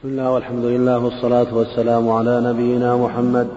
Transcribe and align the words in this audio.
بسم 0.00 0.08
الله 0.08 0.30
والحمد 0.30 0.64
لله 0.64 1.04
والصلاة 1.04 1.54
والسلام 1.54 2.10
على 2.10 2.40
نبينا 2.40 2.96
محمد. 2.96 3.48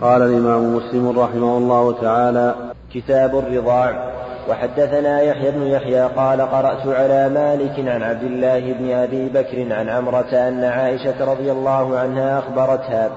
قال 0.00 0.22
الإمام 0.22 0.76
مسلم 0.76 1.20
رحمه 1.20 1.58
الله 1.58 2.00
تعالى 2.00 2.54
كتاب 2.94 3.38
الرضاع. 3.38 4.12
وحدثنا 4.50 5.20
يحيى 5.20 5.50
بن 5.50 5.62
يحيى 5.62 6.02
قال 6.02 6.40
قرأت 6.40 6.86
على 6.86 7.28
مالك 7.28 7.88
عن 7.88 8.02
عبد 8.02 8.22
الله 8.22 8.72
بن 8.72 8.90
أبي 8.90 9.28
بكر 9.28 9.74
عن 9.74 9.88
عمرة 9.88 10.34
أن 10.48 10.64
عائشة 10.64 11.32
رضي 11.32 11.52
الله 11.52 11.98
عنها 11.98 12.38
أخبرتها 12.38 13.10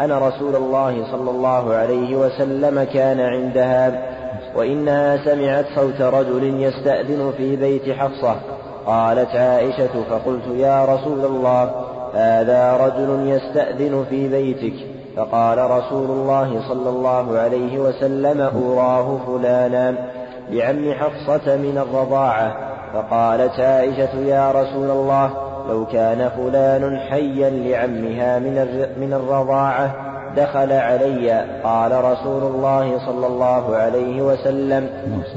أن 0.00 0.12
رسول 0.12 0.56
الله 0.56 1.12
صلى 1.12 1.30
الله 1.30 1.74
عليه 1.74 2.16
وسلم 2.16 2.82
كان 2.82 3.20
عندها 3.20 4.02
وإنها 4.56 5.24
سمعت 5.24 5.66
صوت 5.74 6.00
رجل 6.00 6.62
يستأذن 6.62 7.32
في 7.36 7.56
بيت 7.56 7.90
حفصة. 7.90 8.57
قالت 8.88 9.36
عائشة 9.36 10.02
فقلت 10.10 10.46
يا 10.56 10.84
رسول 10.84 11.24
الله 11.24 11.70
هذا 12.14 12.76
رجل 12.76 13.28
يستأذن 13.28 14.04
في 14.10 14.28
بيتك. 14.28 14.76
فقال 15.16 15.70
رسول 15.70 16.10
الله 16.10 16.68
صلى 16.68 16.90
الله 16.90 17.38
عليه 17.38 17.78
وسلم 17.78 18.40
أراه 18.40 19.18
فلانا 19.26 19.94
لعم 20.50 20.92
حفصة 20.92 21.56
من 21.56 21.78
الرضاعة. 21.78 22.56
فقالت 22.94 23.60
عائشة 23.60 24.18
يا 24.18 24.52
رسول 24.52 24.90
الله 24.90 25.30
لو 25.68 25.86
كان 25.86 26.28
فلان 26.28 26.98
حيا 26.98 27.50
لعمها 27.50 28.38
من 28.98 29.12
الرضاعة 29.12 30.07
دخل 30.36 30.72
علي 30.72 31.44
قال 31.64 32.04
رسول 32.04 32.42
الله 32.42 33.06
صلى 33.06 33.26
الله 33.26 33.76
عليه 33.76 34.22
وسلم 34.22 34.88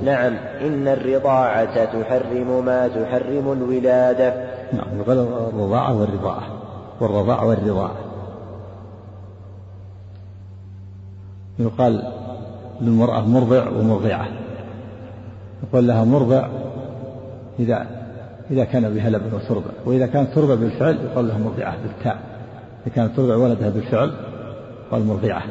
نعم 0.04 0.34
إن 0.62 0.88
الرضاعة 0.88 1.86
تحرم 1.86 2.66
ما 2.66 2.88
تحرم 2.88 3.52
الولادة. 3.52 4.34
نعم 4.74 5.02
الرضاعة 5.02 6.00
والرضاعة 6.00 6.44
والرضاع 7.00 7.44
والرضاعة. 7.44 7.96
يقال 11.60 12.04
للمرأة 12.82 13.22
مرضع 13.28 13.70
ومرضعة. 13.70 14.28
يقول 15.64 15.88
لها 15.88 16.04
مرضع 16.04 16.48
إذا 17.60 17.86
إذا 18.52 18.64
كان 18.64 18.94
بها 18.94 19.10
لبن 19.10 19.34
وترضع 19.34 19.72
وإذا 19.86 20.08
كانت 20.08 20.34
ترضع 20.34 20.56
بالفعل 20.56 21.00
يقال 21.12 21.28
لها 21.28 21.38
مرضعة 21.38 21.76
بالتاء. 21.84 22.18
إذا 22.88 22.96
كانت 22.96 23.18
ترضع 23.18 23.36
ولدها 23.36 23.70
بالفعل 23.70 24.12
يقال 24.92 25.06
مرضعة 25.06 25.44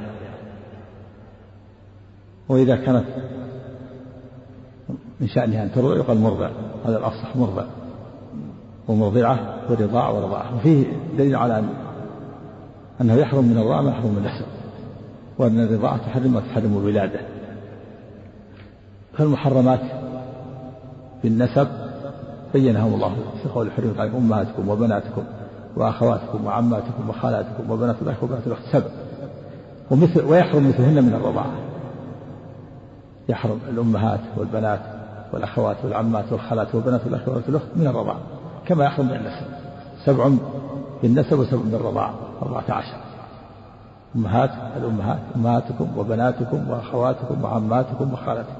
وإذا 2.49 2.77
كانت 2.77 3.05
من 5.21 5.29
شأنها 5.29 5.63
أن 5.63 5.73
ترضع 5.73 5.97
يقال 5.97 6.19
مرضع. 6.19 6.51
هذا 6.87 6.99
الأصح 6.99 7.37
مرضع. 7.37 7.65
ومرضعة 8.89 9.57
ورضاع 9.71 10.09
ورضاعة. 10.09 10.57
وفيه 10.57 10.87
دليل 11.19 11.37
على 11.37 11.59
أن 11.59 11.69
أنه 13.01 13.15
يحرم 13.15 13.45
من 13.45 13.59
الرضاعة 13.59 13.83
ما 13.83 13.91
يحرم 13.91 14.11
من 14.11 14.19
النسب 14.19 14.47
وأن 15.39 15.61
الرضاعة 15.61 15.97
تحرم 15.97 16.33
ما 16.33 16.41
تحرم 16.41 16.79
الولادة. 16.79 17.21
فالمحرمات 19.19 19.81
بالنسب 21.23 21.69
بينهم 22.53 22.95
الله. 22.95 23.17
في 23.43 23.49
قول 23.49 23.73
حرمت 23.73 23.99
عليكم 23.99 24.17
أمهاتكم 24.17 24.69
وبناتكم 24.69 25.23
وأخواتكم 25.77 26.47
وعماتكم 26.47 27.09
وخالاتكم 27.09 27.71
وبنات 27.71 27.97
الأخ 28.03 28.23
وبنات 28.23 28.47
الأخت. 28.47 28.63
سبع. 28.73 28.91
ومثل 29.91 30.25
ويحرم 30.25 30.69
مثلهن 30.69 31.05
من 31.05 31.15
الرضاعة. 31.15 31.53
يحرم 33.29 33.59
الأمهات 33.69 34.21
والبنات 34.37 34.81
والأخوات 35.33 35.77
والعمات 35.85 36.33
والخالات 36.33 36.75
وبنات 36.75 37.07
الأخ 37.07 37.29
وبنات 37.29 37.49
الأخت 37.49 37.67
من 37.77 37.87
الرضاعة 37.87 38.21
كما 38.67 38.85
يحرم 38.85 39.07
من 39.07 39.15
النسب. 39.15 39.47
سبع 40.05 40.31
بالنسب 41.03 41.39
وسبع 41.39 41.61
بالرضاعة 41.65 42.15
أربعة 42.43 42.65
عشر. 42.69 42.97
أمهات 44.17 44.51
الأمهات 44.77 45.19
أمهاتكم 45.37 45.99
وبناتكم 45.99 46.71
وأخواتكم 46.71 47.45
وعماتكم 47.45 48.13
وخالاتكم 48.13 48.57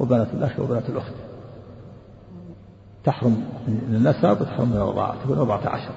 وبنات 0.00 0.28
الأخ 0.34 0.60
وبنات 0.60 0.88
الأخت. 0.88 1.12
تحرم 3.04 3.44
من 3.68 3.94
النسب 3.94 4.40
وتحرم 4.40 4.68
من 4.68 4.76
الرضاعة 4.76 5.14
تكون 5.24 5.38
أربعة 5.38 5.68
عشر. 5.68 5.92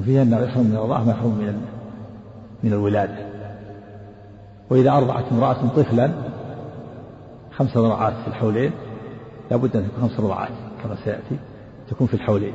وفيها 0.00 0.22
أنه 0.22 0.40
يحرم 0.40 0.66
من 0.66 0.76
الرضاعة 0.76 1.04
ما 1.04 1.10
يحرم 1.10 1.30
من 1.30 1.62
من 2.64 2.72
الولادة 2.72 3.26
وإذا 4.70 4.90
أرضعت 4.90 5.24
امرأة 5.32 5.68
طفلا 5.76 6.10
خمس 7.52 7.76
رضعات 7.76 8.12
في 8.12 8.28
الحولين 8.28 8.72
لابد 9.50 9.76
أن 9.76 9.88
تكون 9.88 10.08
خمس 10.08 10.20
رضعات 10.20 10.52
كما 10.82 10.96
سيأتي 11.04 11.36
تكون 11.90 12.06
في 12.06 12.14
الحولين. 12.14 12.52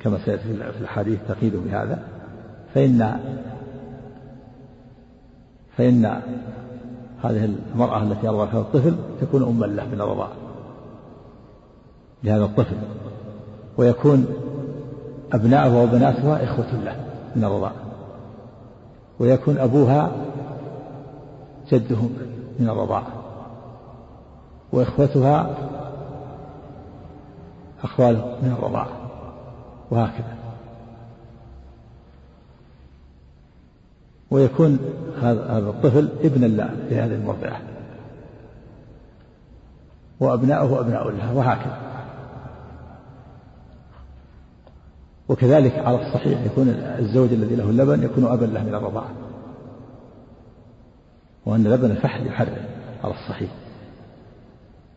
كما 0.00 0.18
سيأتي 0.24 0.42
في 0.42 0.80
الحديث 0.80 1.18
تقييد 1.28 1.56
بهذا. 1.56 2.02
فإن 2.74 3.20
فإن 5.76 6.04
هذه 7.22 7.54
المرأة 7.74 8.02
التي 8.02 8.28
أرضع 8.28 8.46
فيها 8.46 8.60
الطفل 8.60 8.96
تكون 9.20 9.42
أما 9.42 9.66
له 9.66 9.88
من 9.88 10.00
الرضاعة 10.00 10.32
لهذا 12.24 12.44
الطفل. 12.44 12.76
ويكون 13.78 14.43
أبناؤها 15.34 15.82
وبناتها 15.82 16.44
إخوة 16.44 16.72
له 16.84 16.96
من 17.36 17.44
الرضاعة. 17.44 17.74
ويكون 19.18 19.58
أبوها 19.58 20.12
جدهم 21.72 22.10
من 22.60 22.68
الرضاعة. 22.68 23.06
وإخوتها 24.72 25.56
أخواله 27.82 28.36
من 28.42 28.56
الرضاعة. 28.58 28.88
وهكذا. 29.90 30.34
ويكون 34.30 34.78
هذا 35.22 35.58
الطفل 35.58 36.08
ابنا 36.20 36.46
لهذه 36.90 37.14
المرضعة. 37.14 37.60
وأبناؤه 40.20 40.80
أبناء 40.80 41.10
لها 41.10 41.32
وهكذا. 41.32 41.93
وكذلك 45.28 45.78
على 45.78 46.06
الصحيح 46.06 46.40
يكون 46.46 46.68
الزوج 46.98 47.32
الذي 47.32 47.56
له 47.56 47.70
اللبن 47.70 48.02
يكون 48.02 48.24
أبا 48.24 48.44
له 48.44 48.64
من 48.64 48.74
الرضاعة. 48.74 49.10
وأن 51.46 51.64
لبن 51.64 51.90
الفحل 51.90 52.26
يحرم 52.26 52.64
على 53.04 53.14
الصحيح. 53.14 53.50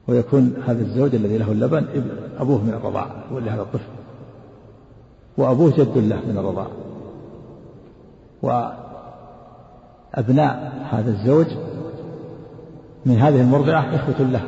ويكون 0.08 0.54
هذا 0.66 0.82
الزوج 0.82 1.16
الذي 1.16 1.38
له 1.38 1.52
اللبن 1.52 1.86
أبوه 2.40 2.64
من 2.64 2.74
الرضاعة 2.74 3.24
هو 3.32 3.40
لهذا 3.40 3.62
الطفل. 3.62 3.92
وأبوه 5.38 5.72
جد 5.72 5.98
له 5.98 6.22
من 6.28 6.38
الرضاعة. 6.38 6.72
وأبناء 10.18 10.86
هذا 10.92 11.12
الزوج 11.12 11.48
من 13.06 13.18
هذه 13.18 13.42
المرضعة 13.42 13.96
إخوة 13.96 14.22
له 14.28 14.42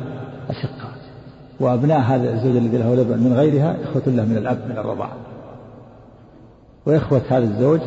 أشقاء. 0.48 0.90
وأبناء 1.60 2.00
هذا 2.00 2.34
الزوج 2.34 2.56
الذي 2.56 2.76
له 2.76 2.94
لبن 2.94 3.18
من 3.18 3.32
غيرها 3.32 3.76
إخوة 3.84 4.02
له 4.06 4.24
من 4.24 4.36
الأب 4.36 4.58
من 4.68 4.78
الرضاعة. 4.78 5.16
وإخوة 6.86 7.22
هذا 7.28 7.44
الزوج 7.44 7.80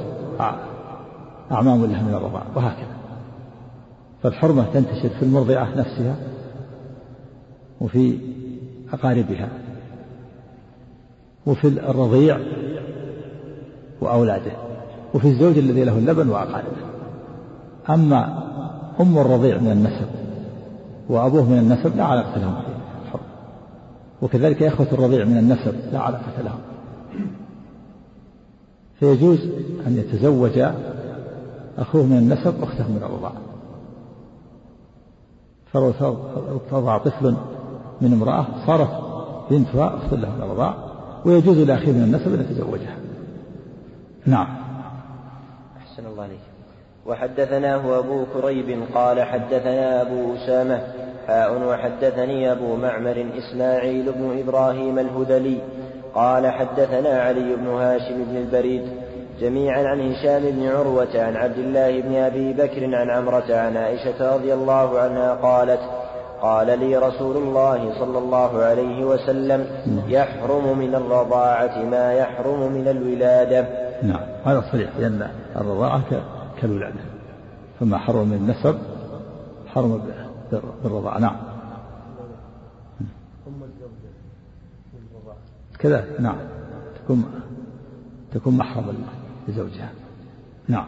أعمام 1.51 1.85
له 1.85 2.03
من 2.03 2.13
الرضاعة 2.13 2.45
وهكذا. 2.55 2.93
فالحرمة 4.23 4.65
تنتشر 4.73 5.09
في 5.09 5.23
المرضعة 5.23 5.67
نفسها 5.75 6.15
وفي 7.81 8.17
أقاربها 8.93 9.49
وفي 11.45 11.67
الرضيع 11.67 12.39
وأولاده 14.01 14.51
وفي 15.13 15.27
الزوج 15.27 15.57
الذي 15.57 15.83
له 15.83 15.97
اللبن 15.97 16.29
وأقاربه. 16.29 16.83
أما 17.89 18.43
أم 19.01 19.17
الرضيع 19.17 19.57
من 19.57 19.71
النسب 19.71 20.07
وأبوه 21.09 21.49
من 21.49 21.57
النسب 21.57 21.97
لا 21.97 22.03
علاقة 22.03 22.39
لهم 22.39 22.55
وكذلك 24.21 24.63
إخوة 24.63 24.87
الرضيع 24.91 25.25
من 25.25 25.37
النسب 25.37 25.75
لا 25.91 25.99
علاقة 25.99 26.41
لهم. 26.43 26.59
فيجوز 29.03 29.39
أن 29.87 29.97
يتزوج 29.97 30.59
أخوه 31.77 32.03
من 32.03 32.17
النسب 32.17 32.63
أخته 32.63 32.87
من 32.87 33.03
الرضاعة 33.03 33.41
فلو 35.71 35.91
تضع 36.71 36.97
طفل 36.97 37.35
من 38.01 38.13
امرأة 38.13 38.45
صارت 38.67 38.89
بنتها 39.51 39.95
أخت 39.97 40.13
له 40.13 40.29
من 40.35 40.41
الرضاعة 40.41 40.75
ويجوز 41.25 41.57
لأخيه 41.57 41.91
من 41.91 42.03
النسب 42.03 42.33
أن 42.33 42.41
يتزوجها. 42.41 42.95
نعم. 44.25 44.47
أحسن 45.77 46.05
الله 46.05 46.23
عليك 46.23 46.39
وحدثناه 47.05 47.99
أبو 47.99 48.25
كريب 48.33 48.83
قال 48.95 49.23
حدثنا 49.23 50.01
أبو 50.01 50.35
أسامة 50.35 50.81
حاء 51.27 51.67
وحدثني 51.67 52.51
أبو 52.51 52.75
معمر 52.75 53.25
إسماعيل 53.37 54.11
بن 54.11 54.39
إبراهيم 54.39 54.99
الهذلي 54.99 55.61
قال 56.15 56.47
حدثنا 56.47 57.21
علي 57.21 57.55
بن 57.55 57.67
هاشم 57.67 58.23
بن 58.23 58.37
البريد 58.37 58.83
جميعا 59.39 59.83
عن 59.83 60.11
هشام 60.11 60.43
بن 60.43 60.67
عروة 60.67 61.09
عن 61.15 61.35
عبد 61.35 61.57
الله 61.57 62.01
بن 62.01 62.15
أبي 62.15 62.53
بكر 62.53 62.95
عن 62.95 63.09
عمرة 63.09 63.55
عن 63.55 63.77
عائشة 63.77 64.35
رضي 64.35 64.53
الله 64.53 64.99
عنها 64.99 65.33
قالت 65.33 65.79
قال 66.41 66.79
لي 66.79 66.97
رسول 66.97 67.37
الله 67.37 67.99
صلى 67.99 68.17
الله 68.17 68.63
عليه 68.63 69.05
وسلم 69.05 69.67
يحرم 70.07 70.77
من 70.77 70.95
الرضاعة 70.95 71.83
ما 71.83 72.13
يحرم 72.13 72.71
من 72.71 72.87
الولادة. 72.87 73.67
نعم 74.03 74.21
هذا 74.45 74.63
صريح 74.71 74.89
لأن 74.99 75.27
الرضاعة 75.55 76.01
كالولادة. 76.61 76.99
فما 77.79 77.97
حرم 77.97 78.27
من 78.27 78.33
النسب 78.33 78.77
حرم 79.73 80.01
بالرضاعة. 80.83 81.19
نعم. 81.19 81.52
كذا؟ 85.83 86.05
نعم. 86.19 86.37
تكون 87.03 87.25
تكون 88.33 88.57
محرم 88.57 89.05
لزوجها. 89.47 89.89
نعم. 90.67 90.85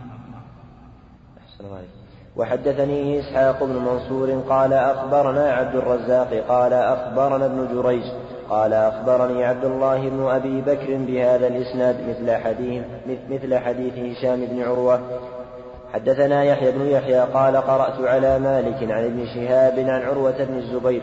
وحدثني 2.38 3.20
إسحاق 3.20 3.64
بن 3.64 3.76
منصور 3.76 4.44
قال 4.50 4.74
أخبرنا 4.74 5.52
عبد 5.52 5.76
الرزاق 5.76 6.34
قال 6.50 6.74
أخبرنا 6.74 7.46
ابن 7.46 7.68
جريج 7.74 8.04
قال 8.50 8.74
أخبرني 8.74 9.46
عبد 9.46 9.66
الله 9.66 10.10
بن 10.10 10.26
أبي 10.30 10.62
بكر 10.62 10.98
بهذا 10.98 11.48
الإسناد 11.48 11.96
مثل 12.10 12.32
حديث 12.32 12.84
مثل 13.30 13.58
حديث 13.58 13.94
هشام 13.94 14.46
بن 14.46 14.62
عروة. 14.62 15.00
حدثنا 15.94 16.44
يحيى 16.44 16.72
بن 16.72 16.86
يحيى 16.86 17.20
قال 17.20 17.58
قرأت 17.58 18.02
على 18.02 18.40
مالك 18.40 18.92
عن 18.92 19.04
ابن 19.04 19.26
شهاب 19.26 19.80
عن 19.80 20.02
عروة 20.02 20.44
بن 20.44 20.58
الزبير 20.58 21.02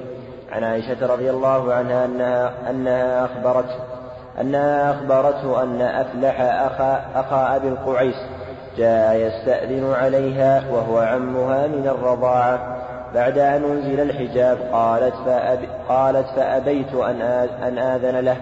عن 0.52 0.64
عائشة 0.64 1.06
رضي 1.06 1.30
الله 1.30 1.74
عنها 1.74 2.04
أنها 2.04 2.70
أنها 2.70 3.24
أخبرته 3.24 3.76
أنها 4.40 4.90
أخبرته 4.90 5.62
أن 5.62 5.80
أفلح 5.80 6.40
أخا 6.40 7.04
أخا 7.14 7.56
أبي 7.56 7.68
القعيس 7.68 8.16
جاء 8.76 9.16
يستأذن 9.16 9.92
عليها 9.92 10.62
وهو 10.70 10.98
عمها 10.98 11.66
من 11.66 11.86
الرضاعة. 11.86 12.76
بعد 13.14 13.38
أن 13.38 13.64
أنزل 13.64 14.00
الحجاب 14.00 14.58
قالت 14.72 15.14
فأب 15.26 15.58
قالت 15.88 16.26
فأبيت 16.36 16.94
أن 16.94 17.20
أن 17.62 17.78
آذن 17.78 18.20
له. 18.20 18.36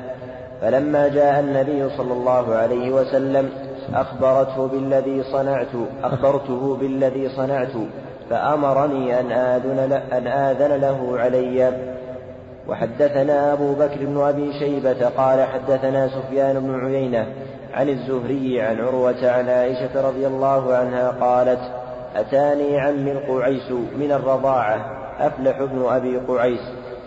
فلما 0.60 1.08
جاء 1.08 1.40
النبي 1.40 1.88
صلى 1.96 2.12
الله 2.12 2.54
عليه 2.54 2.90
وسلم 2.90 3.50
أخبرته 3.94 4.66
بالذي 4.66 5.22
صنعت 5.22 5.74
أخبرته 6.04 6.76
بالذي 6.76 7.28
صنعت 7.28 7.72
فأمرني 8.30 9.20
أن 9.20 9.32
آذن 9.32 9.92
أن 10.12 10.26
آذن 10.26 10.80
له 10.80 11.18
علي. 11.18 11.72
وحدثنا 12.70 13.52
أبو 13.52 13.75
بكر 13.75 13.96
بن 14.00 14.20
أبي 14.20 14.52
شيبة 14.52 15.08
قال 15.08 15.46
حدثنا 15.46 16.08
سفيان 16.08 16.61
بن 16.61 16.84
عيينة 16.84 17.26
عن 17.75 17.88
الزهري 17.88 18.61
عن 18.61 18.81
عروة 18.81 19.31
عن 19.31 19.49
عائشة 19.49 20.08
رضي 20.08 20.26
الله 20.26 20.75
عنها 20.75 21.11
قالت 21.11 21.61
أتاني 22.17 22.81
عمي 22.81 23.12
القعيس 23.12 23.70
من 23.70 24.12
الرضاعة 24.12 25.00
أفلح 25.19 25.62
بن 25.62 25.84
أبي 25.88 26.17
قعيس 26.17 26.61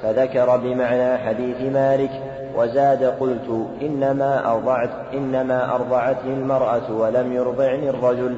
فذكر 0.03 0.57
بمعنى 0.57 1.17
حديث 1.17 1.61
مالك 1.61 2.11
وزاد 2.55 3.03
قلت 3.03 3.67
إنما 3.81 4.51
أرضعت 4.51 4.89
إنما 5.13 5.75
أرضعتني 5.75 6.33
المرأة 6.33 6.91
ولم 6.91 7.33
يرضعني 7.33 7.89
الرجل. 7.89 8.35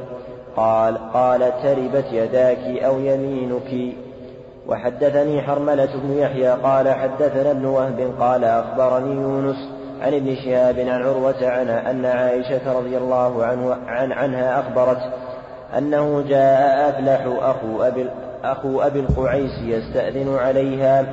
قال 0.55 1.11
قال 1.13 1.39
تربت 1.63 2.05
يداك 2.11 2.83
أو 2.83 2.99
يمينك. 2.99 3.95
وحدثني 4.67 5.41
حرملة 5.41 5.89
بن 6.03 6.17
يحيى 6.17 6.49
قال 6.49 6.89
حدثنا 6.89 7.51
ابن 7.51 7.65
وهب 7.65 8.13
قال 8.19 8.43
أخبرني 8.43 9.21
يونس 9.21 9.69
عن 10.01 10.13
ابن 10.13 10.35
شهاب 10.35 10.79
عن 10.79 11.03
عروة 11.03 11.47
عنها 11.49 11.91
أن 11.91 12.05
عائشة 12.05 12.77
رضي 12.77 12.97
الله 12.97 13.45
عنه 13.45 13.77
عن 13.87 14.11
عنها 14.11 14.59
أخبرت 14.59 15.01
أنه 15.77 16.23
جاء 16.29 16.89
أفلح 16.89 17.21
أخو 17.41 17.83
أبي 17.83 18.09
أخو 18.43 18.81
أبي 18.81 18.99
القعيس 18.99 19.59
يستأذن 19.63 20.37
عليها 20.37 21.05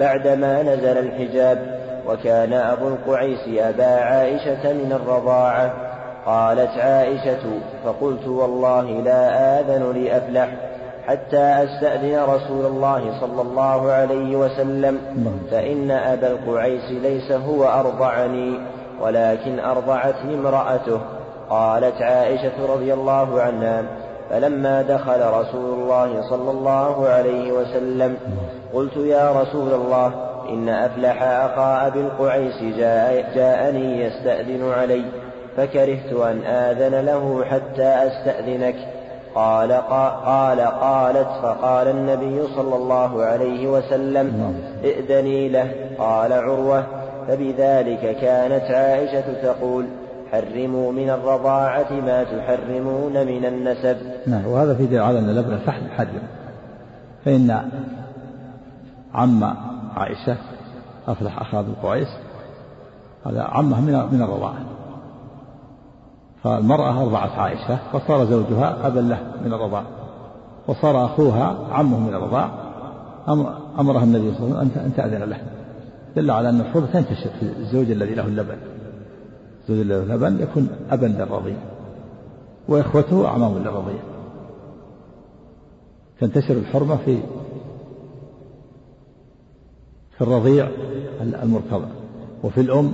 بعدما 0.00 0.62
نزل 0.62 0.98
الحجاب 0.98 1.76
وكان 2.08 2.52
أبو 2.52 2.88
القعيس 2.88 3.48
أبا 3.58 4.00
عائشة 4.00 4.72
من 4.72 4.92
الرضاعة. 4.92 5.72
قالت 6.26 6.78
عائشة 6.78 7.60
فقلت 7.84 8.26
والله 8.26 8.90
لا 8.90 9.60
آذن 9.60 9.92
لأفلح 9.92 10.48
حتى 11.06 11.64
أستأذن 11.64 12.24
رسول 12.28 12.66
الله 12.66 13.20
صلى 13.20 13.42
الله 13.42 13.92
عليه 13.92 14.36
وسلم. 14.36 14.98
فإن 15.50 15.90
أبا 15.90 16.30
القعيس 16.30 16.90
ليس 16.90 17.32
هو 17.32 17.64
أرضعني 17.64 18.60
ولكن 19.00 19.60
أرضعتني 19.60 20.34
امرأته. 20.34 21.00
قالت 21.50 22.02
عائشة 22.02 22.66
رضي 22.68 22.94
الله 22.94 23.40
عنها 23.40 23.82
فلما 24.30 24.82
دخل 24.82 25.20
رسول 25.20 25.74
الله 25.78 26.22
صلى 26.30 26.50
الله 26.50 27.08
عليه 27.08 27.52
وسلم 27.52 28.16
قلت 28.74 28.96
يا 28.96 29.42
رسول 29.42 29.72
الله 29.72 30.12
إن 30.48 30.68
أفلح 30.68 31.22
أخا 31.22 31.86
أبي 31.86 32.00
القعيس 32.00 32.62
جاء 32.62 33.32
جاءني 33.34 34.04
يستأذن 34.04 34.72
علي 34.72 35.04
فكرهت 35.56 36.12
أن 36.12 36.42
آذن 36.44 37.06
له 37.06 37.44
حتى 37.44 38.06
أستأذنك. 38.06 38.76
قال 39.36 39.72
قال 40.24 40.60
قالت 40.60 41.28
فقال 41.42 41.88
النبي 41.88 42.42
صلى 42.56 42.76
الله 42.76 43.22
عليه 43.24 43.68
وسلم 43.68 44.54
ائذني 44.84 45.48
له. 45.48 45.70
قال 45.98 46.32
عروة 46.32 46.86
فبذلك 47.28 48.16
كانت 48.20 48.64
عائشة 48.64 49.42
تقول 49.42 49.86
حرموا 50.32 50.92
من 50.92 51.10
الرضاعة 51.10 51.92
ما 51.92 52.24
تحرمون 52.24 53.26
من 53.26 53.44
النسب. 53.44 53.96
نعم 54.26 54.46
وهذا 54.46 54.74
في 54.74 54.86
دليل 54.86 55.02
على 55.02 55.18
أن 55.18 55.30
لبن 55.34 55.52
الفحل 55.52 55.90
حرم. 55.90 56.22
فإن 57.24 57.70
عم 59.14 59.44
عائشة 59.96 60.36
أفلح 61.08 61.40
أخا 61.40 61.60
ابن 61.60 61.74
قعيس 61.82 62.08
هذا 63.26 63.42
عمه 63.42 63.80
من 63.80 63.92
من 64.12 64.22
الرضاعة. 64.22 64.75
فالمرأة 66.46 67.02
أرضعت 67.02 67.30
عائشة 67.30 67.78
فصار 67.92 68.24
زوجها 68.24 68.86
أبا 68.86 69.00
له 69.00 69.18
من 69.44 69.52
الرضاعة 69.52 69.86
وصار 70.68 71.04
أخوها 71.04 71.58
عمه 71.70 72.00
من 72.00 72.14
الرضاعة 72.14 72.50
أمرها 73.80 74.04
النبي 74.04 74.34
صلى 74.34 74.46
الله 74.46 74.58
عليه 74.58 74.70
وسلم 74.70 74.82
أن 74.84 74.92
تأذن 74.96 75.22
له. 75.22 75.40
دل 76.16 76.30
على 76.30 76.48
أن 76.48 76.60
الحوض 76.60 76.86
تنتشر 76.92 77.30
في 77.40 77.42
الزوج 77.42 77.90
الذي 77.90 78.14
له 78.14 78.26
اللبن. 78.26 78.56
الزوج 79.62 79.80
الذي 79.80 80.06
له 80.06 80.14
اللبن 80.14 80.42
يكون 80.42 80.68
أبا 80.90 81.06
للرضيع 81.06 81.56
وإخوته 82.68 83.26
أعمام 83.26 83.58
للرضيع. 83.58 84.00
تنتشر 86.20 86.54
الحرمة 86.54 86.96
في 86.96 87.18
في 90.16 90.20
الرضيع 90.20 90.68
المرتضع 91.20 91.88
وفي 92.44 92.60
الأم 92.60 92.92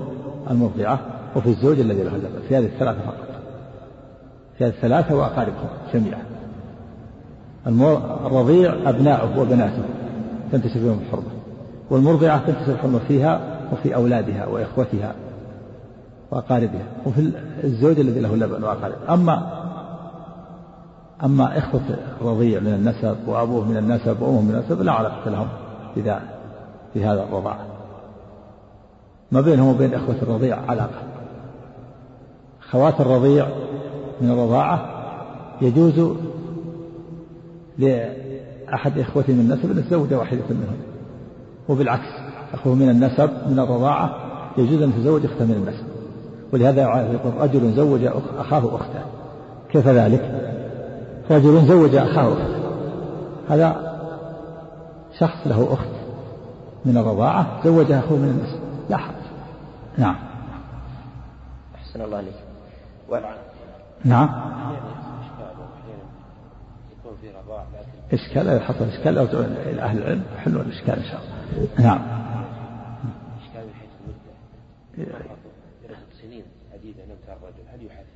المرضعة 0.51 1.01
وفي 1.37 1.49
الزوج 1.49 1.81
الذي 1.81 2.03
له 2.03 2.17
اللبن. 2.17 2.41
في 2.49 2.56
هذه 2.56 2.65
الثلاثة 2.65 3.01
فقط. 3.01 3.31
الثلاثة 4.61 5.15
وأقاربهم 5.15 5.69
جميعا. 5.94 6.23
الرضيع 8.27 8.75
أبناؤه 8.87 9.41
وبناته 9.41 9.82
تنتشر 10.53 10.81
فيهم 10.81 10.99
الحرمة 11.06 11.32
والمرضعة 11.91 12.47
تنتشر 12.47 12.73
الحرمة 12.73 12.99
فيها 13.09 13.41
وفي 13.73 13.94
أولادها 13.94 14.47
وإخوتها 14.47 15.15
وأقاربها 16.31 16.85
وفي 17.06 17.32
الزوج 17.65 18.01
الذي 18.01 18.21
له 18.21 18.35
اللبن 18.35 18.65
وأقاربه 18.65 19.15
أما 19.15 19.63
أما 21.25 21.59
إخوة 21.59 21.82
الرضيع 22.21 22.61
من 22.61 22.75
النسب 22.75 23.17
وأبوه 23.27 23.65
من 23.65 23.77
النسب 23.77 24.23
وأمه 24.23 24.41
من 24.41 24.55
النسب 24.55 24.82
لا 24.82 24.93
علاقة 24.93 25.31
لهم 25.31 25.49
بذا 25.97 26.21
في 26.94 27.05
هذا 27.05 27.23
الرضاعة 27.23 27.67
ما 29.32 29.41
بينهم 29.41 29.69
وبين 29.69 29.94
إخوة 29.94 30.17
الرضيع 30.23 30.59
علاقة. 30.69 31.03
خوات 32.71 33.01
الرضيع 33.01 33.47
من 34.21 34.31
الرضاعة 34.31 34.89
يجوز 35.63 36.17
لأحد 37.79 38.99
إخوته 38.99 39.33
من 39.33 39.41
النسب 39.41 39.71
أن 39.71 39.79
يتزوج 39.79 40.15
واحدة 40.15 40.43
منهم. 40.51 40.77
وبالعكس 41.69 42.09
أخوه 42.55 42.75
من 42.75 42.89
النسب 42.89 43.31
من 43.51 43.59
الرضاعة 43.59 44.17
يجوز 44.59 44.83
أن 44.83 44.89
يتزوج 44.89 45.25
أخته 45.25 45.45
من 45.45 45.55
النسب. 45.55 45.85
ولهذا 46.53 46.83
يقول 47.13 47.33
رجل 47.41 47.73
زوج 47.73 48.05
أخاه 48.39 48.77
أخته. 48.77 49.05
كيف 49.71 49.89
ذلك؟ 49.89 50.53
رجل 51.31 51.67
زوج 51.67 51.95
أخاه 51.95 52.33
أخته. 52.33 52.63
هذا 53.49 53.93
شخص 55.19 55.47
له 55.47 55.73
أخت 55.73 55.89
من 56.85 56.97
الرضاعة 56.97 57.65
زوجها 57.65 57.99
أخوه 57.99 58.19
من 58.19 58.29
النسب. 58.29 58.59
لا 58.91 58.97
حرج. 58.97 59.15
نعم. 59.99 60.17
أحسن 61.75 62.01
الله 62.01 62.17
عليك 62.17 62.35
و... 63.09 63.17
نعم. 64.05 64.53
إشكال 68.13 68.49
إذا 68.49 68.61
حصل 68.61 68.85
إشكال 68.85 69.19
أو 69.19 69.25
إلى 69.25 69.82
أهل 69.82 69.99
العلم 69.99 70.25
حلوا 70.39 70.63
الإشكال 70.63 70.94
إن 70.94 71.05
شاء 71.05 71.21
الله. 71.21 71.87
نعم. 71.87 72.03
إشكال 73.43 73.67
من 73.67 73.75
حيث 73.75 73.91
المدة. 74.01 75.27
سنين 76.23 76.44
عديدة 76.73 77.05
نمت 77.05 77.29
الرجل. 77.29 77.69
هل 77.69 77.87
يحث؟ 77.87 78.06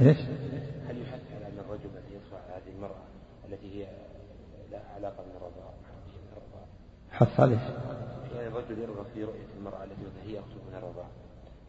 إيش؟ 0.00 0.18
هل 0.88 1.02
يحث 1.02 1.20
على 1.36 1.46
أن 1.46 1.58
الرجل 1.58 1.90
الذي 1.94 2.14
يدفع 2.14 2.38
هذه 2.56 2.74
المرأة 2.76 3.02
التي 3.48 3.74
هي 3.74 3.86
لا 4.72 4.80
علاقة 4.96 5.22
من 5.22 5.36
الرضاعة 5.36 5.74
حث 7.12 7.40
عليه. 7.40 7.58
يعني 8.36 8.48
الرجل 8.48 8.78
يرغب 8.78 9.06
في 9.14 9.24
رؤية 9.24 9.46
المرأة 9.58 9.84
التي 9.84 10.02
هي 10.26 10.32
يقصد 10.34 10.60
منها 10.68 10.78
الرضاعة 10.78 11.10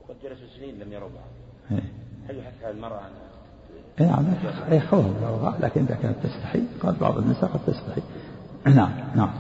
وقد 0.02 0.16
جلسوا 0.24 0.48
سنين 0.58 0.80
لم 0.80 0.94
يروا 0.94 1.10
بعض 1.10 1.32
إيه. 1.72 2.01
هل 2.32 2.38
يحث 2.38 2.64
على 2.64 2.74
المرأة 2.74 3.00
أن 3.00 3.12
إيه 4.00 4.08
نعم 4.08 4.26
أي 4.72 4.80
خوف 4.80 5.06
الرضاعة 5.24 5.56
لكن 5.60 5.82
إذا 5.82 5.98
كانت 6.04 6.16
تستحي 6.24 6.62
قال 6.84 6.96
بعض 7.02 7.18
النساء 7.18 7.50
قد 7.50 7.60
تستحي. 7.68 8.02
نعم 8.66 8.92
نعم. 9.16 9.32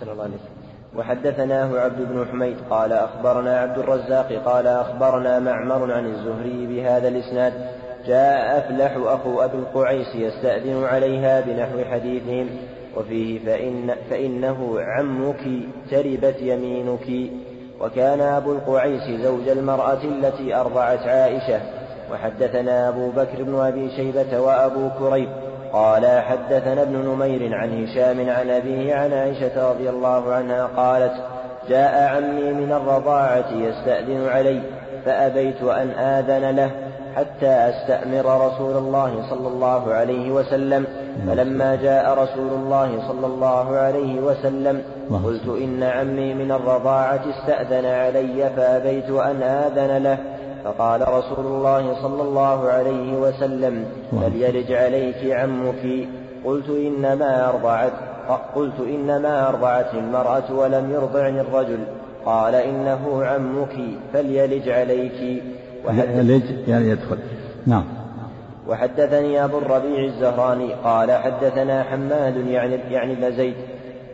صلى 0.00 0.12
الله 0.12 0.22
عليه 0.22 0.34
وسلم 0.34 0.60
وحدثناه 0.96 1.78
عبد 1.78 1.98
بن 1.98 2.26
حميد 2.32 2.56
قال 2.70 2.92
أخبرنا 2.92 3.58
عبد 3.58 3.78
الرزاق 3.78 4.32
قال 4.32 4.66
أخبرنا 4.66 5.38
معمر 5.38 5.92
عن 5.92 6.06
الزهري 6.06 6.66
بهذا 6.66 7.08
الإسناد. 7.08 7.52
جاء 8.06 8.58
أفلح 8.58 8.96
أخو 8.96 9.40
أبي 9.40 9.58
القعيس 9.58 10.14
يستأذن 10.14 10.84
عليها 10.84 11.40
بنحو 11.40 11.84
حديثهم. 11.92 12.46
وفيه 12.96 13.38
فإن 13.46 13.94
فإنه 14.10 14.80
عمك 14.80 15.48
تربت 15.90 16.36
يمينك. 16.40 17.30
وكان 17.80 18.20
أبو 18.20 18.52
القعيس 18.52 19.20
زوج 19.22 19.48
المرأة 19.48 20.04
التي 20.04 20.54
أرضعت 20.54 21.02
عائشة. 21.02 21.79
وحدثنا 22.12 22.88
أبو 22.88 23.10
بكر 23.10 23.42
بن 23.42 23.60
أبي 23.60 23.90
شيبة 23.90 24.40
وأبو 24.40 24.88
كريب 24.98 25.28
قال 25.72 26.06
حدثنا 26.20 26.82
ابن 26.82 26.96
نمير 26.96 27.54
عن 27.54 27.84
هشام 27.84 28.30
عن 28.30 28.50
أبيه 28.50 28.94
عن 28.94 29.12
عائشة 29.12 29.70
رضي 29.70 29.90
الله 29.90 30.32
عنها 30.32 30.66
قالت 30.66 31.12
جاء 31.68 32.16
عمي 32.16 32.52
من 32.52 32.72
الرضاعة 32.72 33.52
يستأذن 33.52 34.28
علي 34.28 34.60
فأبيت 35.04 35.62
أن 35.62 35.90
آذن 35.90 36.56
له 36.56 36.70
حتى 37.16 37.46
أستأمر 37.46 38.46
رسول 38.46 38.76
الله 38.76 39.30
صلى 39.30 39.48
الله 39.48 39.94
عليه 39.94 40.30
وسلم. 40.30 40.86
فلما 41.26 41.76
جاء 41.76 42.12
رسول 42.22 42.48
الله 42.48 43.08
صلى 43.08 43.26
الله 43.26 43.76
عليه 43.76 44.20
وسلم 44.20 44.82
قلت 45.24 45.48
إن 45.48 45.82
عمي 45.82 46.34
من 46.34 46.52
الرضاعة 46.52 47.20
استأذن 47.30 47.86
علي 47.86 48.50
فأبيت 48.56 49.10
أن 49.10 49.42
آذن 49.42 50.02
له. 50.02 50.18
فقال 50.64 51.08
رسول 51.08 51.46
الله 51.46 52.02
صلى 52.02 52.22
الله 52.22 52.68
عليه 52.68 53.14
وسلم 53.14 53.84
فليلج 54.10 54.72
عليك 54.72 55.32
عمك. 55.32 56.08
قلت 56.44 56.68
إنما 56.68 57.48
أرضعت 57.48 57.92
قلت 58.54 58.80
إنما 58.80 59.48
أرضعت 59.48 59.94
المرأة 59.94 60.52
ولم 60.52 60.90
يرضعني 60.90 61.40
الرجل. 61.40 61.78
قال 62.24 62.54
إنه 62.54 63.24
عمك 63.24 63.76
فليلج 64.12 64.68
عليك. 64.68 65.42
يلج 65.90 66.68
يعني 66.68 66.88
يدخل. 66.88 67.18
نعم. 67.66 67.84
وحدثني 68.68 69.44
أبو 69.44 69.58
الربيع 69.58 70.04
الزهراني 70.04 70.72
قال 70.84 71.12
حدثنا 71.12 71.82
حماد 71.82 72.36
يعني 72.36 72.74
يعني 72.90 73.12
ابن 73.12 73.36
زيد. 73.36 73.54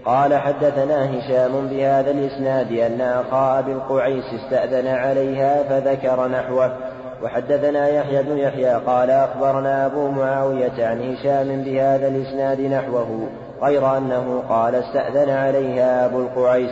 قال 0.07 0.35
حدثنا 0.35 1.19
هشام 1.19 1.67
بهذا 1.67 2.11
الإسناد 2.11 2.73
أن 2.73 3.01
أخا 3.01 3.59
أبي 3.59 3.73
القعيس 3.73 4.25
استأذن 4.35 4.87
عليها 4.87 5.63
فذكر 5.63 6.29
نحوه. 6.29 6.77
وحدثنا 7.23 7.89
يحيى 7.89 8.23
بن 8.23 8.39
يحيى 8.39 8.75
قال 8.75 9.11
أخبرنا 9.11 9.87
أبو 9.87 10.09
معاوية 10.09 10.87
عن 10.87 11.13
هشام 11.13 11.63
بهذا 11.63 12.09
الإسناد 12.09 12.61
نحوه 12.61 13.29
غير 13.63 13.97
أنه 13.97 14.43
قال 14.49 14.75
استأذن 14.75 15.31
عليها 15.31 16.07
أبو 16.07 16.21
القعيس. 16.21 16.71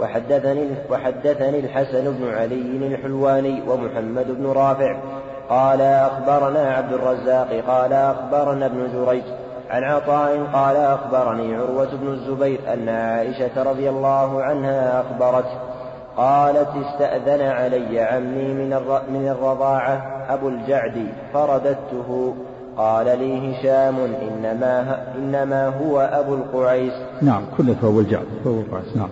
وحدثني, 0.00 0.68
وحدثني 0.90 1.58
الحسن 1.58 2.12
بن 2.12 2.34
علي 2.34 2.86
الحلواني 2.86 3.62
ومحمد 3.68 4.26
بن 4.26 4.46
رافع. 4.46 4.96
قال 5.48 5.80
أخبرنا 5.80 6.74
عبد 6.74 6.92
الرزاق 6.92 7.48
قال 7.68 7.92
أخبرنا 7.92 8.66
ابن 8.66 8.88
جريج. 8.92 9.24
عن 9.70 9.84
عطاء 9.84 10.44
قال 10.52 10.76
أخبرني 10.76 11.56
عروة 11.56 11.88
بن 11.94 12.08
الزبير 12.08 12.60
أن 12.72 12.88
عائشة 12.88 13.62
رضي 13.62 13.90
الله 13.90 14.42
عنها 14.42 15.00
أخبرت 15.00 15.46
قالت 16.16 16.68
استأذن 16.68 17.40
علي 17.40 18.00
عمي 18.00 18.54
من 18.54 18.70
من 19.08 19.28
الرضاعة 19.28 20.26
أبو 20.28 20.48
الجعد 20.48 21.06
فرددته. 21.32 22.34
قال 22.76 23.18
لي 23.18 23.50
هشام 23.50 23.96
إنما 23.98 25.04
إنما 25.16 25.66
هو 25.68 26.00
أبو 26.00 26.34
القعيس. 26.34 26.92
نعم 27.22 27.42
كله 27.56 27.76
أبو 27.82 28.00
الجعد 28.00 28.26
أبو 28.46 28.60
القعيس 28.60 28.96
نعم. 28.96 29.08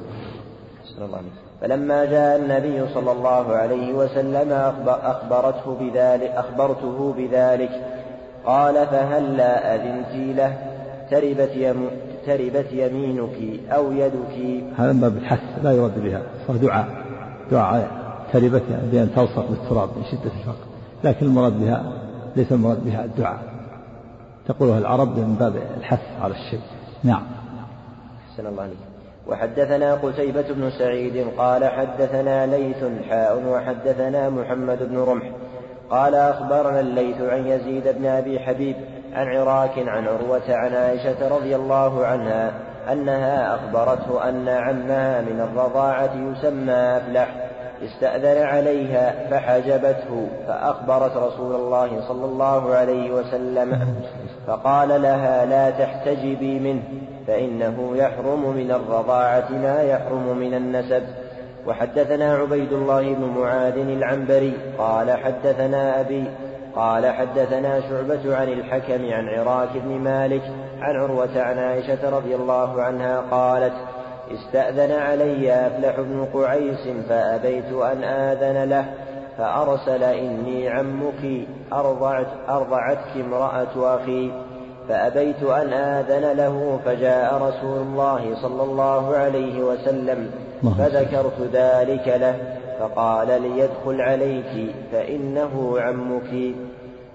الله 0.98 1.20
فلما 1.60 2.04
جاء 2.04 2.36
النبي 2.36 2.94
صلى 2.94 3.12
الله 3.12 3.52
عليه 3.56 3.92
وسلم 3.92 4.72
أخبرته 4.88 5.76
بذلك 5.80 6.30
أخبرته 6.30 7.14
بذلك. 7.16 7.70
قال 8.46 8.74
فهلا 8.74 9.74
أذنت 9.74 10.36
له؟ 10.38 10.58
تربت, 11.10 11.50
يم 11.56 11.90
تربت 12.26 12.72
يمينك 12.72 13.60
أو 13.70 13.92
يدك؟ 13.92 14.64
هذا 14.76 14.92
ما 14.92 15.08
بالحث 15.08 15.40
لا 15.62 15.72
يرد 15.72 16.02
بها 16.02 16.22
صار 16.46 16.56
دعاء. 16.56 16.86
دعاء 17.50 17.88
تربت 18.32 18.62
يعني 18.70 18.90
بأن 18.92 19.14
تلصق 19.16 19.48
بالتراب 19.50 19.88
من 19.96 20.04
شدة 20.04 20.30
الفقر 20.40 20.66
لكن 21.04 21.26
المراد 21.26 21.60
بها 21.60 21.92
ليس 22.36 22.52
المراد 22.52 22.84
بها 22.84 23.04
الدعاء. 23.04 23.38
تقولها 24.48 24.78
العرب 24.78 25.18
من 25.18 25.34
باب 25.34 25.56
الحث 25.78 26.02
على 26.22 26.34
الشيء. 26.34 26.60
نعم. 27.04 27.22
أحسن 28.30 28.46
الله 28.46 28.62
عليك. 28.62 28.76
وحدثنا 29.28 29.94
قتيبة 29.94 30.52
بن 30.52 30.70
سعيد 30.70 31.26
قال 31.38 31.64
حدثنا 31.64 32.46
ليث 32.46 32.84
حاء 33.08 33.42
وحدثنا 33.48 34.30
محمد 34.30 34.78
بن 34.82 34.98
رمح. 34.98 35.30
قال 35.92 36.14
أخبرنا 36.14 36.80
الليث 36.80 37.20
عن 37.20 37.46
يزيد 37.46 37.88
بن 37.88 38.06
أبي 38.06 38.40
حبيب 38.40 38.76
عن 39.14 39.26
عراك 39.36 39.78
عن 39.78 40.08
عروة 40.08 40.42
عن 40.48 40.74
عائشة 40.74 41.28
رضي 41.28 41.56
الله 41.56 42.06
عنها 42.06 42.52
أنها 42.92 43.54
أخبرته 43.54 44.28
أن 44.28 44.48
عمها 44.48 45.20
من 45.20 45.40
الرضاعة 45.40 46.10
يسمى 46.14 46.72
أفلح 46.72 47.28
استأذن 47.84 48.42
عليها 48.42 49.28
فحجبته 49.30 50.28
فأخبرت 50.46 51.16
رسول 51.16 51.54
الله 51.54 52.08
صلى 52.08 52.24
الله 52.24 52.74
عليه 52.74 53.10
وسلم 53.10 53.96
فقال 54.46 55.02
لها 55.02 55.46
لا 55.46 55.70
تحتجبي 55.70 56.58
منه 56.58 56.82
فإنه 57.26 57.96
يحرم 57.96 58.56
من 58.56 58.70
الرضاعة 58.70 59.50
ما 59.50 59.82
يحرم 59.82 60.38
من 60.38 60.54
النسب. 60.54 61.02
وحدثنا 61.66 62.34
عبيد 62.34 62.72
الله 62.72 63.14
بن 63.14 63.24
معاذ 63.24 63.78
العنبري 63.78 64.52
قال 64.78 65.10
حدثنا 65.10 66.00
أبي 66.00 66.24
قال 66.76 67.06
حدثنا 67.06 67.80
شعبة 67.80 68.36
عن 68.36 68.48
الحكم 68.48 69.12
عن 69.12 69.28
عراك 69.28 69.68
بن 69.74 69.98
مالك 69.98 70.42
عن 70.80 70.96
عروة 70.96 71.42
عن 71.42 71.58
عائشة 71.58 72.10
رضي 72.10 72.34
الله 72.34 72.82
عنها 72.82 73.20
قالت 73.30 73.74
استأذن 74.30 74.92
علي 74.92 75.66
أفلح 75.66 76.00
بن 76.00 76.24
قعيس 76.34 76.88
فأبيت 77.08 77.72
أن 77.72 78.04
آذن 78.04 78.68
له 78.68 78.84
فأرسل 79.38 80.02
إني 80.02 80.68
عمك 80.68 81.48
أرضعت 81.72 82.26
أرضعتك 82.48 83.16
امرأة 83.16 83.96
أخي 83.96 84.32
فأبيت 84.88 85.42
أن 85.42 85.72
آذن 85.72 86.36
له 86.36 86.78
فجاء 86.84 87.34
رسول 87.34 87.78
الله 87.78 88.34
صلى 88.42 88.62
الله 88.62 89.16
عليه 89.16 89.62
وسلم 89.62 90.30
فذكرت 90.62 91.40
ذلك 91.52 92.08
له 92.08 92.34
فقال 92.80 93.42
ليدخل 93.42 94.00
عليك 94.00 94.74
فإنه 94.92 95.80
عمك. 95.80 96.54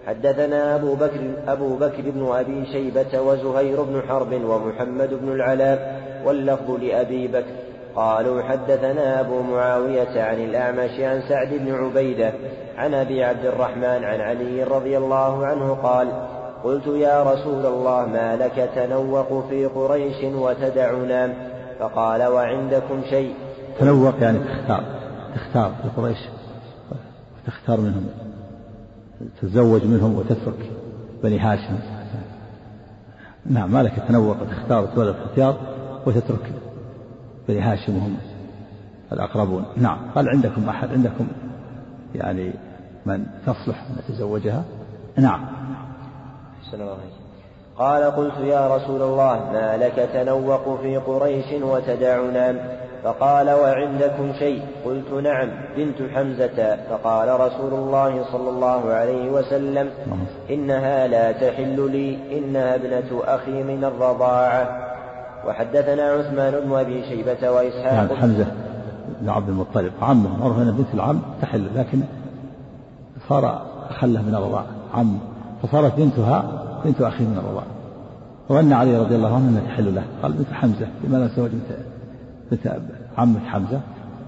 حدثنا 0.08 0.76
أبو 0.76 0.96
بكر, 0.96 1.22
أبو 1.48 1.76
بكر 1.76 2.02
بن 2.02 2.32
أبي 2.32 2.66
شيبة 2.66 3.22
وزهير 3.22 3.84
بن 3.84 4.02
حرب 4.08 4.34
ومحمد 4.34 5.14
بن 5.14 5.32
العلاء 5.32 6.02
واللفظ 6.26 6.72
لأبي 6.72 7.28
بكر. 7.28 7.68
قالوا 7.96 8.42
حدثنا 8.42 9.20
أبو 9.20 9.42
معاوية 9.42 10.24
عن 10.24 10.38
الأعمش 10.38 11.00
عن 11.00 11.22
سعد 11.30 11.54
بن 11.54 11.76
عبيدة 11.76 12.34
عن 12.78 12.94
أبي 12.94 13.24
عبد 13.24 13.46
الرحمن 13.46 14.04
عن 14.04 14.22
علي 14.22 14.64
رضي 14.64 14.98
الله 14.98 15.46
عنه 15.46 15.74
قال 15.74 16.08
قلت 16.64 16.88
يا 16.88 17.24
رسول 17.24 17.66
الله 17.66 18.06
ما 18.06 18.36
لك 18.36 18.70
تنوق 18.76 19.48
في 19.50 19.66
قريش 19.66 20.24
وتدعنا؟ 20.24 21.57
فقال 21.80 22.24
وعندكم 22.24 23.02
شيء؟ 23.10 23.36
تنوق 23.80 24.14
يعني 24.22 24.40
تختار. 24.40 24.84
تختار 25.36 25.72
في 25.84 26.02
قريش 26.02 26.18
وتختار 27.48 27.82
منهم. 27.82 28.06
تتزوج 29.42 29.86
منهم 29.86 30.16
وتترك 30.16 30.72
بني 31.24 31.40
هاشم. 31.40 31.80
نعم 33.46 33.72
ما 33.72 33.84
لك 33.84 33.94
تنوق. 34.08 34.38
وتختار 34.42 34.84
وتولد 34.84 35.16
الاختيار 35.16 35.58
وتترك 36.06 36.52
بني 37.48 37.60
هاشم 37.60 37.98
وهم 37.98 38.18
الأقربون. 39.12 39.66
نعم 39.78 39.98
قال 40.16 40.30
عندكم 40.30 40.70
أحد؟ 40.70 40.90
عندكم 40.90 41.28
يعني 42.16 42.52
من 43.06 43.26
تصلح 43.46 43.84
أن 43.90 43.98
تزوجها 44.08 44.64
نعم. 45.18 45.46
قال 47.80 48.04
قلت 48.04 48.38
يا 48.38 48.76
رسول 48.76 49.02
الله 49.02 49.52
ما 49.54 49.78
لك 49.78 50.10
تنوق 50.14 50.82
في 50.82 50.98
قريش 50.98 51.62
وتدعنا؟ 51.62 52.56
فقال 53.04 53.50
وعندكم 53.50 54.34
شيء؟ 54.40 54.62
قلت 54.86 55.12
نعم. 55.24 55.50
بنت 55.78 56.12
حمزة. 56.16 56.78
فقال 56.90 57.40
رسول 57.40 57.74
الله 57.74 58.26
صلى 58.32 58.50
الله 58.50 58.90
عليه 58.94 59.32
وسلم 59.32 59.90
إنها 60.50 61.08
لا 61.08 61.32
تحل 61.32 61.92
لي 61.92 62.38
إنها 62.38 62.76
ابنة 62.76 63.22
أخي 63.24 63.64
من 63.64 63.84
الرضاعة. 63.84 64.70
وحدثنا 65.48 66.04
عثمان 66.04 66.54
بن 66.66 66.76
أبي 66.76 67.04
شيبة 67.10 67.52
وإسحاق. 67.52 67.94
يعني 67.94 68.16
حمزة 68.16 68.48
بن 69.22 69.30
عبد 69.30 69.50
المطلب. 69.50 69.92
عمه 70.02 70.38
معروف 70.40 70.58
أن 70.58 70.72
بنت 70.72 70.94
العم 70.94 71.22
تحل 71.42 71.68
لكن 71.76 72.02
صار 73.30 73.62
خله 74.00 74.22
من 74.22 74.36
الرضاعة 74.36 74.66
عم. 74.94 75.20
فصارت 75.64 75.98
بنتها 75.98 76.67
بنت 76.86 77.02
أخيه 77.02 77.26
من 77.26 77.38
الرضاعة 77.38 77.68
وأن 78.50 78.74
علي 78.74 78.98
رضي 78.98 79.16
الله 79.16 79.36
عنه 79.36 79.50
أنها 79.50 79.62
تحل 79.62 79.96
له. 79.96 80.04
قال 80.24 80.34
بنت 80.34 80.54
حمزة 80.54 80.88
لماذا 81.04 81.28
تزوج 81.28 81.50
بنت 81.50 81.80
بنت 82.52 82.82
عمة 83.18 83.40
حمزة. 83.40 83.82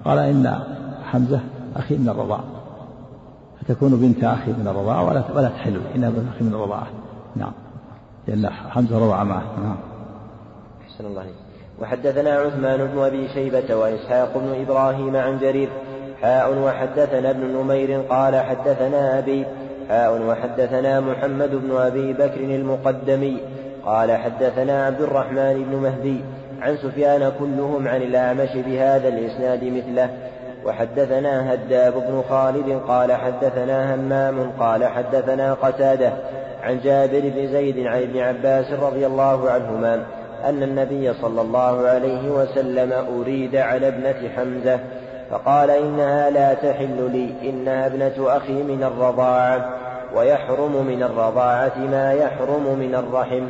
قال 0.06 0.20
إن 0.20 0.60
حمزة 1.04 1.40
أخي 1.76 1.98
من 1.98 2.10
الرضاعة 2.10 2.44
فتكون 3.62 3.96
بنت 3.96 4.24
أخي 4.24 4.52
من 4.52 4.68
الرضاعة 4.68 5.06
ولا 5.06 5.24
ولا 5.36 5.50
تحل. 5.50 5.74
لي 5.74 5.80
إنها 5.96 6.10
بنت 6.10 6.28
أخي 6.36 6.46
من 6.46 6.54
الرضاعة 6.54 6.88
نعم. 7.36 7.52
لأن 8.28 8.50
حمزة 8.50 8.98
رضع 9.06 9.24
معه. 9.24 9.44
نعم. 9.64 9.78
أحسن 10.82 11.06
الله 11.06 11.26
وحدثنا 11.82 12.30
عثمان 12.30 12.88
بن 12.88 13.00
أبي 13.00 13.28
شيبة 13.28 13.76
وإسحاق 13.76 14.38
بن 14.38 14.62
إبراهيم 14.62 15.16
عن 15.16 15.40
جرير. 15.40 15.70
حاء 16.22 16.60
وحدثنا 16.60 17.30
ابن 17.30 17.58
نمير 17.58 18.02
قال 18.02 18.36
حدثنا 18.36 19.20
أبي 19.20 19.46
حاء 19.90 20.22
وحدثنا 20.22 21.00
محمد 21.00 21.50
بن 21.50 21.78
أبي 21.78 22.14
بكر 22.14 22.42
المقدمي 22.42 23.38
قال 23.86 24.12
حدثنا 24.12 24.86
عبد 24.86 25.02
الرحمن 25.02 25.66
بن 25.70 25.76
مهدي 25.76 26.22
عن 26.62 26.78
سفيان 26.78 27.32
كلهم 27.40 27.88
عن 27.88 28.02
الأعمش 28.02 28.50
بهذا 28.56 29.08
الإسناد 29.08 29.64
مثله. 29.64 30.10
وحدثنا 30.66 31.54
هداب 31.54 31.94
بن 31.94 32.24
خالد 32.30 32.82
قال 32.88 33.14
حدثنا 33.14 33.96
همام 33.96 34.52
قال 34.60 34.86
حدثنا 34.86 35.54
قتادة 35.54 36.14
عن 36.64 36.80
جابر 36.80 37.20
بن 37.20 37.48
زيد 37.48 37.88
عن 37.88 38.02
ابن 38.02 38.20
عباس 38.20 38.72
رضي 38.72 39.06
الله 39.06 39.50
عنهما 39.50 40.04
أن 40.46 40.64
النبي 40.64 41.14
صلى 41.14 41.42
الله 41.42 41.88
عليه 41.88 42.30
وسلم 42.30 42.94
أريد 43.20 43.56
على 43.56 43.88
ابنة 43.88 44.30
حمزة 44.36 44.80
فقال 45.32 45.70
إنها 45.72 46.30
لا 46.30 46.54
تحل 46.54 47.12
لي 47.12 47.50
إنها 47.50 47.88
ابنة 47.88 48.38
أخي 48.38 48.64
من 48.64 48.84
الرضاعة 48.84 49.70
ويحرم 50.16 50.86
من 50.86 51.04
الرضاعة 51.04 51.78
ما 51.78 52.14
يحرم 52.14 52.80
من 52.80 52.96
الرحم. 52.96 53.44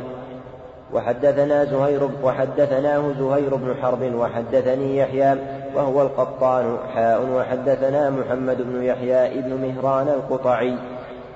وحدثنا 0.92 1.64
زهير 1.64 2.08
وحدثناه 2.22 3.12
زهير 3.18 3.54
بن 3.54 3.74
حرب 3.82 4.14
وحدثني 4.14 4.96
يحيى 4.96 5.36
وهو 5.74 6.02
القطان 6.02 6.76
حاء 6.94 7.26
وحدثنا 7.34 8.10
محمد 8.10 8.62
بن 8.62 8.82
يحيى 8.82 9.38
ابن 9.38 9.54
مهران 9.54 10.08
القطعي. 10.08 10.74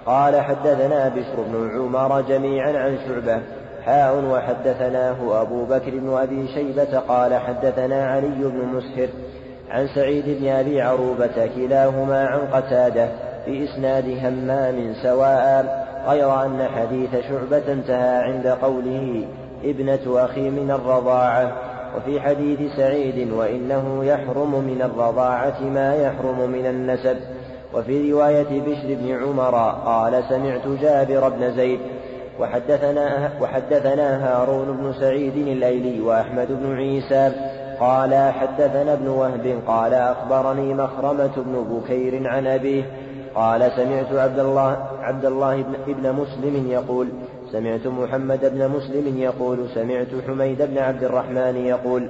قال 0.07 0.41
حدثنا 0.41 1.09
بشر 1.09 1.37
بن 1.37 1.81
عمر 1.81 2.21
جميعا 2.21 2.73
عن 2.79 2.99
شعبة 3.09 3.41
حاء 3.85 4.25
وحدثناه 4.25 5.43
أبو 5.43 5.65
بكر 5.65 5.91
بن 5.91 6.17
أبي 6.17 6.49
شيبة 6.49 6.99
قال 6.99 7.35
حدثنا 7.35 8.11
علي 8.11 8.29
بن 8.29 8.59
مسهر 8.59 9.09
عن 9.71 9.89
سعيد 9.95 10.25
بن 10.27 10.49
أبي 10.49 10.83
عروبة 10.83 11.47
كلاهما 11.57 12.27
عن 12.27 12.41
قتادة 12.41 13.09
بإسناد 13.47 14.19
همام 14.25 14.95
سواء 15.03 15.85
غير 16.07 16.45
أن 16.45 16.69
حديث 16.77 17.11
شعبة 17.29 17.73
انتهى 17.73 18.23
عند 18.23 18.47
قوله 18.47 19.27
ابنة 19.65 20.01
أخي 20.07 20.51
من 20.51 20.71
الرضاعة. 20.71 21.53
وفي 21.97 22.21
حديث 22.21 22.77
سعيد 22.77 23.33
وإنه 23.33 24.05
يحرم 24.05 24.65
من 24.65 24.83
الرضاعة 24.83 25.61
ما 25.63 25.95
يحرم 25.95 26.51
من 26.51 26.67
النسب. 26.67 27.17
وفي 27.75 28.13
رواية 28.13 28.61
بشر 28.61 28.87
بن 28.89 29.23
عمر 29.23 29.55
قال 29.87 30.25
سمعت 30.29 30.81
جابر 30.83 31.29
بن 31.29 31.57
زيد 31.57 31.81
وحدثنا, 32.41 33.31
وحدثنا 33.41 34.27
هارون 34.27 34.77
بن 34.77 34.93
سعيد 35.01 35.37
الليلي 35.37 36.01
وأحمد 36.01 36.49
بن 36.51 36.77
عيسى 36.77 37.33
قال 37.81 38.33
حدثنا 38.33 38.93
ابن 38.93 39.09
وهب 39.09 39.61
قال 39.67 39.95
أخبرني 39.95 40.75
مخرمة 40.75 41.33
بن 41.37 41.65
بكير 41.71 42.29
عن 42.29 42.47
أبيه 42.47 42.85
قال 43.35 43.73
سمعت 43.77 44.13
عبد 44.13 44.39
الله 44.39 44.77
عبد 45.01 45.25
الله 45.25 45.63
بن, 45.63 45.75
ابن 45.89 46.13
مسلم 46.13 46.71
يقول 46.71 47.09
سمعت 47.53 47.87
محمد 47.87 48.41
بن 48.55 48.69
مسلم 48.69 49.19
يقول 49.19 49.59
سمعت 49.75 50.09
حميد 50.27 50.63
بن 50.63 50.79
عبد 50.79 51.05
الرحمن 51.05 51.57
يقول 51.57 52.09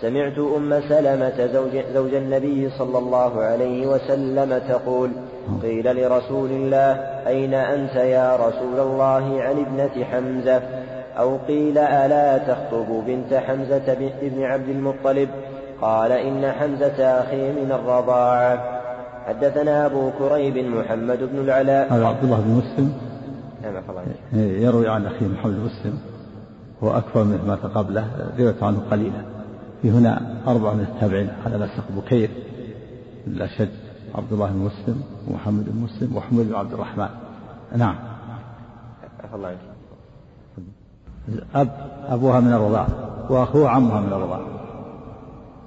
سمعت 0.00 0.38
أم 0.38 0.80
سلمة 0.88 1.46
زوج, 1.52 1.84
زوج 1.94 2.14
النبي 2.14 2.70
صلى 2.78 2.98
الله 2.98 3.42
عليه 3.42 3.86
وسلم 3.86 4.60
تقول 4.68 5.10
قيل 5.62 5.96
لرسول 5.96 6.50
الله 6.50 6.92
أين 7.26 7.54
أنت 7.54 7.94
يا 7.94 8.36
رسول 8.36 8.80
الله 8.80 9.42
عن 9.42 9.58
ابنة 9.58 10.04
حمزة 10.04 10.62
أو 11.18 11.36
قيل 11.36 11.78
ألا 11.78 12.38
تخطب 12.38 13.04
بنت 13.06 13.34
حمزة 13.34 14.10
بن 14.22 14.42
عبد 14.42 14.68
المطلب؟ 14.68 15.28
قال 15.80 16.12
إن 16.12 16.52
حمزة 16.52 17.04
أخي 17.04 17.52
من 17.52 17.72
الرضاعة. 17.72 18.80
حدثنا 19.26 19.86
أبو 19.86 20.10
كريب 20.18 20.56
محمد 20.56 21.18
بن 21.18 21.38
العلاء. 21.38 21.92
هذا 21.92 22.06
عبد 22.06 22.24
الله 22.24 22.40
بن 22.40 22.50
مسلم. 22.50 22.92
نعم 23.62 23.82
إيه، 24.34 24.64
يروي 24.64 24.88
عن 24.88 25.06
أخيه 25.06 25.26
محمد 25.26 25.54
بن 25.54 25.64
مسلم. 25.64 25.98
هو 26.82 26.96
أكثر 26.96 27.24
من 27.24 27.44
ما 27.46 27.54
قبله 27.54 28.06
رواية 28.38 28.54
عنه 28.62 28.78
قليلة. 28.90 29.22
في 29.82 29.90
هنا 29.90 30.36
أربعة 30.46 30.74
من 30.74 30.80
التابعين 30.80 31.30
على 31.46 31.58
مسق 31.58 31.84
بكير. 31.96 32.30
الأشج 33.26 33.68
عبد 34.14 34.32
الله 34.32 34.46
بن 34.46 34.58
مسلم 34.58 35.02
ومحمد 35.28 35.64
بن 35.68 35.80
مسلم 35.80 36.16
وحمد 36.16 36.48
بن 36.48 36.54
عبد 36.54 36.72
الرحمن. 36.72 37.08
نعم. 37.76 37.94
الله. 39.34 39.56
أب 41.54 41.68
أبوها 42.08 42.40
من 42.40 42.52
الرضاعة 42.52 42.88
وأخوه 43.30 43.68
عمها 43.68 44.00
من 44.00 44.12
الرضاعة 44.12 44.42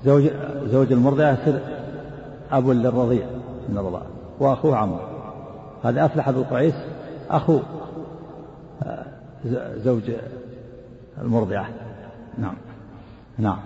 زوج 0.05 0.29
زوج 0.65 0.91
المرضعة 0.91 1.31
يصير 1.31 1.59
أب 2.51 2.69
للرضيع 2.69 3.25
من 3.69 3.77
الرضاعة 3.77 4.05
وأخوه 4.39 4.77
عمه. 4.77 4.99
هذا 5.83 6.05
أفلح 6.05 6.29
بن 6.29 6.43
قعيس 6.43 6.75
أخو 7.29 7.59
آه، 8.83 9.05
زوج 9.77 10.11
المرضعة. 11.21 11.65
نعم. 12.37 12.55
نعم. 13.37 13.59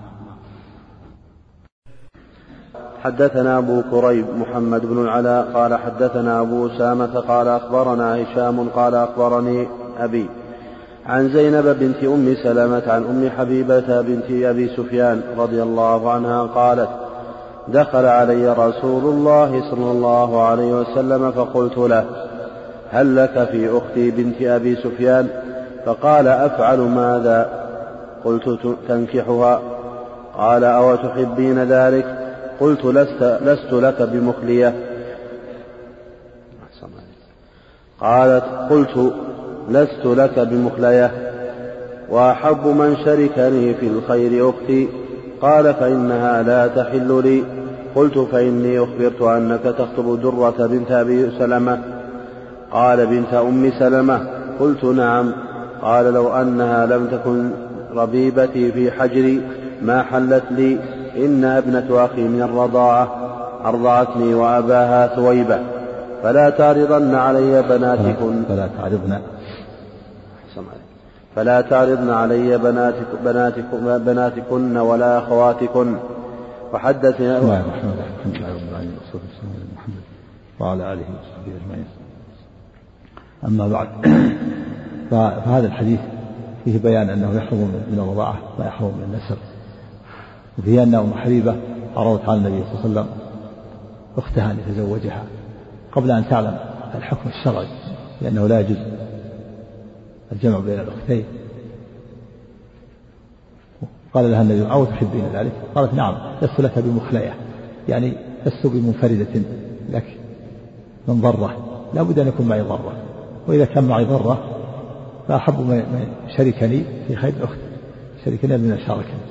حدثنا 3.04 3.58
أبو 3.58 3.82
كريب 3.92 4.26
محمد 4.38 4.86
بن 4.86 5.02
العلاء 5.02 5.52
قال 5.54 5.76
حدثنا 5.76 6.42
أبو 6.42 6.68
أسامة 6.68 7.20
قال 7.20 7.48
أخبرنا 7.48 8.24
هشام 8.24 8.70
قال 8.70 8.96
أخبرني 8.96 9.68
أبي 10.00 10.30
عن 11.08 11.30
زينب 11.30 11.66
بنت 11.80 12.04
أم 12.04 12.36
سلمة 12.44 12.84
عن 12.88 13.04
أم 13.04 13.30
حبيبة 13.38 14.02
بنت 14.02 14.26
أبي 14.30 14.70
سفيان 14.78 15.22
رضي 15.38 15.64
الله 15.64 16.12
عنها 16.12 16.44
قالت 16.44 16.90
دخل 17.68 18.06
علي 18.06 18.54
رسول 18.54 19.04
الله 19.04 19.72
صلى 19.72 19.92
الله 19.92 20.44
عليه 20.44 20.74
وسلم 20.74 21.32
فقلت 21.32 21.78
له 21.78 22.06
هل 22.92 23.16
لك 23.16 23.48
في 23.52 23.78
أختي 23.78 24.12
بنت 24.12 24.42
أبي 24.42 24.76
سفيان؟ 24.76 25.28
فقال 25.86 26.28
أفعل 26.28 26.80
ماذا؟ 26.80 27.68
قلت 28.26 28.60
تنكحها. 28.88 29.62
قال 30.38 30.64
أو 30.64 30.96
تحبين 30.96 31.64
ذلك؟ 31.64 32.06
قلت 32.60 32.86
لست, 32.86 33.40
لست 33.42 33.74
لك 33.74 34.02
بمخلية. 34.02 34.74
قالت 38.02 38.44
قلت 38.70 39.14
لست 39.70 40.06
لك 40.06 40.40
بمخلية 40.40 41.12
وأحب 42.10 42.68
من 42.68 42.96
شركني 43.06 43.74
في 43.74 43.88
الخير 43.88 44.50
أختي. 44.50 44.88
قال 45.42 45.74
فإنها 45.74 46.44
لا 46.44 46.68
تحل 46.68 47.22
لي. 47.24 47.44
قلت 47.96 48.18
فإني 48.18 48.80
أخبرت 48.80 49.22
أنك 49.22 49.64
تخطب 49.64 50.22
درة 50.22 50.68
بنت 50.68 50.92
أبي 50.92 51.32
سلمة. 51.40 51.80
قال 52.72 53.08
بنت 53.08 53.34
أم 53.34 53.72
سلمة. 53.80 54.28
قلت 54.60 54.84
نعم. 54.84 55.32
قال 55.82 56.14
لو 56.14 56.34
أنها 56.42 56.86
لم 56.86 57.08
تكن 57.08 57.50
ربيبتي 57.96 58.72
في 58.72 58.92
حجري 58.92 59.42
ما 59.82 60.02
حلت 60.02 60.44
لي. 60.52 60.78
إنها 61.18 61.58
ابنة 61.58 62.06
أخي 62.06 62.22
من 62.22 62.42
الرضاعة 62.42 63.18
أرضعتني 63.66 64.34
وأباها 64.34 65.16
ثويبة. 65.16 65.60
فلا 66.24 66.50
تعرضن 66.50 67.16
علي 67.16 67.62
بناتكن. 67.62 68.44
فلا 68.50 68.70
تعرضن. 68.78 69.20
فلا 71.38 71.62
تعرضن 71.62 72.10
علي 72.10 72.58
بناتك 72.58 73.08
بناتكن, 73.26 73.98
بناتكن 73.98 74.78
ولا 74.78 75.20
أخواتكن. 75.20 75.98
وحدثني 76.74 77.36
بسم 77.36 77.46
الله 77.46 77.60
الرحمن 77.60 77.90
الرحيم. 77.90 78.14
الحمد 78.20 78.36
لله 78.36 78.54
رب 78.54 78.70
العالمين 78.70 78.98
والصلاة 78.98 79.22
والسلام 79.28 79.54
على 79.56 79.66
محمد 79.76 80.04
وعلى 80.60 80.94
آله 80.94 81.02
وصحبه 81.02 81.52
أجمعين. 81.62 81.86
أما 83.46 83.68
بعد 83.68 83.88
فهذا 85.12 85.68
الحديث 85.68 86.00
فيه 86.66 86.80
بيان 86.80 87.10
أنه 87.10 87.38
يحرم 87.38 87.72
من 87.92 88.00
الرضاعة 88.00 88.38
ما 88.60 88.66
يحرم 88.66 88.98
من 88.98 89.04
النسب. 89.04 89.38
وفيه 90.60 90.84
أن 90.84 90.96
أم 90.96 91.14
حبيبة 91.14 91.56
عرضت 91.96 92.30
على 92.30 92.38
النبي 92.38 92.64
صلى 92.64 92.86
الله 92.86 93.02
عليه 93.02 93.10
وسلم 93.10 93.28
أختها 94.18 94.52
أن 94.52 94.58
يتزوجها 94.60 95.24
قبل 95.92 96.12
أن 96.12 96.30
تعلم 96.30 96.58
الحكم 96.96 97.30
الشرعي 97.30 97.68
لأنه 98.22 98.48
لا 98.48 98.60
يجوز 98.60 98.78
الجمع 100.32 100.60
بين 100.60 100.80
الأختين. 100.80 101.26
قال 104.14 104.32
لها 104.32 104.42
النبي 104.42 104.72
أو 104.72 104.86
تحبين 104.86 105.26
ذلك. 105.34 105.52
قالت 105.76 105.94
نعم 105.94 106.16
لست 106.42 106.62
لك 106.62 106.80
بمخلية. 106.80 107.34
يعني 107.90 108.14
لست 108.46 108.68
بمنفردة 108.68 109.42
لك 109.90 110.18
من 111.08 111.22
ضرة. 111.22 111.58
لا 111.94 112.04
بد 112.04 112.20
أن 112.20 112.28
يكون 112.28 112.48
معي 112.48 112.62
ضرة. 112.62 112.94
وإذا 113.48 113.66
كان 113.66 113.84
معي 113.84 114.06
ضرة 114.06 114.44
فأحب 115.28 115.60
من 115.60 116.08
شركني 116.38 116.84
في 117.08 117.16
خير 117.16 117.34
الأخت. 117.34 117.58
شركني 118.26 118.58
من 118.58 118.80
شاركني 118.88 119.28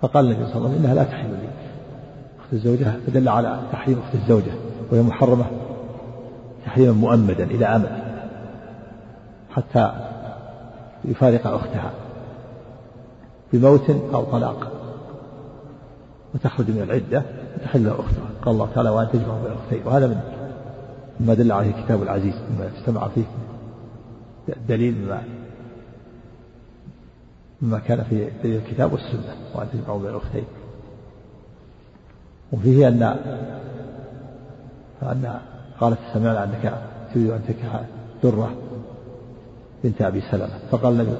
فقال 0.00 0.24
النبي 0.24 0.46
صلى 0.46 0.56
الله 0.56 0.68
عليه 0.68 0.78
وسلم 0.78 0.84
إنها 0.84 0.94
لا 0.94 1.04
تحل 1.04 1.30
لي. 1.30 1.48
أخت 2.40 2.52
الزوجة 2.52 2.92
فدل 3.06 3.28
على 3.28 3.60
تحريم 3.72 3.98
أخت 3.98 4.14
الزوجة 4.14 4.52
وهي 4.92 5.02
محرمة 5.02 5.46
تحريما 6.66 6.92
مؤمدا 6.92 7.44
إلى 7.44 7.66
أمد. 7.66 8.07
حتى 9.58 9.92
يفارق 11.04 11.46
أختها 11.46 11.92
بموت 13.52 13.90
أو 13.90 14.24
طلاق 14.24 14.72
وتخرج 16.34 16.70
من 16.70 16.82
العدة 16.82 17.22
وتحل 17.56 17.88
أختها. 17.88 18.28
قال 18.42 18.54
الله 18.54 18.68
تعالى 18.74 18.90
وأن 18.90 19.08
تجمع 19.12 19.38
بين 19.38 19.52
الأختين. 19.52 19.86
وهذا 19.86 20.06
من 20.06 20.20
مما 21.20 21.34
دل 21.34 21.52
عليه 21.52 21.84
كتاب 21.84 22.02
العزيز 22.02 22.34
مما 22.34 22.70
اجتمع 22.76 23.08
فيه 23.08 23.24
دليل 24.68 24.94
مما 24.94 25.22
مما 27.62 27.78
كان 27.78 28.04
في 28.04 28.30
دليل 28.42 28.56
الكتاب 28.56 28.92
والسنة 28.92 29.36
وأن 29.54 29.66
تجمعوا 29.72 29.98
بين 30.00 30.10
الأختين. 30.10 30.44
وفيه 32.52 32.88
أن 32.88 33.02
أن 35.02 35.40
قالت 35.80 35.98
سمعنا 36.14 36.44
أنك 36.44 36.82
تريد 37.14 37.30
أن 37.30 37.40
تنكح 37.48 37.80
درة 38.22 38.54
بنت 39.84 40.02
أبي 40.02 40.22
سلمة 40.30 40.58
فقال 40.70 40.92
النبي 40.92 41.10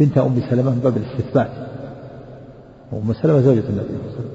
بنت 0.00 0.18
أم 0.18 0.42
سلمة 0.50 0.70
من 0.70 0.80
باب 0.84 0.96
الاستثبات. 0.96 1.50
وأم 2.92 3.12
سلمة 3.12 3.40
زوجة 3.40 3.58
النبي 3.68 3.68
صلى 3.68 3.78
الله 3.78 4.02
عليه 4.02 4.12
وسلم. 4.12 4.30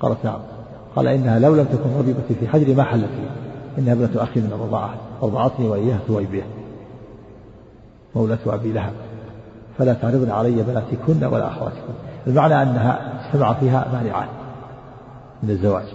قالت 0.00 0.24
نعم. 0.24 0.38
قال 0.96 1.06
إنها 1.06 1.38
لو 1.38 1.54
لم 1.54 1.64
تكن 1.64 1.98
ربيبتي 1.98 2.34
في 2.40 2.48
حجري 2.48 2.74
ما 2.74 2.82
حلت 2.82 3.04
لي 3.04 3.28
إنها 3.78 3.92
ابنة 3.92 4.22
أخي 4.22 4.40
من 4.40 4.52
الرضاعة 4.52 4.94
أرضعتني 5.22 5.68
وإياها 5.68 5.98
ثويبية 6.08 6.42
مولة 8.16 8.38
أبي 8.46 8.72
لهب. 8.72 8.92
فلا 9.78 9.92
تعرضن 9.92 10.30
علي 10.30 10.62
بناتكن 10.62 11.24
ولا 11.24 11.48
أخواتكن. 11.48 11.78
المعنى 12.26 12.62
أنها 12.62 13.20
اجتمع 13.26 13.54
فيها 13.54 13.88
مانعات 13.92 14.28
من 15.42 15.50
الزواج. 15.50 15.86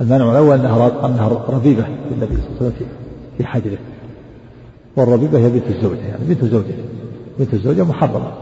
المانع 0.00 0.30
الأول 0.30 0.58
أنها 0.58 1.06
أنها 1.06 1.28
ربيبة 1.28 1.84
للنبي 2.10 2.36
صلى 2.36 2.46
الله 2.46 2.56
عليه 2.60 2.66
وسلم 2.66 2.88
في 3.38 3.46
حجره. 3.46 3.78
والربيبة 4.96 5.38
هي 5.38 5.50
بنت 5.50 5.66
الزوجة 5.66 6.00
يعني 6.00 6.24
بنت 6.24 6.44
زوجة 6.44 6.74
بنت 7.38 7.54
الزوجة 7.54 7.84
محرمة. 7.84 8.32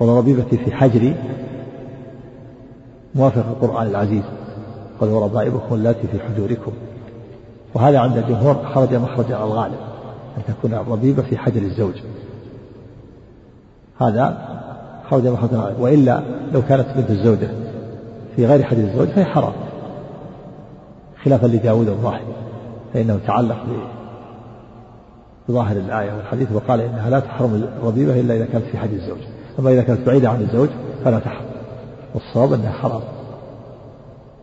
وربيبتي 0.00 0.56
في 0.58 0.72
حجري 0.72 1.14
موافق 3.14 3.46
القرآن 3.46 3.86
العزيز. 3.86 4.22
قال 5.00 5.10
وربائبكم 5.10 5.74
اللاتي 5.74 6.06
في 6.12 6.18
حجوركم. 6.20 6.72
وهذا 7.74 7.98
عند 7.98 8.16
الجمهور 8.16 8.54
خرج 8.74 8.94
مخرج 8.94 9.32
الغالب 9.32 9.78
أن 10.36 10.42
تكون 10.54 10.74
الربيبة 10.74 11.22
في 11.22 11.36
حجر 11.36 11.62
الزوج. 11.62 11.94
هذا 14.00 14.48
خرج 15.10 15.26
مخرج 15.26 15.54
الغالب. 15.54 15.80
وإلا 15.80 16.22
لو 16.52 16.62
كانت 16.62 16.86
بنت 16.96 17.10
الزوجة 17.10 17.48
في 18.36 18.46
غير 18.46 18.62
حجر 18.62 18.82
الزوج 18.82 19.08
فهي 19.08 19.24
حرام. 19.24 19.52
خلافا 21.24 21.46
لداود 21.46 21.88
الظاهر 21.88 22.22
فإنه 22.94 23.18
تعلق 23.26 23.56
بظاهر 25.48 25.76
الآية 25.76 26.12
والحديث 26.12 26.52
وقال 26.52 26.80
إنها 26.80 27.10
لا 27.10 27.20
تحرم 27.20 27.54
الربيبة 27.54 28.20
إلا 28.20 28.36
إذا 28.36 28.44
كانت 28.44 28.64
في 28.64 28.78
حجر 28.78 28.92
الزوج. 28.92 29.18
أما 29.58 29.70
إذا 29.70 29.82
كانت 29.82 30.06
بعيدة 30.06 30.30
عن 30.30 30.40
الزوج 30.40 30.68
فلا 31.04 31.18
تحرم. 31.18 31.46
والصواب 32.14 32.52
أنها 32.52 32.72
حرام. 32.72 33.02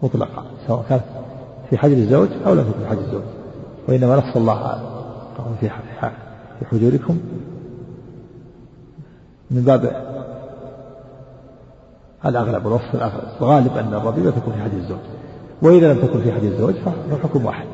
مطلقا 0.03 0.43
سواء 0.67 0.85
كانت 0.89 1.03
في 1.69 1.77
حجر 1.77 1.93
الزوج 1.93 2.29
أو 2.45 2.53
لم 2.53 2.63
تكن 2.63 2.79
في 2.79 2.87
حجر 2.87 3.01
الزوج. 3.01 3.23
وإنما 3.87 4.15
نص 4.15 4.35
الله 4.35 4.81
في 5.59 5.69
في 6.59 6.65
حجوركم. 6.65 7.19
من 9.51 9.61
باب 9.61 10.05
الأغلب 12.25 12.65
والوصف 12.65 12.95
الأغلب 12.95 13.23
الغالب 13.41 13.77
أن 13.77 13.93
الربيبة 13.93 14.31
تكون 14.31 14.53
في 14.53 14.63
حجر 14.63 14.77
الزوج. 14.77 14.99
وإذا 15.61 15.93
لم 15.93 15.99
تكن 15.99 16.21
في 16.21 16.31
حجر 16.31 16.47
الزوج 16.47 16.73
فالحكم 16.73 17.45
واحد. 17.45 17.65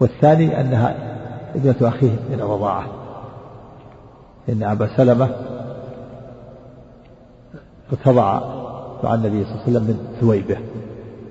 والثاني 0.00 0.60
أنها 0.60 0.94
ابنة 1.54 1.88
أخيه 1.88 2.16
من 2.30 2.40
الرضاعة. 2.40 2.86
إن 4.48 4.62
أبا 4.62 4.96
سلمة 4.96 5.30
ارتضع 7.92 8.40
مع 9.04 9.14
النبي 9.14 9.44
صلى 9.44 9.52
الله 9.52 9.62
عليه 9.62 9.70
وسلم 9.70 9.82
من 9.82 10.16
ثويبة. 10.20 10.56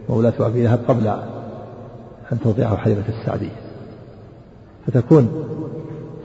مولاة 0.10 0.34
أبي 0.40 0.64
لهب 0.64 0.80
قبل 0.88 1.08
أن 2.32 2.40
ترضعه 2.44 2.78
حليمة 2.78 3.04
السعدية. 3.10 3.56
فتكون 4.88 5.44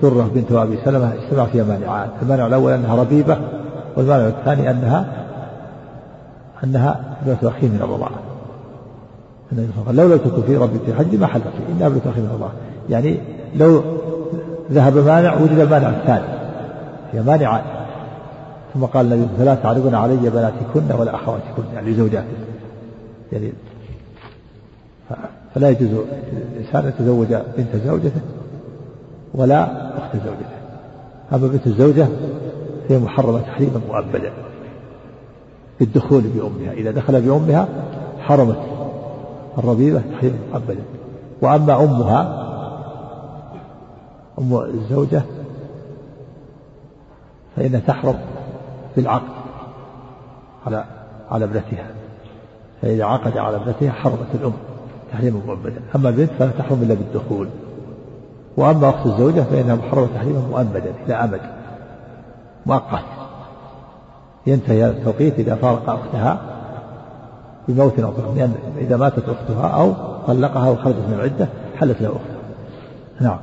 ذرة 0.02 0.30
بنت 0.34 0.52
أبي 0.52 0.78
سلمة 0.84 1.12
اجتمع 1.14 1.46
فيها 1.46 1.64
مانعان 1.64 2.10
المانع 2.22 2.46
الأول 2.46 2.72
أنها 2.72 2.94
ربيبة 2.94 3.38
والمانع 3.96 4.28
الثاني 4.28 4.70
أنها 4.70 5.26
أنها 6.64 7.16
ابنة 7.22 7.50
أخيه 7.50 7.68
من 7.68 7.80
الرضاعة. 7.82 8.31
النبي 9.52 9.72
صلى 9.72 9.90
الله 9.90 10.02
عليه 10.02 10.02
وسلم 10.02 10.10
لو 10.10 10.14
لم 10.14 10.18
تكن 10.18 10.42
في 10.42 10.56
ربي 10.56 10.78
في 10.86 10.94
حج 10.94 11.16
ما 11.16 11.26
إنها 11.68 11.86
ابنة 11.86 12.00
أخي 12.06 12.20
من 12.20 12.26
الرضاعة 12.26 12.52
يعني 12.90 13.18
لو 13.56 13.82
ذهب 14.72 14.96
مانع 14.96 15.34
وجد 15.34 15.58
المانع 15.58 15.88
الثاني 15.88 16.24
هي 17.12 17.22
مانعان. 17.22 17.62
ثم 18.74 18.84
قال 18.84 19.12
النبي 19.12 19.28
فلا 19.38 19.54
تعرضن 19.54 19.94
علي 19.94 20.16
بناتكن 20.16 21.00
ولا 21.00 21.14
أخواتكن 21.14 21.62
يعني 21.74 21.94
زوجاتك 21.94 22.26
يعني 23.32 23.52
فلا 25.54 25.70
يجوز 25.70 25.88
الإنسان 26.52 26.82
أن 26.84 26.88
يتزوج 26.88 27.26
بنت 27.56 27.76
زوجته 27.86 28.20
ولا 29.34 29.88
أخت 29.98 30.16
زوجته. 30.16 30.62
أما 31.32 31.46
بنت 31.46 31.66
الزوجة 31.66 32.08
هي 32.88 32.98
محرمة 32.98 33.40
تحريما 33.40 33.80
مؤبدا 33.88 34.32
بالدخول 35.80 36.22
بأمها. 36.22 36.72
إذا 36.72 36.90
دخل 36.90 37.20
بأمها 37.20 37.68
حرمت 38.20 38.71
الربيبة 39.58 40.02
تحريما 40.12 40.38
مؤبدا 40.52 40.82
وأما 41.42 41.84
أمها 41.84 42.42
أم 44.38 44.56
الزوجة 44.56 45.22
فإنها 47.56 47.80
تحرم 47.80 48.18
بالعقد 48.96 49.32
على 50.66 50.84
على 51.30 51.44
ابنتها. 51.44 51.86
فإذا 52.82 53.04
عقد 53.04 53.38
على 53.38 53.56
ابنتها 53.56 53.90
حرمت 53.90 54.34
الأم 54.34 54.52
تحريما 55.12 55.40
مؤبدا 55.46 55.80
أما 55.96 56.08
البنت 56.08 56.30
فلا 56.38 56.50
تحرم 56.50 56.82
إلا 56.82 56.94
بالدخول. 56.94 57.48
وأما 58.56 58.88
أخت 58.88 59.06
الزوجة 59.06 59.40
فإنها 59.40 59.74
محرمة 59.74 60.06
تحريما 60.14 60.40
مؤبدا 60.50 60.94
إلى 61.06 61.14
أمد 61.14 61.40
مؤقت. 62.66 63.04
ينتهي 64.46 64.84
هذا 64.84 64.90
التوقيت 64.90 65.38
إذا 65.38 65.54
فارق 65.54 65.90
أختها 65.90 66.40
بموت 67.68 68.00
أو 68.00 68.12
لأن 68.36 68.54
إذا 68.78 68.96
ماتت 68.96 69.24
أختها 69.28 69.68
أو 69.68 69.94
طلقها 70.26 70.70
وخرجت 70.70 70.96
من 71.08 71.14
العدة 71.14 71.48
حلت 71.76 72.02
له 72.02 72.08
أختها. 72.08 72.42
نعم. 73.20 73.38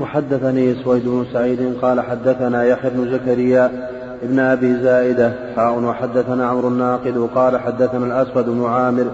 وحدثني 0.00 0.84
سويد 0.84 1.04
بن 1.04 1.24
سعيد 1.32 1.74
قال 1.82 2.00
حدثنا 2.00 2.64
يحيى 2.64 2.90
بن 2.90 3.10
زكريا 3.12 3.88
ابن 4.22 4.38
أبي 4.38 4.82
زائدة 4.82 5.32
حاء 5.56 5.78
وحدثنا 5.78 6.46
عمرو 6.46 6.68
الناقد 6.68 7.28
قال 7.34 7.60
حدثنا 7.60 8.06
الأسود 8.06 8.48
بن 8.48 8.64
عامر 8.64 9.06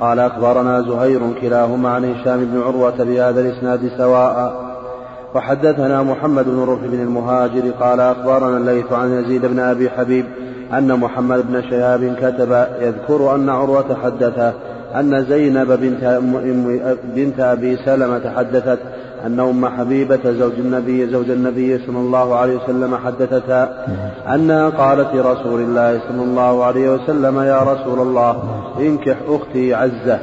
قال 0.00 0.18
أخبرنا 0.18 0.80
زهير 0.80 1.20
كلاهما 1.40 1.88
عن 1.88 2.04
هشام 2.04 2.44
بن 2.44 2.60
عروة 2.60 3.04
بهذا 3.04 3.40
الإسناد 3.40 3.90
سواء 3.96 4.67
وحدثنا 5.34 6.02
محمد 6.02 6.44
بن 6.44 6.62
رفع 6.62 6.86
بن 6.86 7.00
المهاجر 7.00 7.70
قال 7.80 8.00
أخبرنا 8.00 8.56
الليث 8.56 8.92
عن 8.92 9.12
يزيد 9.12 9.46
بن 9.46 9.58
أبي 9.58 9.90
حبيب 9.90 10.26
أن 10.72 11.00
محمد 11.00 11.44
بن 11.48 11.62
شهاب 11.70 12.16
كتب 12.20 12.66
يذكر 12.80 13.34
أن 13.34 13.48
عروة 13.48 13.96
حدثه 14.02 14.52
أن 14.94 15.24
زينب 15.28 15.72
بنت, 15.72 16.20
بنت 17.14 17.40
أبي 17.40 17.76
سلمة 17.76 18.32
حدثت 18.36 18.78
أن 19.26 19.40
أم 19.40 19.66
حبيبة 19.66 20.32
زوج 20.32 20.52
النبي 20.58 21.06
زوج 21.06 21.30
النبي 21.30 21.78
صلى 21.78 21.98
الله 21.98 22.36
عليه 22.36 22.56
وسلم 22.56 22.96
حدثتها 22.96 23.86
أنها 24.34 24.68
قالت 24.68 25.14
لرسول 25.14 25.60
الله 25.60 26.00
صلى 26.08 26.22
الله 26.22 26.64
عليه 26.64 26.90
وسلم 26.90 27.40
يا 27.40 27.62
رسول 27.62 27.98
الله 28.00 28.42
انكح 28.80 29.16
أختي 29.28 29.74
عزة. 29.74 30.18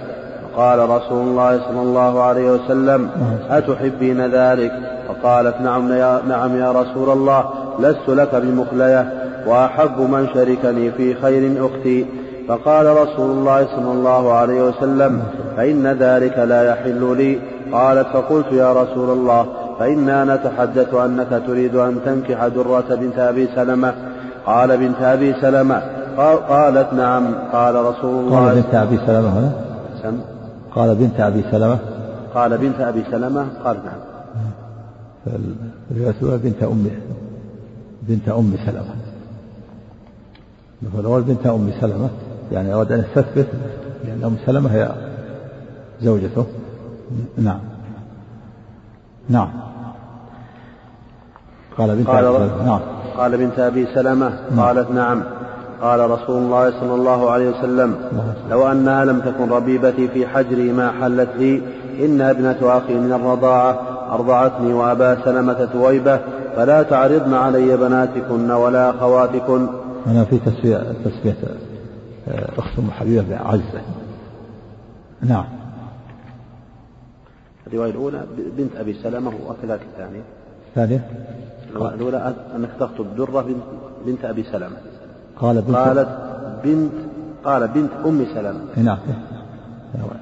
قال 0.57 0.89
رسول 0.89 1.27
الله 1.27 1.59
صلى 1.67 1.81
الله 1.81 2.21
عليه 2.21 2.51
وسلم 2.51 3.09
أتحبين 3.49 4.21
ذلك؟ 4.21 4.71
فقالت 5.07 5.61
نعم 5.61 5.91
يا, 5.91 6.21
نعم 6.27 6.55
يا 6.55 6.71
رسول 6.71 7.09
الله 7.09 7.45
لست 7.79 8.09
لك 8.09 8.35
بمخلية 8.35 9.13
وأحب 9.47 9.99
من 9.99 10.27
شركني 10.33 10.91
في 10.91 11.13
خير 11.13 11.65
أختي. 11.65 12.05
فقال 12.47 12.85
رسول 12.85 13.31
الله 13.31 13.67
صلى 13.75 13.91
الله 13.91 14.33
عليه 14.33 14.63
وسلم 14.63 15.23
فإن 15.57 15.87
ذلك 15.87 16.37
لا 16.37 16.69
يحل 16.69 17.17
لي. 17.17 17.39
قالت 17.73 18.07
فقلت 18.07 18.51
يا 18.51 18.73
رسول 18.73 19.09
الله 19.09 19.45
فإنا 19.79 20.23
نتحدث 20.35 20.93
أنك 20.93 21.41
تريد 21.47 21.75
أن 21.75 21.99
تنكح 22.05 22.47
درة 22.47 22.95
بنت 22.95 23.19
أبي 23.19 23.47
سلمة. 23.55 23.93
قال 24.45 24.77
بنت 24.77 25.01
أبي 25.01 25.33
سلمة. 25.41 25.81
قالت 26.49 26.93
نعم. 26.93 27.25
قال 27.53 27.75
رسول 27.75 28.23
الله 28.23 28.45
قال 28.45 28.55
بنت 28.55 28.75
أبي 28.75 28.97
سلمة 29.07 29.29
هنا. 29.29 29.51
قال 30.75 30.95
بنت 30.95 31.19
أبي 31.19 31.43
سلمة. 31.51 31.79
قال 32.33 32.57
بنت 32.57 32.79
أبي 32.79 33.03
سلمة 33.11 33.47
قال 33.63 33.77
نعم. 33.85 33.99
الرواية 35.91 36.37
بنت 36.37 36.63
أم 36.63 36.87
بنت 38.01 38.29
أم 38.29 38.57
سلمة. 38.65 38.95
الأول 40.99 41.21
بنت 41.21 41.47
أم 41.47 41.71
سلمة 41.81 42.09
يعني 42.51 42.73
أراد 42.73 42.91
أن 42.91 42.99
يستثبت 42.99 43.47
لأن 44.05 44.23
أم 44.23 44.37
سلمة 44.45 44.69
هي 44.73 44.91
زوجته. 46.01 46.45
نعم. 47.37 47.59
نعم. 49.29 49.49
قال 51.77 51.95
بنت 51.95 52.07
قال 52.07 52.25
أبي 52.25 52.63
نعم. 52.65 52.79
قال 53.17 53.37
بنت 53.37 53.59
أبي 53.59 53.87
سلمة 53.95 54.39
نعم. 54.51 54.59
قالت 54.59 54.91
نعم. 54.91 55.23
قال 55.85 56.09
رسول 56.09 56.37
الله 56.37 56.71
صلى 56.79 56.95
الله 56.95 57.31
عليه 57.31 57.49
وسلم 57.49 57.95
لو 58.49 58.71
أنها 58.71 59.05
لم 59.05 59.19
تكن 59.19 59.49
ربيبتي 59.49 60.07
في 60.07 60.27
حجري 60.27 60.71
ما 60.71 60.91
حلت 60.91 61.29
لي 61.37 61.61
إن 62.05 62.21
ابنة 62.21 62.57
أخي 62.61 62.93
من 62.93 63.13
الرضاعة 63.13 63.79
أرضعتني 64.11 64.73
وأبا 64.73 65.25
سلمة 65.25 65.65
تويبة 65.65 66.19
فلا 66.55 66.83
تعرضن 66.83 67.33
علي 67.33 67.77
بناتكن 67.77 68.51
ولا 68.51 68.89
أخواتكن. 68.89 69.67
أنا 70.07 70.25
في 70.25 70.39
تسمية 70.39 70.77
تسمية 71.05 71.35
آه، 72.27 72.49
أخت 72.57 72.79
أم 72.79 72.91
حبيبة 72.91 73.25
بعزة. 73.29 73.81
نعم. 75.21 75.45
الرواية 77.67 77.91
الأولى 77.91 78.21
بنت 78.57 78.75
أبي 78.75 78.93
سلمة 78.93 79.31
وكذلك 79.47 79.81
الثانية 79.93 80.23
الثانية 80.69 81.07
الأولى 81.75 82.33
أنك 82.55 82.69
تخطب 82.79 83.15
درة 83.17 83.41
بنت, 83.41 83.63
بنت 84.05 84.25
أبي 84.25 84.43
سلمة. 84.43 84.77
قال 85.41 85.61
بنت 85.61 85.75
قالت 85.75 86.07
بنت 86.63 86.91
قال 87.45 87.67
بنت 87.67 87.91
أم 88.05 88.25
سلمة. 88.33 88.59
نعم. 88.77 88.97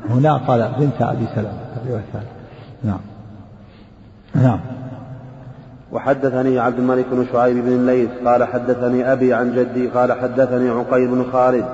هنا 0.09 0.37
قال 0.37 0.71
بنت 0.79 1.01
أبي 1.01 1.25
سلمة. 1.35 1.59
الرواية 1.83 2.03
الثانية 2.07 2.27
نعم. 2.83 2.99
نعم. 4.35 4.59
وحدثني 5.91 6.59
عبد 6.59 6.79
الملك 6.79 7.05
بن 7.11 7.25
شعيب 7.31 7.65
بن 7.65 7.71
الليث 7.71 8.09
قال 8.25 8.43
حدثني 8.43 9.11
أبي 9.11 9.33
عن 9.33 9.55
جدي 9.55 9.87
قال 9.87 10.13
حدثني 10.13 10.69
عقيل 10.69 11.07
بن 11.07 11.25
خالد. 11.33 11.65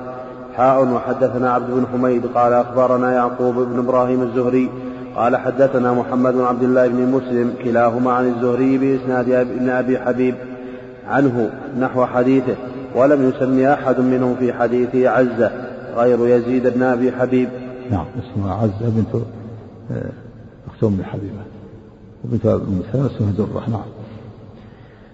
حاء 0.56 0.84
وحدثنا 0.84 1.52
عبد 1.52 1.70
بن 1.70 1.86
حميد 1.92 2.26
قال 2.26 2.52
أخبرنا 2.52 3.12
يعقوب 3.12 3.54
بن 3.54 3.78
إبراهيم 3.78 4.22
الزهري 4.22 4.70
قال 5.16 5.36
حدثنا 5.36 5.92
محمد 5.92 6.32
بن 6.34 6.44
عبد 6.44 6.62
الله 6.62 6.88
بن 6.88 7.10
مسلم 7.10 7.54
كلاهما 7.64 8.12
عن 8.12 8.28
الزهري 8.28 8.78
بإسناد 8.78 9.30
ابن 9.30 9.68
أبي 9.68 9.98
حبيب 9.98 10.34
عنه 11.08 11.50
نحو 11.78 12.06
حديثه. 12.06 12.56
ولم 12.94 13.28
يسمي 13.28 13.72
أحد 13.72 14.00
منهم 14.00 14.36
في 14.36 14.52
حديثه 14.52 15.08
عزة 15.08 15.50
غير 15.96 16.26
يزيد 16.26 16.66
بن 16.66 16.82
أبي 16.82 17.12
حبيب. 17.12 17.48
نعم 17.90 18.06
اسمها 18.18 18.54
عزة 18.54 18.90
بنت 18.90 19.14
آه، 19.92 20.10
أخت 20.68 20.84
أم 20.84 21.02
حبيبة. 21.04 21.42
وبنت 22.24 22.46
أم 22.46 22.82
سلمة 22.92 23.06
اسمها 23.06 23.32
درة 23.38 23.70
نعم 23.70 24.00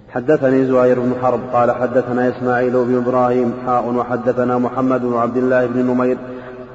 حدثني 0.09 0.67
زهير 0.67 1.01
بن 1.01 1.15
حرب 1.23 1.41
قال 1.53 1.71
حدثنا 1.71 2.29
إسماعيل 2.29 2.73
بن 2.73 2.97
إبراهيم 2.97 3.53
حاء 3.67 3.95
وحدثنا 3.95 4.59
محمد 4.59 5.03
بن 5.03 5.15
عبد 5.15 5.37
الله 5.37 5.67
بن 5.67 5.87
نمير. 5.87 6.19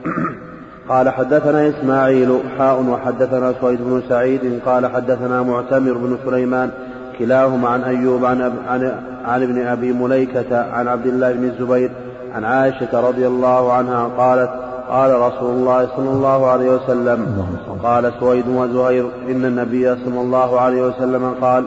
قال 0.90 1.10
حدثنا 1.10 1.70
إسماعيل 1.70 2.40
حاء 2.58 2.84
وحدثنا 2.84 3.54
سويد 3.62 3.82
بن 3.82 4.02
سعيد. 4.10 4.60
قال 4.66 4.88
حدثنا 4.88 5.44
معتمر 5.44 5.94
بن 5.94 6.18
سليمان. 6.26 6.72
كلاهما 7.20 7.70
عن 7.70 7.84
أيوب 7.84 8.26
عن, 8.26 8.42
أب 8.42 8.54
عن, 8.68 8.92
عن 9.26 9.44
ابن 9.44 9.68
أبي 9.68 9.94
مليكة 9.94 10.72
عن 10.72 10.88
عبد 10.88 11.06
الله 11.06 11.32
بن 11.32 11.44
الزبير 11.44 11.92
عن 12.36 12.44
عائشة 12.44 13.08
رضي 13.10 13.28
الله 13.28 13.74
عنها 13.74 14.08
قالت 14.18 14.50
قال 14.90 15.20
رسول 15.20 15.50
الله 15.50 15.88
صلى 15.96 16.10
الله 16.10 16.48
عليه 16.48 16.76
وسلم 16.76 17.46
قال 17.84 18.12
سويد 18.20 18.48
وزهير 18.48 19.06
إن 19.30 19.46
النبي 19.46 19.96
صلى 19.96 20.22
الله 20.22 20.60
عليه 20.60 20.82
وسلم 20.82 21.34
قال 21.42 21.66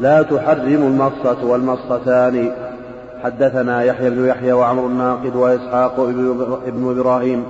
لا 0.00 0.22
تحرم 0.22 0.82
المصة 0.82 1.44
والمصتان. 1.44 2.52
حدثنا 3.22 3.82
يحيى 3.82 4.10
بن 4.10 4.26
يحيى 4.26 4.52
وعمر 4.52 4.86
الناقد 4.86 5.36
وإسحاق 5.36 6.00
ابن 6.66 6.98
إبراهيم 6.98 7.44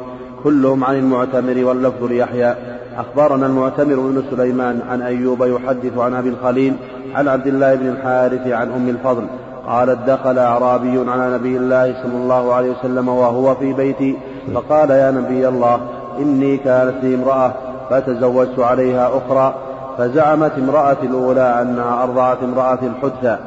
كلهم 0.44 0.85
عن 0.85 0.96
المعتمر 0.96 1.64
واللفظ 1.64 2.04
ليحيى. 2.04 2.54
أخبرنا 2.98 3.46
المعتمر 3.46 3.94
بن 3.94 4.22
سليمان 4.30 4.80
عن 4.90 5.02
أيوب 5.02 5.42
يحدث 5.42 5.98
عن 5.98 6.14
أبي 6.14 6.28
الخليل 6.28 6.76
عن 7.14 7.28
عبد 7.28 7.46
الله 7.46 7.74
بن 7.74 7.87
الحارث 7.87 8.46
عن 8.46 8.72
أم 8.72 8.88
الفضل. 8.88 9.26
قالت 9.66 9.98
دخل 10.06 10.38
أعرابي 10.38 11.11
على 11.11 11.34
نبي 11.34 11.56
الله 11.56 12.02
صلى 12.02 12.16
الله 12.16 12.54
عليه 12.54 12.70
وسلم 12.70 13.08
وهو 13.08 13.54
في 13.54 13.72
بيتي 13.72 14.16
فقال 14.54 14.90
يا 14.90 15.11
نبي 15.11 15.48
الله 15.48 15.80
إني 16.18 16.56
كانت 16.56 16.94
لي 17.02 17.14
امرأة 17.14 17.52
فتزوجت 17.90 18.58
عليها 18.58 19.11
أخرى 19.18 19.54
فزعمت 19.98 20.52
امرأة 20.58 20.96
الأولى 21.02 21.62
أنها 21.62 22.02
أرضعت 22.02 22.42
امرأة 22.42 22.78
الحدث 22.82 23.38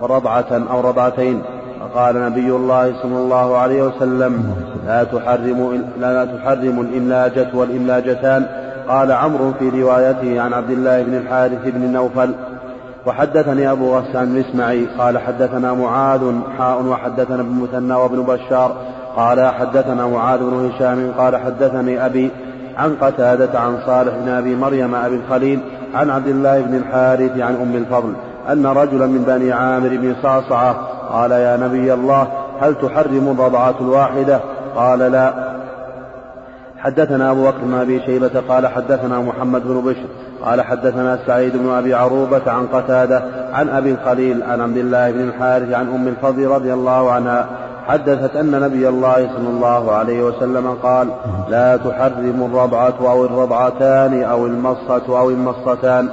ورضعة 0.00 0.62
أو 0.70 0.80
رضعتين. 0.80 1.42
فقال 1.80 2.22
نبي 2.22 2.50
الله 2.50 3.02
صلى 3.02 3.16
الله 3.16 3.56
عليه 3.56 3.82
وسلم 3.82 4.54
لا 4.86 5.04
تحرم 5.04 5.84
لا 6.00 6.24
تحرم 6.24 6.80
الإملاجة 6.80 7.48
والإملاجتان 7.54 8.46
قال 8.88 9.12
عمرو 9.12 9.52
في 9.58 9.82
روايته 9.82 10.40
عن 10.40 10.52
عبد 10.52 10.70
الله 10.70 11.02
بن 11.02 11.14
الحارث 11.14 11.60
بن 11.64 11.92
نوفل 11.92 12.34
وحدثني 13.06 13.70
أبو 13.70 13.96
غسان 13.96 14.36
الإسماعي 14.36 14.86
قال 14.98 15.18
حدثنا 15.18 15.72
معاذ 15.72 16.20
حاء 16.58 16.82
وحدثنا 16.82 17.40
ابن 17.40 17.60
مثنى 17.62 17.94
وابن 17.94 18.22
بشار 18.22 18.76
قال 19.16 19.46
حدثنا 19.46 20.06
معاذ 20.06 20.38
بن 20.38 20.70
هشام 20.70 21.12
قال 21.18 21.36
حدثني 21.36 22.06
أبي 22.06 22.30
عن 22.76 22.96
قتادة 23.00 23.60
عن 23.60 23.78
صالح 23.86 24.14
بن 24.16 24.28
أبي 24.28 24.56
مريم 24.56 24.94
أبي 24.94 25.16
الخليل 25.16 25.60
عن 25.94 26.10
عبد 26.10 26.28
الله 26.28 26.60
بن 26.60 26.74
الحارث 26.74 27.38
عن 27.38 27.54
أم 27.54 27.76
الفضل 27.76 28.12
أن 28.52 28.66
رجلا 28.66 29.06
من 29.06 29.24
بني 29.26 29.52
عامر 29.52 29.88
بن 29.88 30.14
صعصعة 30.22 30.72
قال 31.12 31.30
يا 31.30 31.56
نبي 31.56 31.94
الله 31.94 32.28
هل 32.60 32.74
تحرم 32.74 33.36
الرضعة 33.38 33.74
الواحدة؟ 33.80 34.40
قال 34.76 34.98
لا. 34.98 35.43
حدثنا 36.84 37.30
أبو 37.30 37.44
بكر 37.44 37.58
بن 37.62 37.74
أبي 37.74 38.00
شيبة 38.06 38.42
قال 38.48 38.66
حدثنا 38.66 39.20
محمد 39.20 39.62
بن 39.64 39.80
بشر 39.80 40.06
قال 40.44 40.62
حدثنا 40.62 41.18
سعيد 41.26 41.56
بن 41.56 41.70
أبي 41.70 41.94
عروبة 41.94 42.50
عن 42.50 42.66
قتادة 42.66 43.22
عن 43.52 43.68
أبي 43.68 43.90
الخليل 43.90 44.42
عن 44.42 44.60
عبد 44.60 44.76
الله 44.76 45.10
بن 45.10 45.20
الحارث 45.20 45.74
عن 45.74 45.88
أم 45.94 46.08
الفضل 46.08 46.46
رضي 46.46 46.72
الله 46.72 47.10
عنها 47.10 47.46
حدثت 47.86 48.36
أن 48.36 48.60
نبي 48.60 48.88
الله 48.88 49.14
صلى 49.14 49.48
الله 49.48 49.92
عليه 49.92 50.22
وسلم 50.22 50.76
قال 50.82 51.08
لا 51.48 51.76
تحرم 51.76 52.50
الرضعة 52.52 52.94
أو 53.00 53.24
الرضعتان 53.24 54.22
أو 54.22 54.46
المصة 54.46 55.18
أو 55.20 55.30
المصتان. 55.30 56.08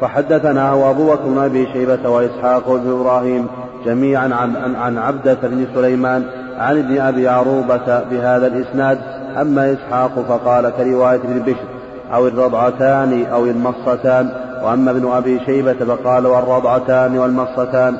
فحدثنا 0.00 0.90
أبو 0.90 1.12
بكر 1.12 1.22
بن 1.24 1.38
أبي 1.38 1.68
شيبة 1.72 2.08
وإسحاق 2.08 2.68
بن 2.68 3.00
إبراهيم 3.00 3.46
جميعا 3.86 4.30
عن, 4.34 4.76
عن 4.76 4.98
عبدة 4.98 5.38
بن 5.42 5.66
سليمان 5.74 6.24
عن 6.58 6.78
ابن 6.78 7.00
أبي 7.00 7.28
عروبة 7.28 8.00
بهذا 8.10 8.46
الإسناد 8.46 8.98
أما 9.40 9.72
إسحاق 9.72 10.24
فقال 10.28 10.70
كرواية 10.70 11.16
ابن 11.16 11.42
بشر 11.42 11.66
أو 12.14 12.28
الرضعتان 12.28 13.26
أو 13.32 13.44
المصتان 13.44 14.28
وأما 14.64 14.90
ابن 14.90 15.10
أبي 15.12 15.40
شيبة 15.46 15.72
فقال 15.72 16.26
والرضعتان 16.26 17.18
والمصتان 17.18 17.96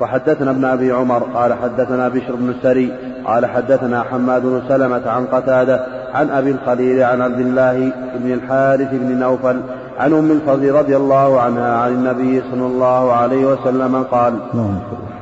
وحدثنا 0.00 0.50
ابن 0.50 0.64
أبي 0.64 0.92
عمر 0.92 1.22
قال 1.34 1.52
حدثنا 1.52 2.08
بشر 2.08 2.34
بن 2.34 2.50
السري 2.50 2.92
قال 3.24 3.46
حدثنا 3.46 4.02
حماد 4.02 4.42
بن 4.42 4.62
سلمة 4.68 5.10
عن 5.10 5.26
قتادة 5.26 5.86
عن 6.14 6.30
أبي 6.30 6.50
الخليل 6.50 7.02
عن 7.02 7.22
عبد 7.22 7.40
الله 7.40 7.92
بن 8.16 8.32
الحارث 8.32 8.88
بن 8.92 9.18
نوفل 9.18 9.60
عن 9.98 10.12
أم 10.12 10.30
الفضل 10.30 10.72
رضي 10.72 10.96
الله 10.96 11.40
عنها 11.40 11.76
عن 11.76 11.92
النبي 11.92 12.42
صلى 12.52 12.66
الله 12.66 13.12
عليه 13.12 13.46
وسلم 13.46 14.02
قال 14.02 14.34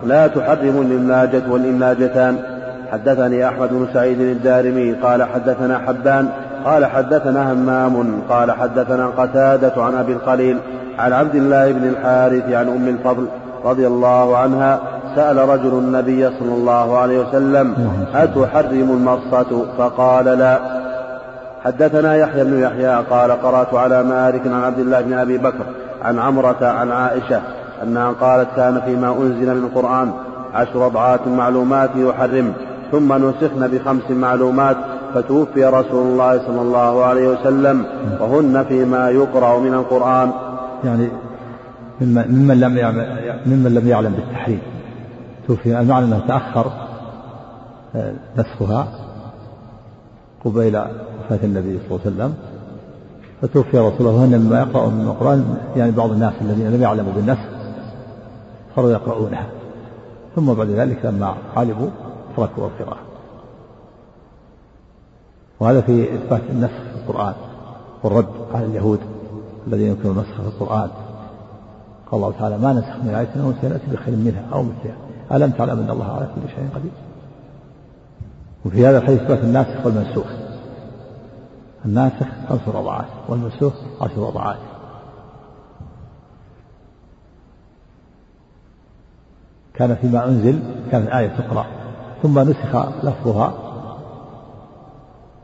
لا 0.06 0.26
تحرم 0.26 0.80
الإملاجة 0.80 1.42
والإملاجتان. 1.50 2.38
حدثني 2.92 3.48
أحمد 3.48 3.68
بن 3.68 3.88
سعيد 3.94 4.20
الدارمي 4.20 4.92
قال 4.92 5.22
حدثنا 5.22 5.78
حبان 5.78 6.28
قال 6.64 6.86
حدثنا 6.86 7.52
همام 7.52 8.22
قال 8.28 8.52
حدثنا 8.52 9.06
قتادة 9.06 9.82
عن 9.82 9.94
أبي 9.94 10.12
الخليل 10.12 10.58
عن 10.98 11.12
عبد 11.12 11.34
الله 11.34 11.72
بن 11.72 11.88
الحارث 11.88 12.52
عن 12.52 12.68
أم 12.68 12.88
الفضل 12.88 13.26
رضي 13.64 13.86
الله 13.86 14.36
عنها 14.36 14.80
سأل 15.16 15.48
رجل 15.48 15.72
النبي 15.72 16.28
صلى 16.38 16.54
الله 16.54 16.98
عليه 16.98 17.20
وسلم 17.20 17.74
أتحرم 18.14 18.90
المصة 18.90 19.64
فقال 19.78 20.24
لا. 20.24 20.58
حدثنا 21.64 22.16
يحيى 22.16 22.44
بن 22.44 22.60
يحيى 22.60 22.94
قال 23.10 23.30
قرأت 23.30 23.74
على 23.74 24.02
مالك 24.02 24.46
عن 24.46 24.64
عبد 24.64 24.78
الله 24.78 25.00
بن 25.00 25.12
أبي 25.12 25.38
بكر 25.38 25.64
عن 26.02 26.18
عمرة 26.18 26.66
عن 26.66 26.90
عائشة 26.92 27.40
أنها 27.82 28.12
قالت 28.20 28.48
كان 28.56 28.80
فيما 28.80 29.08
أنزل 29.08 29.54
من 29.54 29.70
القرآن 29.74 30.12
عشر 30.54 30.76
رضعات 30.76 31.28
معلومات 31.28 31.90
يحرم. 31.96 32.52
ثم 32.92 33.12
نسخن 33.12 33.68
بخمس 33.68 34.10
معلومات 34.10 34.76
فتوفي 35.14 35.64
رسول 35.64 36.06
الله 36.06 36.46
صلى 36.46 36.62
الله 36.62 37.04
عليه 37.04 37.28
وسلم 37.28 37.86
وهن 38.20 38.64
فيما 38.64 39.10
يقرأ 39.10 39.58
من 39.58 39.74
القرآن. 39.74 40.30
يعني 40.84 41.08
ممن 42.00 42.60
لم 42.60 42.76
يعلم 42.76 43.06
ممن 43.46 43.74
لم 43.74 43.88
يعلم 43.88 44.12
بالتحريم. 44.12 44.60
توفي 45.48 45.80
المعنى 45.80 46.04
أنه 46.04 46.20
تأخر 46.28 46.72
آه، 47.96 48.12
نسخها 48.38 48.88
قبيل 50.44 50.76
وفاة 50.76 51.44
النبي 51.44 51.78
صلى 51.78 51.90
الله 51.90 52.00
عليه 52.06 52.16
وسلم. 52.16 52.34
فتوفي 53.42 53.78
رسول 53.78 54.06
الله 54.06 54.12
وهن 54.12 54.40
مما 54.40 54.58
يقرأ 54.60 54.88
من 54.88 55.06
القرآن 55.06 55.56
يعني 55.76 55.90
بعض 55.90 56.10
الناس 56.10 56.32
الذين 56.40 56.70
لم 56.70 56.82
يعلموا 56.82 57.12
بالنسخ 57.12 57.48
صاروا 58.76 58.90
يقرؤونها. 58.90 59.46
ثم 60.36 60.52
بعد 60.52 60.70
ذلك 60.70 60.98
لما 61.04 61.34
علموا 61.56 61.88
تركوا 62.46 62.68
القراءة 62.68 63.00
وهذا 65.60 65.80
في 65.80 66.14
إثبات 66.14 66.42
النسخ 66.50 66.72
في 66.72 66.96
القرآن 66.96 67.34
والرد 68.02 68.28
على 68.54 68.64
اليهود 68.64 69.00
الذين 69.66 69.86
ينكرون 69.86 70.18
النسخ 70.18 70.40
في 70.40 70.48
القرآن. 70.48 70.90
قال 72.10 72.20
الله 72.20 72.32
تعالى 72.38 72.58
ما 72.58 72.72
نسخ 72.72 72.96
من 73.04 73.14
آية 73.14 73.44
أو 73.44 73.52
سنأتي 73.62 73.86
بخير 73.92 74.16
منها 74.16 74.44
أو 74.52 74.62
مثلها. 74.62 74.96
ألم 75.32 75.50
تعلم 75.50 75.80
أن 75.80 75.90
الله 75.90 76.12
على 76.12 76.28
كل 76.34 76.48
شيء 76.48 76.68
قدير؟ 76.74 76.92
وفي 78.66 78.86
هذا 78.86 78.98
الحديث 78.98 79.20
إثبات 79.20 79.38
الناسخ 79.38 79.86
والمنسوخ. 79.86 80.26
الناسخ 81.84 82.26
خمس 82.48 82.68
رضعات 82.68 83.06
والمنسوخ 83.28 83.72
عشر 84.00 84.18
رضعات 84.18 84.58
كان 89.74 89.94
فيما 89.94 90.28
أنزل 90.28 90.62
كانت 90.90 91.08
آية 91.08 91.28
تقرأ 91.28 91.66
ثم 92.22 92.38
نسخ 92.38 92.76
لفظها 93.02 93.52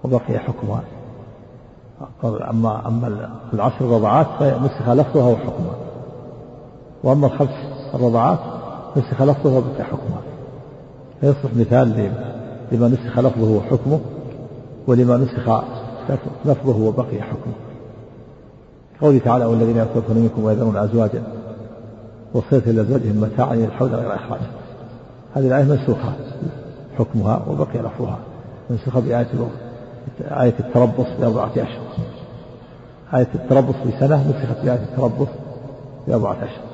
وبقي 0.04 0.38
حكمها. 0.38 0.82
أما 2.24 2.88
أما 2.88 3.30
العشر 3.52 3.84
رضعات 3.84 4.26
فنسخ 4.38 4.88
لفظها 4.88 5.32
وحكمها. 5.32 5.76
وأما 7.04 7.26
الخمس 7.26 7.50
الرضعات 7.94 8.38
نسخ 8.96 9.22
لفظه 9.22 9.56
وبقي 9.56 9.84
حكمها. 9.84 10.20
فيصلح 11.20 11.54
مثال 11.56 12.12
لما 12.72 12.88
نسخ 12.88 13.18
لفظه 13.18 13.56
وحكمه 13.56 14.00
ولما 14.86 15.16
نسخ 15.16 15.62
لفظه 16.44 16.76
وبقي 16.76 17.22
حكمه. 17.22 17.54
قوله 19.00 19.18
تعالى 19.18 19.44
والذين 19.44 19.76
يتوفون 19.76 20.16
منكم 20.16 20.44
ويذرون 20.44 20.76
أزواجا 20.76 21.22
وصية 22.34 22.70
لأزواجهم 22.72 23.20
متاعا 23.20 23.54
إلى 23.54 23.64
الحول 23.64 23.94
غير 23.94 24.14
إخراج. 24.14 24.40
هذه 25.34 25.46
الآية 25.46 25.64
منسوخة. 25.64 26.12
حكمها 26.98 27.42
وبقي 27.48 27.78
لفظها 27.78 28.18
منسوخة 28.70 29.00
بآية 29.00 29.26
آية 30.20 30.54
التربص 30.60 31.06
بأربعة 31.20 31.50
أشهر 31.50 31.86
آية 33.14 33.28
التربص 33.34 33.74
بسنة 33.74 34.30
نسخت 34.30 34.64
بآية 34.64 34.82
التربص 34.82 35.28
بأربعة 36.08 36.32
أشهر 36.32 36.66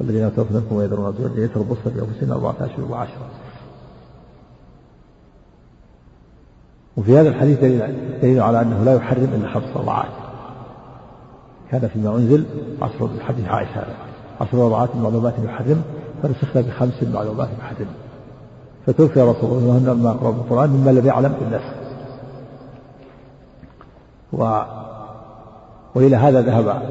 والذين 0.00 0.26
يتوفون 0.26 0.56
منكم 0.56 0.76
ويذرون 0.76 1.14
أزواجا 1.14 1.44
يتربصن 1.44 1.80
بأنفسهن 1.84 2.32
أربعة 2.32 2.54
أشهر 2.60 2.90
وعشرة. 2.90 3.28
وفي 6.96 7.18
هذا 7.18 7.28
الحديث 7.28 7.60
دليل, 7.60 8.40
على 8.40 8.60
أنه 8.60 8.84
لا 8.84 8.94
يحرم 8.94 9.30
إلا 9.34 9.48
خمس 9.48 9.76
رضعات 9.76 10.10
كان 11.70 11.88
فيما 11.88 12.16
أنزل 12.16 12.44
عصر 12.82 13.04
الحديث 13.04 13.48
عائشة. 13.48 13.84
عشر 14.40 14.58
رضعات 14.58 14.96
معلومات 14.96 15.34
يحرم 15.44 15.82
فنسخنا 16.22 16.62
بخمس 16.62 17.02
معلومات 17.02 17.48
يحرم. 17.58 17.86
فتوفي 18.86 19.20
رسول 19.20 19.58
الله 19.58 19.78
لما 19.78 20.10
أقرأ 20.10 20.30
القرآن 20.30 20.70
مما 20.70 20.90
لم 20.90 21.06
يعلم 21.06 21.34
بالنسخ 21.40 21.74
و 24.32 24.62
وإلى 25.94 26.16
هذا 26.16 26.40
ذهب 26.40 26.82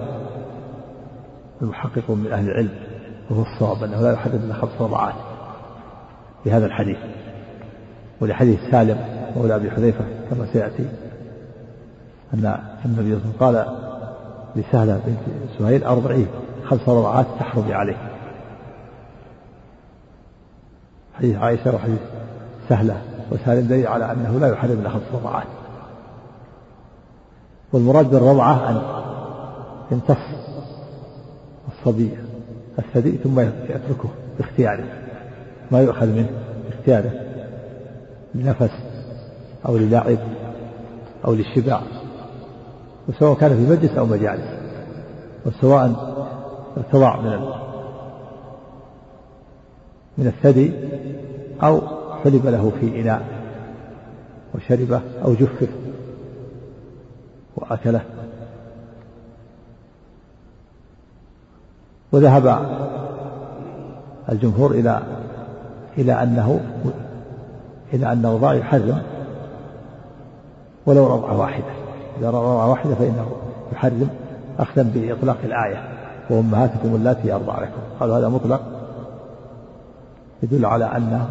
المحققون 1.62 2.18
من 2.18 2.32
أهل 2.32 2.50
العلم 2.50 2.74
وهو 3.30 3.42
الصواب 3.42 3.84
أنه 3.84 4.02
لا 4.02 4.14
يحرم 4.14 4.36
إلا 4.36 4.54
خمس 4.54 4.82
رضعات 4.82 5.14
في 6.44 6.52
هذا 6.52 6.66
الحديث. 6.66 6.98
ولحديث 8.22 8.60
سالم 8.72 8.98
مولى 9.36 9.56
أبي 9.56 9.72
حذيفة 9.72 10.06
كما 10.30 10.46
سيأتي 10.54 10.86
أن 12.34 12.58
النبي 12.86 12.86
صلى 12.86 12.96
الله 12.96 13.02
عليه 13.02 13.16
وسلم 13.16 13.34
قال 13.40 13.66
لسهلة 14.56 15.02
بنت 15.06 15.20
سهيل 15.60 15.84
أرضعيه 15.84 16.26
خمس 16.66 16.90
رضعات 16.90 17.26
تحرمي 17.40 17.74
عليه 17.74 18.13
حديث 21.14 21.38
عائشة 21.38 21.76
وحديث 21.76 22.00
سهلة 22.70 23.02
وسالم 23.32 23.68
دليل 23.68 23.88
على 23.88 24.12
أنه 24.12 24.40
لا 24.40 24.48
يحرم 24.48 24.80
إلا 24.80 24.90
خمس 24.90 25.02
رضعات 25.14 25.48
والمراد 27.74 28.10
بالرضعة 28.10 28.70
أن 28.70 28.82
يمتص 29.92 30.18
الصبي 31.72 32.12
الثدي 32.80 33.12
ثم 33.12 33.40
يتركه 33.40 34.10
باختياره. 34.38 34.86
ما 35.72 35.82
يؤخذ 35.82 36.08
منه 36.08 36.30
باختياره 36.70 37.12
لنفس 38.36 38.72
أو 39.66 39.78
للعب 39.78 40.18
أو 41.26 41.34
للشبع 41.34 41.82
وسواء 43.10 43.34
كان 43.34 43.50
في 43.50 43.72
مجلس 43.72 43.98
أو 43.98 44.06
مجالس 44.06 44.48
وسواء 45.46 46.14
ارتضع 46.78 47.22
من 47.22 47.63
من 50.18 50.28
الثدي 50.28 50.72
أو 51.64 51.82
حلب 52.24 52.48
له 52.48 52.72
في 52.80 53.02
إناء 53.02 53.26
وشربه 54.56 55.02
أو 55.26 55.34
جفف 55.34 55.70
وأكله. 57.56 58.02
وذهب 62.12 62.66
الجمهور 64.30 64.72
إلى 64.72 65.02
إلى 65.98 66.24
أنه 66.24 66.60
إلى 67.94 68.12
أن 68.12 68.26
الرضاع 68.26 68.54
يحرم 68.54 69.02
ولو 70.86 71.08
رضعة 71.08 71.40
واحدة. 71.40 71.74
إذا 72.20 72.30
رضعة 72.30 72.70
واحدة 72.70 72.96
فإنه 72.96 73.32
يحرم 73.74 74.10
أخذا 74.60 74.92
بإطلاق 74.96 75.38
الآية. 75.44 75.90
وأمهاتكم 76.30 76.96
اللاتي 76.96 77.34
أرضع 77.34 77.60
لكم 77.60 77.82
قالوا 78.00 78.18
هذا 78.18 78.30
مطلق. 78.30 78.83
يدل 80.44 80.66
على 80.66 80.86
أن 80.86 81.26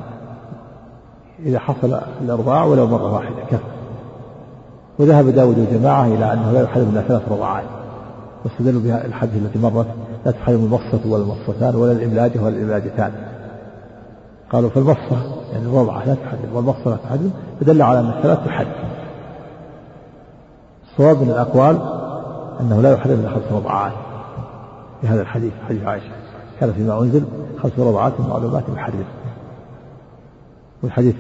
إذا 1.46 1.58
حصل 1.58 2.00
الإرضاع 2.20 2.64
ولو 2.64 2.86
مرة 2.86 3.12
واحدة 3.12 3.44
كفى 3.50 3.62
وذهب 4.98 5.28
داود 5.28 5.58
وجماعة 5.58 6.06
إلى 6.06 6.32
أنه 6.32 6.52
لا 6.52 6.62
يحرم 6.62 6.88
إلا 6.92 7.02
ثلاث 7.02 7.22
رضعات 7.28 7.64
واستدلوا 8.44 8.82
بها 8.82 9.06
الحديث 9.06 9.42
التي 9.42 9.58
مرت. 9.58 9.86
لا 10.26 10.32
تحرم 10.32 10.64
المصة 10.64 11.00
ولا 11.06 11.22
المصتان 11.22 11.74
ولا 11.74 11.92
الإملاجة 11.92 12.42
ولا 12.42 12.56
الإملاجتان 12.56 13.12
قالوا 14.50 14.70
فالمصة 14.70 15.16
يعني 15.52 15.66
الرضعة 15.66 16.04
لا 16.04 16.14
تحرم 16.14 16.54
والمصة 16.54 16.90
لا 16.90 16.96
تحرم 16.96 17.30
فدل 17.60 17.82
على 17.82 18.00
أن 18.00 18.08
الثلاث 18.08 18.38
تحرم 18.44 18.72
الصواب 20.90 21.22
من 21.22 21.30
الأقوال 21.30 21.78
أنه 22.60 22.80
لا 22.80 22.92
يحرم 22.92 23.20
إلا 23.20 23.30
خمس 23.30 23.52
رضعات 23.52 23.92
في 25.00 25.06
هذا 25.06 25.22
الحديث 25.22 25.52
حديث 25.68 25.82
عائشة. 25.84 26.12
كان 26.60 26.72
فيما 26.72 27.02
أنزل 27.02 27.24
خمس 27.62 27.72
رضعات 27.78 28.20
معلومات 28.20 28.64
يحرم 28.76 29.04
والحديث 30.82 31.14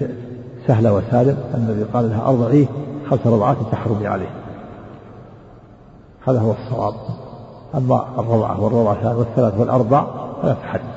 سهلة 0.66 0.92
وسالم 0.92 1.36
الذي 1.54 1.82
قال 1.82 2.10
لها 2.10 2.28
أرضعيه 2.28 2.66
خمس 3.10 3.26
رضعات 3.26 3.56
تحرمي 3.72 4.06
عليه. 4.06 4.30
هذا 6.28 6.40
هو 6.40 6.52
الصواب. 6.52 6.94
أما 7.74 8.06
الرضعة 8.18 8.60
والرضعتان 8.60 9.16
والثلاث 9.16 9.58
والأربع 9.58 10.06
فلا 10.42 10.52
تحرم. 10.54 10.92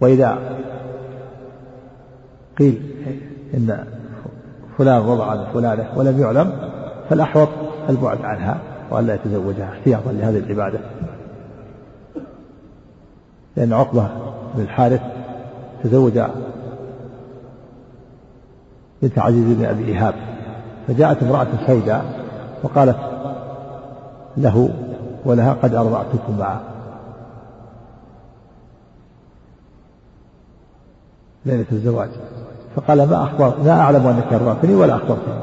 وإذا 0.00 0.58
قيل 2.58 2.82
إن 3.54 3.84
فلان 4.78 5.02
رضع 5.02 5.30
عن 5.30 5.44
فلانة 5.54 5.92
ولم 5.96 6.20
يعلم 6.20 6.70
فالأحوط 7.10 7.48
البعد 7.88 8.20
عنها. 8.24 8.71
وألا 8.90 9.14
يتزوجها 9.14 9.68
احتياطا 9.72 10.12
لهذه 10.12 10.38
العبادة. 10.38 10.78
لأن 13.56 13.72
عقبة 13.72 14.08
بن 14.54 14.62
الحارث 14.62 15.00
تزوج 15.84 16.20
بنت 19.02 19.18
عزيز 19.18 19.56
بن 19.56 19.64
أبي 19.64 19.84
إيهاب 19.84 20.14
فجاءت 20.88 21.22
امرأة 21.22 21.46
سوداء 21.66 22.04
وقالت 22.62 22.98
له 24.36 24.68
ولها 25.24 25.52
قد 25.52 25.74
أرضعتكما 25.74 26.60
ليلة 31.46 31.66
الزواج 31.72 32.08
فقال 32.76 33.08
ما 33.08 33.22
أخبر 33.22 33.54
ما 33.64 33.80
أعلم 33.80 34.06
أنك 34.06 34.32
أرضعتني 34.32 34.74
ولا 34.74 34.94
أخبرتني. 34.94 35.42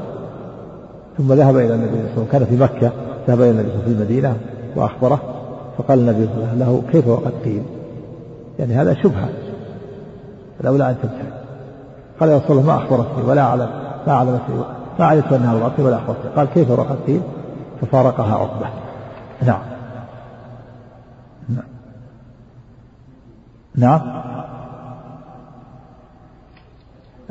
ثم 1.18 1.32
ذهب 1.32 1.56
إلى 1.56 1.74
النبي 1.74 1.90
صلى 1.90 2.00
الله 2.00 2.10
عليه 2.10 2.12
وسلم 2.12 2.26
كان 2.32 2.44
في 2.44 2.56
مكة. 2.56 2.92
ذهب 3.28 3.40
إلى 3.40 3.50
النبي 3.50 3.70
في 3.84 3.90
المدينة 3.90 4.36
وأخبره 4.76 5.20
فقال 5.78 5.98
النبي 5.98 6.26
صلى 6.26 6.34
الله 6.34 6.48
عليه 6.48 6.52
وسلم 6.52 6.58
له 6.58 6.82
كيف 6.92 7.06
وقد 7.06 7.32
قيل؟ 7.44 7.62
يعني 8.58 8.74
هذا 8.74 8.94
شبهة 8.94 9.28
الأولى 10.60 10.90
أن 10.90 10.96
تبتعد 11.02 11.32
قال 12.20 12.28
يا 12.28 12.36
رسول 12.36 12.58
الله 12.58 12.66
ما 12.66 12.76
أخبرتني 12.76 13.22
ولا 13.22 13.42
أعلم 13.42 13.70
ما 14.06 14.12
أعلمتني 14.12 14.56
ما 14.98 15.06
علمت 15.06 15.32
أنها 15.32 15.54
وضعتني 15.54 15.84
ولا 15.84 15.96
أخبرتني 15.96 16.30
قال 16.36 16.48
كيف 16.48 16.70
رقدت 16.70 17.22
ففارقها 17.80 18.34
عقبة. 18.34 18.66
نعم. 19.42 19.62
نعم. 23.74 24.22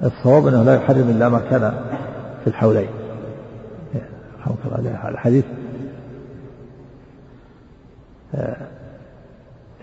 الصواب 0.03 0.47
أنه 0.47 0.63
لا 0.63 0.75
يحرم 0.75 1.09
إلا 1.09 1.29
ما 1.29 1.39
كان 1.39 1.73
في 2.43 2.47
الحولين. 2.47 2.89
الحديث. 5.09 5.45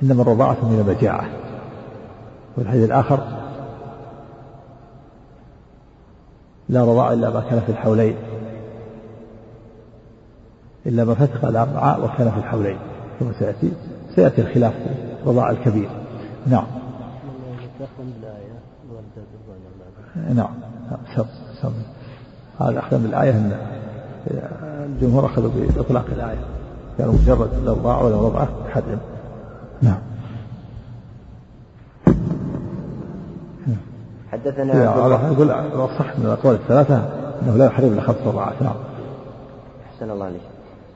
إنما 0.03 0.23
الرضاعة 0.23 0.57
من 0.65 0.85
المجاعة. 0.89 1.29
والحديث 2.57 2.85
الآخر 2.85 3.21
لا 6.69 6.85
رضاع 6.85 7.13
إلا 7.13 7.31
ما 7.31 7.41
كان 7.41 7.61
في 7.61 7.73
الحولين 7.73 8.17
إلا 10.87 11.05
ما 11.05 11.15
فتق 11.15 11.45
الأمعاء 11.45 12.05
وكان 12.05 12.31
في 12.31 12.39
الحولين 12.39 12.79
ثم 13.21 13.33
سيأتي 13.39 13.73
سيأتي 14.15 14.41
الخلاف 14.41 14.73
في 14.73 15.23
الرضاع 15.23 15.51
الكبير. 15.51 15.89
نعم. 16.47 16.67
نعم. 20.35 20.55
هذا 22.61 22.79
أخذ 22.79 23.03
بالآية 23.03 23.31
أن 23.31 23.53
الجمهور 24.85 25.27
أخذوا 25.27 25.51
بإطلاق 25.51 26.07
الآية. 26.13 26.39
كانوا 26.99 27.15
مجرد 27.15 27.49
الإرضاع 27.63 28.03
ولا 28.03 28.17
رضعة 28.17 28.49
حد. 28.71 28.83
نعم. 29.83 29.99
حدثنا 34.33 34.85
يقول 34.85 35.89
صح 35.99 36.19
من 36.19 36.27
الأقوال 36.27 36.55
الثلاثة 36.55 37.03
أنه 37.43 37.57
لا 37.57 37.67
يحرم 37.67 37.93
إلا 37.93 38.03
خمس 38.03 38.17
رضعات 38.27 38.63
نعم. 38.63 38.75
أحسن 39.95 40.11
الله 40.11 40.27
عليك. 40.27 40.41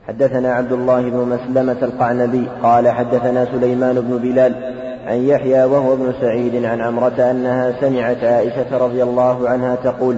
حدثنا 0.07 0.53
عبد 0.53 0.71
الله 0.71 1.01
بن 1.01 1.17
مسلمة 1.17 1.77
القعنبي 1.81 2.47
قال 2.63 2.89
حدثنا 2.89 3.45
سليمان 3.45 4.01
بن 4.01 4.17
بلال 4.17 4.55
عن 5.05 5.15
يحيى 5.15 5.63
وهو 5.63 5.93
ابن 5.93 6.13
سعيد 6.21 6.65
عن 6.65 6.81
عمرة 6.81 7.31
أنها 7.31 7.81
سمعت 7.81 8.23
عائشة 8.23 8.77
رضي 8.77 9.03
الله 9.03 9.49
عنها 9.49 9.75
تقول 9.75 10.17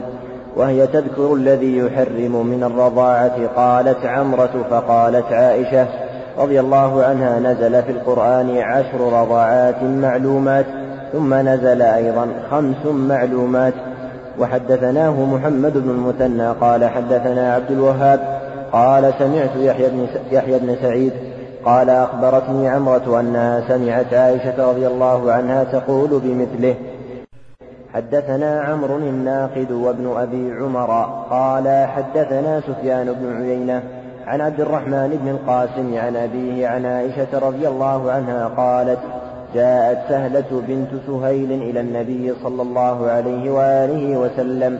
وهي 0.56 0.88
تذكر 0.88 1.34
الذي 1.34 1.78
يحرم 1.78 2.48
من 2.48 2.64
الرضاعة 2.64 3.48
قالت 3.56 4.06
عمرة 4.06 4.66
فقالت 4.70 5.34
عائشة 5.34 5.88
رضي 6.40 6.60
الله 6.60 7.04
عنها 7.04 7.40
نزل 7.40 7.84
في 7.84 7.92
القرآن 7.92 8.58
عشر 8.58 9.22
رضاعات 9.22 9.84
معلومات 9.84 10.66
ثم 11.14 11.34
نزل 11.34 11.82
أيضا 11.82 12.28
خمس 12.52 12.86
معلومات. 12.86 13.74
وحدثناه 14.40 15.26
محمد 15.26 15.74
بن 15.78 15.90
المثنى 15.90 16.52
قال 16.52 16.86
حدثنا 16.86 17.54
عبد 17.54 17.72
الوهاب 17.72 18.20
قال 18.72 19.14
سمعت 19.20 19.56
يحيى 19.56 19.90
بن, 19.90 20.08
يحيى 20.32 20.60
بن 20.60 20.76
سعيد 20.82 21.14
قال 21.66 21.90
أخبرتني 21.90 22.70
عمرة 22.70 23.20
أنها 23.20 23.64
سمعت 23.68 24.14
عائشة 24.14 24.70
رضي 24.70 24.88
الله 24.88 25.32
عنها 25.32 25.64
تقول 25.64 26.10
بمثله 26.24 26.76
حدثنا 27.94 28.62
عمرو 28.62 28.98
الناقد 28.98 29.72
وابن 29.72 30.14
أبي 30.18 30.52
عمر 30.52 30.92
قال 31.30 31.88
حدثنا 31.88 32.62
سفيان 32.62 33.14
بن 33.14 33.42
عيينة 33.42 33.84
عن 34.28 34.42
عبد 34.42 34.60
الرحمن 34.62 35.20
بن 35.24 35.30
القاسم 35.30 35.98
عن 35.98 36.16
أبيه 36.16 36.68
عن 36.68 36.86
عائشة 36.86 37.40
رضي 37.40 37.68
الله 37.68 38.12
عنها 38.12 38.48
قالت 38.48 39.00
جاءت 39.56 39.98
سهلة 40.10 40.62
بنت 40.68 40.90
سهيل 41.08 41.52
إلى 41.52 41.80
النبي 41.80 42.34
صلى 42.44 42.62
الله 42.62 43.10
عليه 43.10 43.52
وآله 43.52 44.18
وسلم 44.18 44.80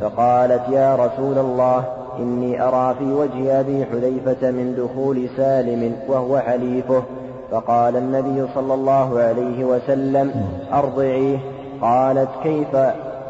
فقالت 0.00 0.68
يا 0.68 0.96
رسول 0.96 1.38
الله 1.38 1.84
إني 2.18 2.62
أرى 2.62 2.94
في 2.98 3.04
وجه 3.04 3.60
أبي 3.60 3.84
حذيفة 3.84 4.50
من 4.50 4.74
دخول 4.74 5.28
سالم 5.36 5.96
وهو 6.08 6.38
حليفه 6.38 7.02
فقال 7.50 7.96
النبي 7.96 8.46
صلى 8.54 8.74
الله 8.74 9.18
عليه 9.18 9.64
وسلم 9.64 10.30
أرضعيه. 10.72 11.38
قالت 11.82 12.28
كيف 12.42 12.76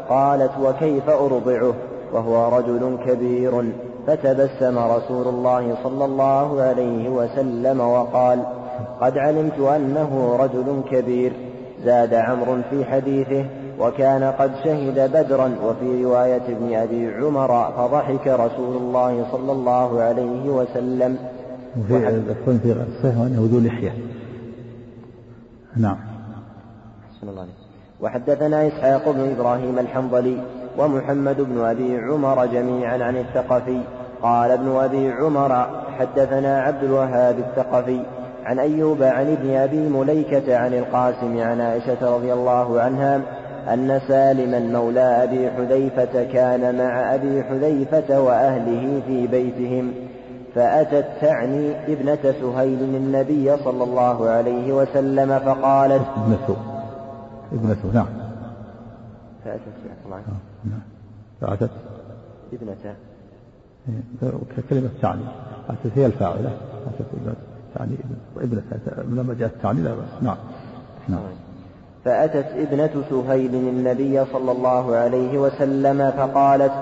قالت 0.09 0.51
وكيف 0.63 1.09
أرضعه؟ 1.09 1.73
وهو 2.13 2.57
رجل 2.57 2.97
كبير. 3.07 3.73
فتبسم 4.07 4.77
رسول 4.77 5.27
الله 5.27 5.75
صلى 5.83 6.05
الله 6.05 6.61
عليه 6.61 7.09
وسلم 7.09 7.79
وقال 7.79 8.43
قد 9.01 9.17
علمت 9.17 9.59
أنه 9.59 10.37
رجل 10.39 10.81
كبير. 10.91 11.33
زاد 11.85 12.13
عمرو 12.13 12.57
في 12.69 12.85
حديثه 12.85 13.45
وكان 13.79 14.23
قد 14.23 14.51
شهد 14.63 15.11
بدرا. 15.13 15.55
وفي 15.65 16.03
رواية 16.03 16.45
ابن 16.47 16.73
أبي 16.73 17.15
عمر 17.15 17.71
فضحك 17.71 18.27
رسول 18.27 18.77
الله 18.77 19.25
صلى 19.31 19.51
الله 19.51 20.01
عليه 20.01 20.49
وسلم. 20.49 21.17
وفي 21.79 22.21
في 22.59 22.71
الصحيح 22.71 23.17
أنه 23.17 23.49
ذو 23.51 23.59
لحية. 23.59 23.93
نعم. 25.77 25.97
الله 27.23 27.45
وحدثنا 28.03 28.67
إسحاق 28.67 29.11
بن 29.11 29.31
إبراهيم 29.31 29.79
الحنظلي 29.79 30.37
ومحمد 30.77 31.41
بن 31.41 31.65
أبي 31.65 31.97
عمر 31.97 32.45
جميعا 32.45 33.03
عن 33.03 33.17
الثقفي. 33.17 33.81
قال 34.21 34.51
ابن 34.51 34.75
أبي 34.75 35.11
عمر 35.11 35.67
حدثنا 35.99 36.61
عبد 36.61 36.83
الوهاب 36.83 37.39
الثقفي 37.39 37.99
عن 38.45 38.59
أيوب 38.59 39.03
عن 39.03 39.31
ابن 39.31 39.55
أبي 39.55 39.89
مليكة 39.89 40.57
عن 40.57 40.73
القاسم 40.73 41.39
عن 41.39 41.61
عائشة 41.61 42.15
رضي 42.15 42.33
الله 42.33 42.81
عنها 42.81 43.21
أن 43.73 44.01
سالما 44.07 44.59
مولى 44.59 45.23
أبي 45.23 45.51
حذيفة 45.51 46.23
كان 46.23 46.77
مع 46.77 47.15
أبي 47.15 47.43
حذيفة 47.43 48.21
وأهله 48.21 49.01
في 49.07 49.27
بيتهم 49.27 49.93
فأتت 50.55 51.05
تعني 51.21 51.93
ابنة 51.93 52.33
سهيل 52.41 52.79
النبي 52.81 53.57
صلى 53.57 53.83
الله 53.83 54.29
عليه 54.29 54.73
وسلم 54.73 55.39
فقالت 55.39 56.01
ابنته 57.53 57.71
ابنته 57.73 57.93
نعم. 57.93 58.07
فأتت 59.45 59.61
آه، 60.11 60.21
نعم. 60.65 60.79
فأتت. 61.41 61.69
ابنته. 62.53 62.95
كلمة 64.69 64.89
تعني. 65.01 65.21
أتت 65.69 65.91
هي 65.97 66.05
الفاعلة. 66.05 66.51
أتت 66.87 67.05
ابنة 67.13 67.35
تعني 67.75 67.95
ابنة 68.37 68.61
لما 68.97 69.33
جاءت 69.33 69.51
تعني 69.61 69.81
لا 69.81 69.95
بأس. 69.95 70.23
نعم. 70.23 70.37
نعم. 71.09 71.19
فأتت 72.05 72.45
ابنة 72.45 73.03
سهيل 73.09 73.55
النبي 73.55 74.25
صلى 74.25 74.51
الله 74.51 74.95
عليه 74.95 75.37
وسلم 75.37 76.11
فقالت 76.11 76.73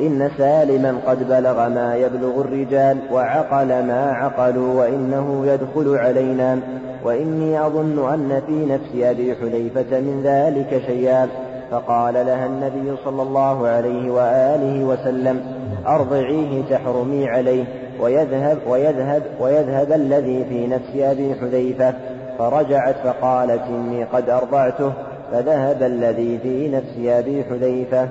إن 0.00 0.30
سالما 0.38 0.94
قد 1.06 1.28
بلغ 1.28 1.68
ما 1.68 1.96
يبلغ 1.96 2.40
الرجال 2.40 2.98
وعقل 3.12 3.86
ما 3.86 4.12
عقلوا 4.12 4.74
وإنه 4.74 5.46
يدخل 5.46 5.96
علينا. 5.96 6.60
وإني 7.06 7.66
أظن 7.66 8.12
أن 8.12 8.42
في 8.46 8.66
نفس 8.66 9.10
أبي 9.10 9.34
حذيفة 9.34 10.00
من 10.00 10.22
ذلك 10.24 10.82
شيئا. 10.86 11.28
فقال 11.70 12.14
لها 12.14 12.46
النبي 12.46 12.96
صلى 13.04 13.22
الله 13.22 13.68
عليه 13.68 14.10
وآله 14.10 14.84
وسلم 14.84 15.40
أرضعيه 15.86 16.62
تحرمي 16.70 17.28
عليه 17.28 17.64
ويذهب 18.00 18.58
ويذهب 18.68 19.22
ويذهب 19.40 19.92
الذي 19.92 20.44
في 20.44 20.66
نفس 20.66 20.96
أبي 20.96 21.34
حذيفة. 21.34 21.94
فرجعت 22.38 22.96
فقالت 23.04 23.62
إني 23.62 24.04
قد 24.04 24.30
أرضعته 24.30 24.92
فذهب 25.32 25.82
الذي 25.82 26.38
في 26.38 26.68
نفس 26.68 26.98
أبي 26.98 27.44
حذيفة. 27.44 28.08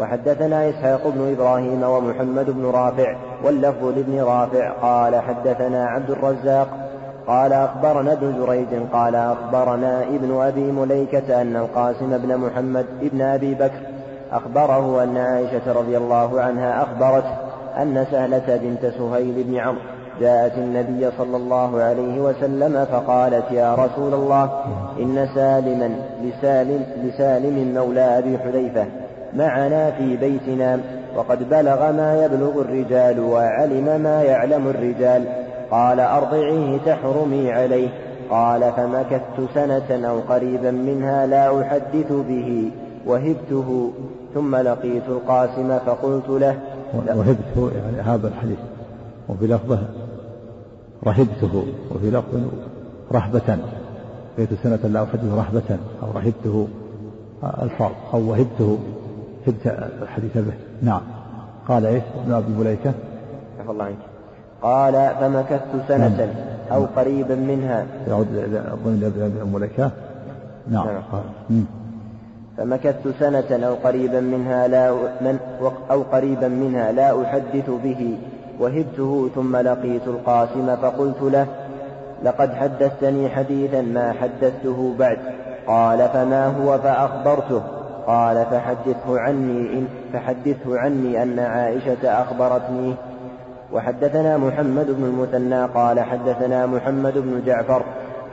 وحدثنا 0.00 0.68
إسحاق 0.70 1.08
بن 1.08 1.32
إبراهيم 1.32 1.82
ومحمد 1.82 2.50
بن 2.50 2.66
رافع 2.66 3.16
واللفظ 3.44 3.84
لابن 3.84 4.20
رافع 4.20 4.72
قال 4.72 5.16
حدثنا 5.16 5.86
عبد 5.86 6.10
الرزاق 6.10 6.89
قال 7.30 7.52
أخبرنا 7.52 8.12
ابن 8.12 8.44
جريج 8.44 8.68
قال 8.92 9.14
أخبرنا 9.14 10.02
ابن 10.02 10.40
أبي 10.40 10.72
مليكة 10.72 11.42
أن 11.42 11.56
القاسم 11.56 12.18
بن 12.18 12.36
محمد 12.36 12.86
ابن 13.02 13.22
أبي 13.22 13.54
بكر 13.54 13.80
أخبره 14.32 15.02
أن 15.02 15.16
عائشة 15.16 15.72
رضي 15.72 15.96
الله 15.96 16.40
عنها 16.40 16.82
أخبرته 16.82 17.36
أن 17.82 18.06
سهلة 18.10 18.56
بنت 18.62 18.94
سهيل 18.94 19.44
بن 19.44 19.56
عمرو 19.56 19.80
جاءت 20.20 20.58
النبي 20.58 21.10
صلى 21.18 21.36
الله 21.36 21.82
عليه 21.82 22.20
وسلم 22.20 22.84
فقالت 22.84 23.50
يا 23.50 23.74
رسول 23.74 24.14
الله 24.14 24.50
إن 24.98 25.28
سالما 25.34 25.90
لسالم, 26.22 26.84
لسالم 27.04 27.74
مولى 27.74 28.18
أبي 28.18 28.38
حذيفة 28.38 28.86
معنا 29.34 29.90
في 29.90 30.16
بيتنا 30.16 30.80
وقد 31.16 31.48
بلغ 31.48 31.92
ما 31.92 32.24
يبلغ 32.24 32.60
الرجال 32.60 33.20
وعلم 33.20 34.00
ما 34.00 34.22
يعلم 34.22 34.68
الرجال 34.68 35.39
قال 35.70 36.00
أرضعيه 36.00 36.78
تحرمي 36.78 37.52
عليه. 37.52 37.88
قال 38.30 38.72
فمكثت 38.72 39.54
سنة 39.54 40.08
أو 40.08 40.20
قريبا 40.20 40.70
منها 40.70 41.26
لا 41.26 41.60
أحدث 41.62 42.12
به 42.12 42.70
وهبته 43.06 43.90
ثم 44.34 44.56
لقيت 44.56 45.08
القاسم 45.08 45.78
فقلت 45.78 46.28
له 46.28 46.58
وهبته 46.94 47.70
يعني 47.76 48.00
هذا 48.00 48.28
الحديث. 48.28 48.58
وفي 49.28 49.46
لفظه 49.46 49.78
رهبته 51.06 51.64
وفي 51.94 52.10
لفظ 52.10 52.40
رهبة. 53.12 53.58
بيت 54.38 54.48
سنة 54.62 54.90
لا 54.92 55.02
أحدث 55.04 55.24
رهبة 55.24 55.78
أو 56.02 56.08
رهبته 56.14 56.68
ألفاظ 57.62 57.90
أو 58.14 58.30
وهبته. 58.30 58.78
هبت 59.46 59.66
الحديث 60.02 60.38
به. 60.38 60.52
نعم. 60.82 61.00
قال 61.68 61.86
إيش؟ 61.86 62.02
ابن 62.24 62.32
أبي 62.32 62.52
مليكه 62.52 62.92
عفى 63.60 63.70
الله 63.70 63.84
عنك. 63.84 64.09
قال 64.62 65.10
فمكثت 65.20 65.88
سنة 65.88 66.08
نعم. 66.08 66.28
أو 66.72 66.86
قريبا 66.96 67.34
منها. 67.34 67.86
يعود 68.08 68.26
ضمن 68.84 69.04
ابن 69.04 69.52
مليكة 69.52 69.90
نعم, 70.70 70.86
نعم. 71.50 71.64
فمكثت 72.56 73.08
سنة 73.20 73.66
أو 73.66 73.74
قريبا 73.74 74.20
منها 74.20 74.68
لا 74.68 74.92
من 75.20 75.38
أو 75.90 76.02
قريبا 76.02 76.48
منها 76.48 76.92
لا 76.92 77.22
أحدث 77.22 77.70
به. 77.84 78.18
وهبته 78.60 79.28
ثم 79.34 79.56
لقيت 79.56 80.06
القاسم 80.06 80.76
فقلت 80.76 81.22
له 81.22 81.46
لقد 82.24 82.54
حدثتني 82.54 83.28
حديثا 83.28 83.82
ما 83.82 84.12
حدثته 84.12 84.94
بعد. 84.98 85.18
قال 85.66 86.08
فما 86.08 86.46
هو 86.46 86.78
فأخبرته؟ 86.78 87.62
قال 88.06 88.46
فحدثه 88.50 89.20
عني 89.20 89.78
إن 89.78 89.88
فحدثه 90.12 90.78
عني 90.78 91.22
أن 91.22 91.38
عائشة 91.38 92.22
أخبرتني 92.22 92.94
وحدثنا 93.72 94.36
محمد 94.36 94.86
بن 94.86 95.04
المثنى 95.04 95.64
قال 95.64 96.00
حدثنا 96.00 96.66
محمد 96.66 97.18
بن 97.18 97.42
جعفر 97.46 97.82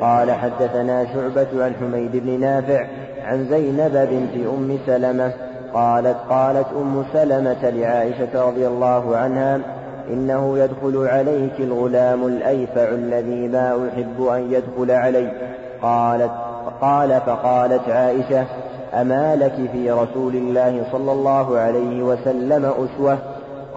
قال 0.02 0.32
حدثنا 0.32 1.06
شعبة 1.06 1.66
عن 1.66 1.74
حميد 1.80 2.12
بن 2.14 2.40
نافع 2.40 2.86
عن 3.24 3.46
زينب 3.46 3.92
بنت 4.12 4.48
أم 4.48 4.78
سلمة 4.86 5.34
قالت 5.74 6.18
قالت 6.30 6.68
أم 6.76 7.04
سلمة 7.14 7.70
لعائشة 7.70 8.48
رضي 8.48 8.68
الله 8.68 9.18
عنها 9.18 9.60
إنه 10.10 10.58
يدخل 10.58 11.08
عليك 11.08 11.60
الغلام 11.60 12.28
الأيفع 12.28 12.90
الذي 12.90 13.48
ما 13.48 13.90
أحب 13.90 14.26
أن 14.26 14.52
يدخل 14.52 14.92
علي. 14.92 15.32
قالت 15.82 16.32
قال 16.82 17.22
فقالت 17.26 17.90
عائشة 17.90 18.46
أما 18.94 19.36
لك 19.36 19.70
في 19.72 19.92
رسول 19.92 20.36
الله 20.36 20.84
صلى 20.92 21.12
الله 21.12 21.58
عليه 21.58 22.04
وسلم 22.04 22.66
أسوة 22.66 23.18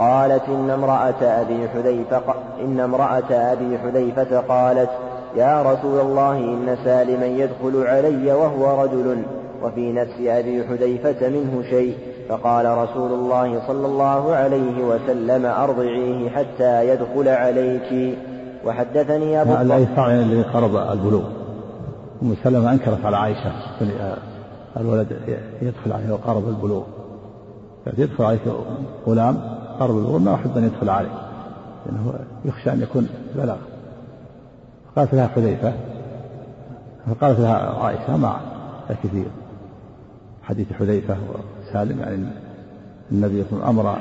قالت 0.01 0.43
إن 0.49 0.71
امرأة 0.71 1.23
أبي 1.23 1.69
حذيفة 1.69 2.23
إن 2.61 2.81
امرأة 2.81 3.33
أبي 3.33 3.79
حذيفة 3.79 4.41
قالت 4.41 4.91
يا 5.37 5.63
رسول 5.63 6.01
الله 6.01 6.39
إن 6.39 6.77
سالما 6.85 7.27
يدخل 7.27 7.87
علي 7.87 8.33
وهو 8.33 8.83
رجل 8.83 9.23
وفي 9.63 9.93
نفس 9.93 10.21
أبي 10.21 10.65
حذيفة 10.65 11.29
منه 11.29 11.63
شيء. 11.71 11.97
فقال 12.29 12.79
رسول 12.79 13.13
الله 13.13 13.67
صلى 13.67 13.87
الله 13.87 14.35
عليه 14.35 14.85
وسلم 14.85 15.47
أرضعيه 15.47 16.31
حتى 16.31 16.89
يدخل 16.89 17.29
عليك. 17.29 18.19
وحدثني 18.67 19.41
أبو 19.41 19.55
الأيسع 19.55 20.07
اللي 20.07 20.43
قرب 20.43 20.77
البلوغ. 20.77 21.25
أم 22.23 22.35
سلمة 22.45 22.73
أنكرت 22.73 23.05
على 23.05 23.17
عائشة 23.17 23.53
الولد 24.77 25.17
يدخل 25.63 25.93
عليه 25.93 26.13
وقارب 26.13 26.49
البلوغ. 26.49 26.83
يدخل 27.99 28.25
عليك 28.25 28.41
غلام 29.07 29.60
قارب 29.81 29.99
البلوغ 29.99 30.19
ما 30.19 30.35
أحب 30.35 30.57
أن 30.57 30.65
يدخل 30.65 30.89
عليه 30.91 31.31
لأنه 31.87 32.15
يخشى 32.45 32.73
أن 32.73 32.81
يكون 32.81 33.09
بلغ 33.35 33.57
قالت 34.97 35.15
لها 35.15 35.29
حذيفة 35.29 35.73
فقالت 37.07 37.41
لها 37.41 37.85
عائشة 37.85 38.17
مع 38.17 38.41
كثير 39.03 39.27
حديث 40.43 40.73
حذيفة 40.73 41.17
وسالم 41.69 42.01
يعني 42.01 42.29
النبي 43.13 43.45
أمر 43.53 43.99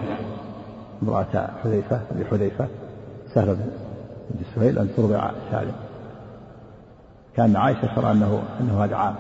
امرأة 1.04 1.50
حذيفة 1.64 2.02
بحذيفة 2.20 2.68
سهل 3.34 3.56
بن 4.30 4.44
سهيل 4.56 4.80
أن 4.80 4.90
ترضع 4.98 5.32
سالم. 5.52 5.74
كان 7.36 7.56
عائشة 7.56 7.96
ترى 7.96 8.12
أنه 8.12 8.44
أنه 8.62 8.84
هذا 8.84 8.96
عام 8.96 9.16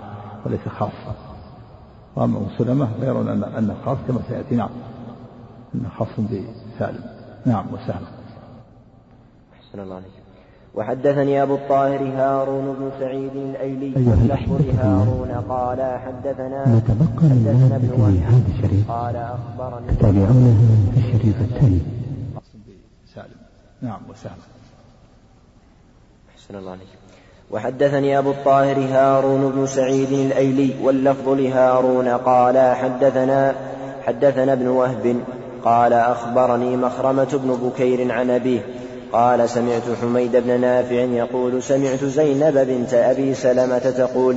وليس 0.45 0.68
خاصا 0.68 1.16
وأما 2.16 2.38
أم 2.38 2.47
سلمة 2.57 2.88
يرون 3.01 3.28
أن 3.30 3.43
أنه 3.43 3.76
خاص 3.86 3.97
كما 4.07 4.20
سيأتي 4.28 4.55
نعم 4.55 4.70
أنه 5.76 5.89
خاص 5.97 6.07
بسالم. 6.20 7.03
نعم 7.45 7.65
وسهل 7.74 8.03
أحسن 9.53 9.80
الله 9.80 9.95
عليك. 9.95 10.11
وحدثني 10.76 11.43
أبو 11.43 11.55
الطاهر 11.55 12.01
هارون 12.01 12.76
بن 12.80 12.91
سعيد 12.99 13.36
الأيلي 13.36 13.89
لفظ 14.28 14.80
هارون 14.80 15.32
قال 15.49 15.99
حدثنا 15.99 16.78
نتبقى 16.78 17.30
من 17.30 17.72
ابن 17.76 18.17
هذا 18.17 18.43
الشريف. 18.55 18.91
قال 18.91 19.15
أخبرني 19.15 19.88
تتابعونه 19.88 20.57
في 20.93 20.99
الشريف 20.99 21.41
التالي. 21.41 21.82
سالم 23.15 23.39
نعم 23.82 23.99
وسهل 24.09 24.39
أحسن 26.36 26.55
الله 26.55 26.72
عليك. 26.72 26.88
وحدثني 27.51 28.17
أبو 28.17 28.32
الطاهر 28.32 28.78
هارون 28.78 29.51
بن 29.51 29.65
سعيد 29.65 30.11
الأيلي 30.11 30.76
واللفظ 30.84 31.30
لهارون 31.30 32.07
قال 32.07 32.76
حدثنا 32.76 33.55
حدثنا 34.05 34.53
ابن 34.53 34.67
وهب 34.67 35.15
قال 35.66 35.93
أخبرني 35.93 36.78
مخرمة 36.78 37.39
بن 37.43 37.57
بكير 37.64 38.12
عن 38.12 38.30
أبيه. 38.30 38.62
قال 39.14 39.49
سمعت 39.49 39.84
حميد 40.01 40.32
بن 40.36 40.62
نافع 40.62 40.95
يقول 40.95 41.64
سمعت 41.64 42.03
زينب 42.03 42.57
بنت 42.57 42.93
أبي 42.93 43.34
سلمة 43.34 43.80
تقول 43.80 44.36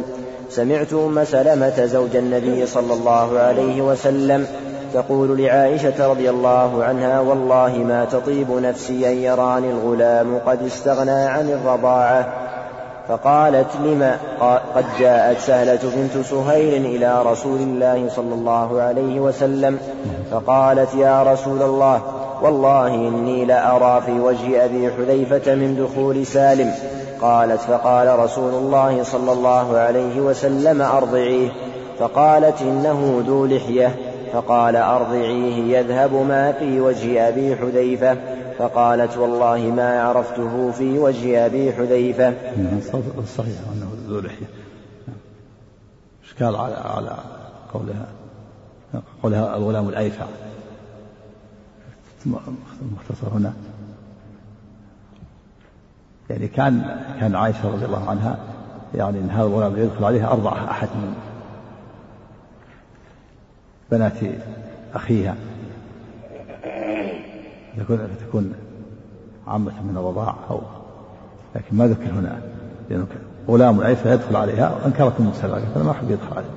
سمعت 0.51 0.93
أم 0.93 1.25
سلمة 1.25 1.87
زوج 1.87 2.16
النبي 2.16 2.66
صلى 2.66 2.95
الله 2.95 3.39
عليه 3.39 3.83
وسلم 3.83 4.47
تقول 4.95 5.43
لعائشة 5.43 6.11
رضي 6.11 6.31
الله 6.31 6.85
عنها 6.85 7.20
والله 7.20 7.79
ما 7.79 8.05
تطيب 8.05 8.51
نفسي 8.51 9.12
أن 9.12 9.16
يراني 9.16 9.70
الغلام 9.70 10.39
قد 10.47 10.62
استغنى 10.62 11.11
عن 11.11 11.51
الرضاعة 11.51 12.41
فقالت 13.09 13.66
لما 13.84 14.16
قد 14.74 14.84
جاءت 14.98 15.38
سهلة 15.38 15.80
بنت 15.96 16.26
سهيل 16.26 16.86
إلى 16.86 17.22
رسول 17.22 17.61
الله 17.61 18.09
صلى 18.09 18.34
الله 18.34 18.80
عليه 18.80 19.20
وسلم 19.20 19.78
فقالت 20.30 20.94
يا 20.94 21.22
رسول 21.22 21.62
الله 21.62 22.03
والله 22.42 22.94
إني 22.94 23.44
لأرى 23.44 24.03
في 24.07 24.20
وجه 24.20 24.64
أبي 24.64 24.90
حذيفة 24.92 25.55
من 25.55 25.76
دخول 25.76 26.26
سالم. 26.26 26.74
قالت 27.20 27.61
فقال 27.61 28.18
رسول 28.18 28.55
الله 28.55 29.03
صلى 29.03 29.32
الله 29.32 29.78
عليه 29.78 30.20
وسلم 30.20 30.82
أرضعيه. 30.82 31.48
فقالت 31.98 32.62
إنه 32.62 33.22
ذو 33.26 33.46
لحية. 33.46 33.96
فقال 34.32 34.76
أرضعيه 34.76 35.78
يذهب 35.78 36.14
ما 36.14 36.53
في 36.53 36.80
وجه 36.80 37.28
أبي 37.28 37.57
حذيفة. 37.57 38.16
فقالت 38.59 39.16
والله 39.16 39.59
ما 39.59 40.03
عرفته 40.03 40.70
في 40.70 40.98
وجه 40.98 41.46
أبي 41.46 41.72
حذيفة. 41.72 42.34
صحيح 43.36 43.59
أنه 43.72 43.92
ذو 44.09 44.20
لحية. 44.20 44.46
إشكال 46.24 46.57
على 46.57 46.74
على 46.74 47.16
قولها 47.74 48.07
قولها 49.22 49.57
الغلام 49.57 49.88
الأيفع 49.88 50.26
مختصر 52.26 53.28
هنا. 53.32 53.53
يعني 56.30 56.48
كان 56.48 57.00
كان 57.20 57.34
عائشة 57.34 57.70
رضي 57.72 57.84
الله 57.84 58.11
عنها 58.11 58.38
يعني 58.94 59.18
إن 59.18 59.30
هذا 59.30 59.46
الغلام 59.46 59.76
يدخل 59.76 60.05
عليها 60.05 60.32
أرضع 60.32 60.70
أحد 60.70 60.88
من 60.88 61.14
بنات 63.90 64.16
أخيها. 64.94 65.36
تكون 67.79 68.09
تكون 68.29 68.53
عامة 69.47 69.83
من 69.83 69.97
الرضاع 69.97 70.35
أو 70.51 70.61
لكن 71.57 71.77
ما 71.77 71.87
ذكر 71.87 72.11
هنا 72.11 72.39
لأنه 72.91 73.07
غلام 73.49 73.81
عائشة 73.81 74.12
يدخل 74.12 74.37
عليها 74.37 74.75
وأنكرت 74.75 75.20
أم 75.20 75.33
سلمة 75.33 75.55
قالت 75.55 75.79
ما 75.79 75.91
أحب 75.91 76.11
يدخل 76.11 76.37
عليها. 76.37 76.51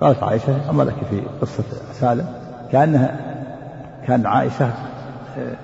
قالت 0.00 0.22
عائشة 0.22 0.70
أما 0.70 0.82
لك 0.82 0.94
في 1.10 1.22
قصة 1.40 1.64
سالم 1.92 2.26
كأنها 2.72 3.20
كأن 4.06 4.26
عائشة 4.26 4.66
آه، 5.38 5.56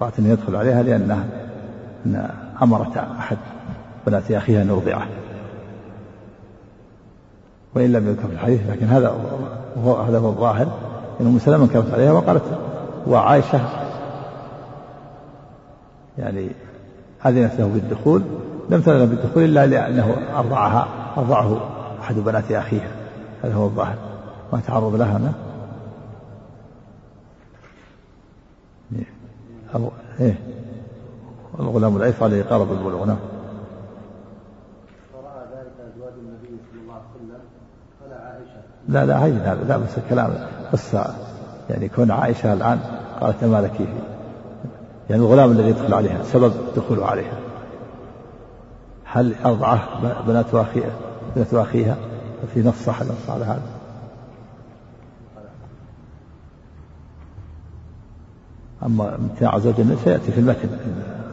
رأت 0.00 0.18
أن 0.18 0.26
يدخل 0.26 0.56
عليها 0.56 0.82
لأنها 0.82 1.24
أن 2.06 2.30
أمرت 2.62 2.96
أحد 2.96 3.36
بنات 4.06 4.30
أخيها 4.30 4.62
أن 4.62 4.68
يرضعه. 4.68 5.06
وإن 7.74 7.92
لم 7.92 8.08
يذكر 8.08 8.28
في 8.28 8.34
الحديث 8.34 8.60
لكن 8.70 8.86
هذا 8.86 9.14
هو 9.84 9.96
هذا 9.96 10.18
هو 10.18 10.28
الظاهر 10.28 10.66
أن 11.20 11.26
أم 11.26 11.38
سلمة 11.38 11.64
انكرت 11.64 11.92
عليها 11.94 12.12
وقالت 12.12 12.44
وعائشة 13.06 13.85
يعني 16.18 16.50
أذنت 17.26 17.60
له 17.60 17.66
بالدخول 17.66 18.22
لم 18.70 18.80
تأذن 18.80 19.06
بالدخول 19.06 19.44
إلا 19.44 19.66
لأنه 19.66 20.16
أرضعها 20.36 20.88
أرضعه 21.16 21.60
أحد 22.00 22.14
بنات 22.14 22.52
أخيها 22.52 22.90
هذا 23.42 23.54
هو 23.54 23.64
الظاهر. 23.64 23.96
ما 24.52 24.60
تعرض 24.60 24.94
لها 24.94 25.16
هنا 25.16 25.32
إيه. 30.20 30.38
الغلام 31.60 31.96
العيف 31.96 32.22
عليه 32.22 32.42
قرب 32.42 32.72
البلوغ 32.72 33.04
نعم 33.04 33.16
لا 38.88 39.06
لا 39.06 39.24
هين 39.24 39.38
هذا 39.38 39.64
لا 39.68 39.76
بس 39.76 39.98
الكلام 39.98 40.30
قصة 40.72 41.14
يعني 41.70 41.88
كون 41.88 42.10
عائشة 42.10 42.52
الآن 42.52 42.78
قالت 43.20 43.44
ما 43.44 43.60
لك 43.60 43.88
يعني 45.10 45.22
الغلام 45.22 45.50
الذي 45.50 45.68
يدخل 45.68 45.94
عليها 45.94 46.22
سبب 46.22 46.52
دخوله 46.76 47.06
عليها. 47.06 47.38
هل 49.04 49.34
أرضعه 49.44 50.00
بنات 50.26 50.54
أخيها 50.54 50.90
بنات 51.36 51.54
أخيها؟ 51.54 51.96
في 52.54 52.62
نص 52.62 52.74
صح 52.84 53.02
نص 53.02 53.30
على 53.30 53.44
هذا. 53.44 53.62
أما 58.82 59.14
امتناع 59.14 59.58
زوج 59.58 59.80
النبي 59.80 60.00
سيأتي 60.04 60.32
في 60.32 60.40
المتن. 60.40 60.68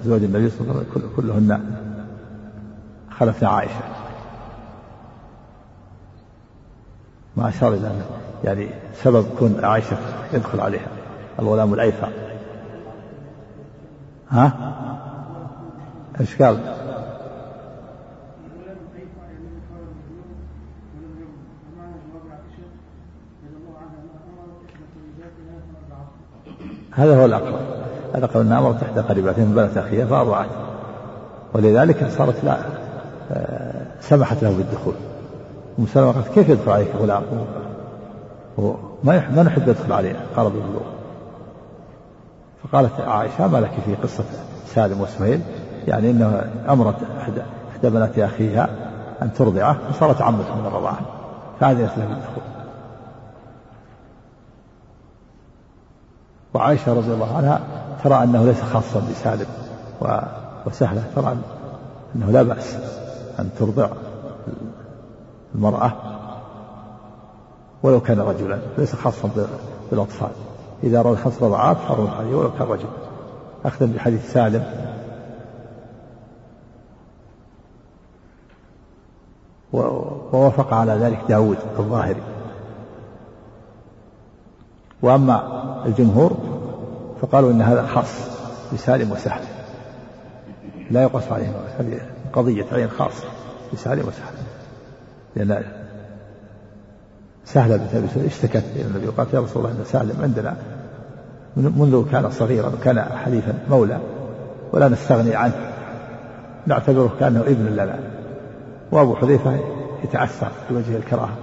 زوج 0.03 0.23
النبي 0.23 0.49
صلى 0.49 0.61
الله 0.61 0.73
عليه 0.73 0.89
وسلم 0.89 1.09
كلهن 1.15 1.75
خلف 3.09 3.43
عائشة. 3.43 3.81
ما 7.37 7.49
أشار 7.49 7.73
إلى 7.73 7.91
يعني 8.43 8.69
سبب 9.03 9.25
كون 9.39 9.59
عائشة 9.63 9.97
يدخل 10.33 10.59
عليها 10.59 10.87
الغلام 11.39 11.73
الأيثر 11.73 12.22
ها؟ 14.33 14.53
إيش 16.19 16.41
قال؟ 16.41 16.57
هذا 26.91 27.21
هو 27.21 27.25
الأقرب. 27.25 27.59
الأقرب 28.15 28.41
أنها 28.41 28.59
أمرت 28.59 28.83
إحدى 28.83 28.99
قريباتها 28.99 29.45
من 29.45 29.55
بنت 29.55 29.77
أخيها 29.77 30.05
فأرضعت 30.05 30.49
ولذلك 31.53 32.07
صارت 32.09 32.43
لا 32.43 32.57
آه، 33.31 33.85
سمحت 33.99 34.43
له 34.43 34.57
بالدخول. 34.57 34.93
أم 35.79 35.85
سلمة 35.85 36.11
قالت 36.11 36.27
كيف 36.27 36.49
يدخل 36.49 36.71
عليك 36.71 36.95
غلام؟ 36.95 37.23
ما 39.03 39.29
ما 39.35 39.43
نحب 39.43 39.67
يدخل 39.67 39.93
علينا. 39.93 40.19
قال 40.35 40.49
بالبلوغ 40.49 41.02
فقالت 42.63 42.99
عائشة 42.99 43.47
ما 43.47 43.57
لك 43.57 43.71
في 43.85 43.95
قصة 43.95 44.23
سالم 44.65 45.01
وإسماعيل؟ 45.01 45.41
يعني 45.87 46.11
انه 46.11 46.51
أمرت 46.69 46.95
احدى 47.19 47.41
إحدى 47.71 47.89
بنات 47.89 48.19
أخيها 48.19 48.69
أن 49.21 49.33
ترضعه 49.33 49.77
وصارت 49.89 50.21
عمته 50.21 50.55
من 50.55 50.65
الرضاعة. 50.65 50.99
فهذه 51.59 51.81
له 51.81 52.05
بالدخول 52.05 52.43
وعائشة 56.53 56.93
رضي 56.93 57.13
الله 57.13 57.37
عنها 57.37 57.61
ترى 58.03 58.23
أنه 58.23 58.45
ليس 58.45 58.61
خاصا 58.61 58.99
بسالم 59.11 59.47
وسهلة 60.65 61.03
ترى 61.15 61.37
أنه 62.15 62.31
لا 62.31 62.43
بأس 62.43 62.75
أن 63.39 63.49
ترضع 63.59 63.89
المرأة 65.55 65.93
ولو 67.83 67.99
كان 67.99 68.19
رجلا 68.19 68.59
ليس 68.77 68.95
خاصا 68.95 69.29
بالأطفال. 69.91 70.29
إذا 70.83 71.01
روى 71.01 71.17
خمس 71.17 71.43
رضعات 71.43 71.77
حرم 71.77 72.07
عليه 72.07 72.35
ولو 72.35 72.51
كان 72.51 72.67
رجل. 72.67 72.89
أخذا 73.65 73.85
بحديث 73.95 74.33
سالم. 74.33 74.63
ووافق 79.73 80.73
على 80.73 80.91
ذلك 80.91 81.19
داود 81.29 81.57
الظاهري. 81.79 82.21
وأما 85.01 85.83
الجمهور 85.85 86.37
فقالوا 87.21 87.51
إن 87.51 87.61
هذا 87.61 87.87
خاص 87.87 88.27
بسالم 88.73 89.11
وسهل. 89.11 89.43
لا 90.91 91.03
يقص 91.03 91.31
عليهم 91.31 91.53
هذه 91.79 92.01
قضية 92.33 92.65
عين 92.71 92.89
خاصة 92.89 93.27
بسالم 93.73 94.07
وسهل. 94.07 94.33
لأن 95.35 95.82
أبي 97.55 98.27
اشتكت 98.27 98.63
النبي 98.75 99.07
وقالت 99.07 99.33
يا 99.33 99.39
رسول 99.39 99.65
الله 99.65 99.79
إن 99.79 99.85
سالم 99.85 100.21
عندنا 100.23 100.55
منذ 101.57 102.11
كان 102.11 102.31
صغيرا 102.31 102.67
وكان 102.67 103.01
حليفا 103.01 103.53
مولى 103.69 103.99
ولا 104.73 104.87
نستغني 104.87 105.35
عنه. 105.35 105.53
نعتبره 106.67 107.11
كأنه 107.19 107.41
ابن 107.41 107.65
لنا. 107.65 107.99
وأبو 108.91 109.15
حذيفة 109.15 109.59
يتعثر 110.03 110.51
في 110.67 110.75
وجه 110.75 110.97
الكراهة. 110.97 111.35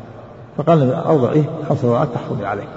فقال 0.57 0.95
أرضعيه 0.95 1.45
خمس 1.69 1.79
سنوات 1.79 2.09
تحرمي 2.15 2.47
عليه. 2.47 2.69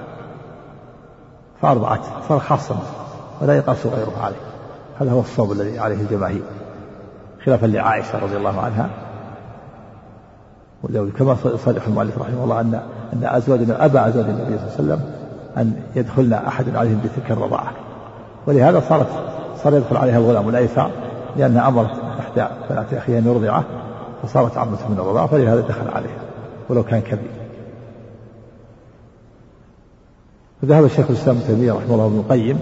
فأرضعته. 1.62 2.08
صار 2.28 2.38
خاصا 2.38 2.78
ولا 3.40 3.56
يقاس 3.56 3.86
غيره 3.86 4.12
عليه. 4.22 4.36
هذا 5.00 5.10
هو 5.10 5.20
الصوب 5.20 5.52
الذي 5.52 5.78
عليه 5.78 5.96
الجماهير. 5.96 6.42
خلافا 7.44 7.66
لعائشة 7.66 8.18
رضي 8.18 8.36
الله 8.36 8.60
عنها. 8.60 8.90
كما 11.18 11.36
صرح 11.64 11.86
المؤلف 11.86 12.18
رحمه 12.18 12.44
الله 12.44 12.60
أن 12.60 12.80
أن 13.14 13.24
أزواج 13.24 13.60
أبى 13.70 13.98
أزواج 13.98 14.26
النبي 14.26 14.44
صلى 14.44 14.54
الله 14.54 14.72
عليه 14.72 14.74
وسلم 14.74 15.00
أن 15.58 15.72
يدخلن 15.96 16.32
أحد 16.32 16.76
عليهم 16.76 17.00
بتلك 17.04 17.30
الرضاعة. 17.30 17.72
ولهذا 18.46 18.80
صارت 18.80 19.06
صار 19.62 19.74
يدخل 19.74 19.96
عليها 19.96 20.18
الغلام 20.18 20.48
الأيسع 20.48 20.88
لأنها 21.36 21.68
أمرت 21.68 21.90
إحدى 22.20 22.46
بنات 22.70 22.94
أخيها 22.94 23.18
أن 23.18 23.26
يرضعه 23.26 23.64
فصارت 24.22 24.58
عمته 24.58 24.88
من 24.88 24.98
الرضاعة 24.98 25.26
فلهذا 25.26 25.60
دخل 25.60 25.88
عليها 25.88 26.20
ولو 26.68 26.82
كان 26.82 27.00
كبير. 27.00 27.30
وذهب 30.62 30.84
الشيخ 30.84 31.06
الإسلام 31.10 31.36
ابن 31.36 31.46
تيمية 31.46 31.72
رحمه 31.72 31.94
الله 31.94 32.06
ابن 32.06 32.16
القيم 32.16 32.58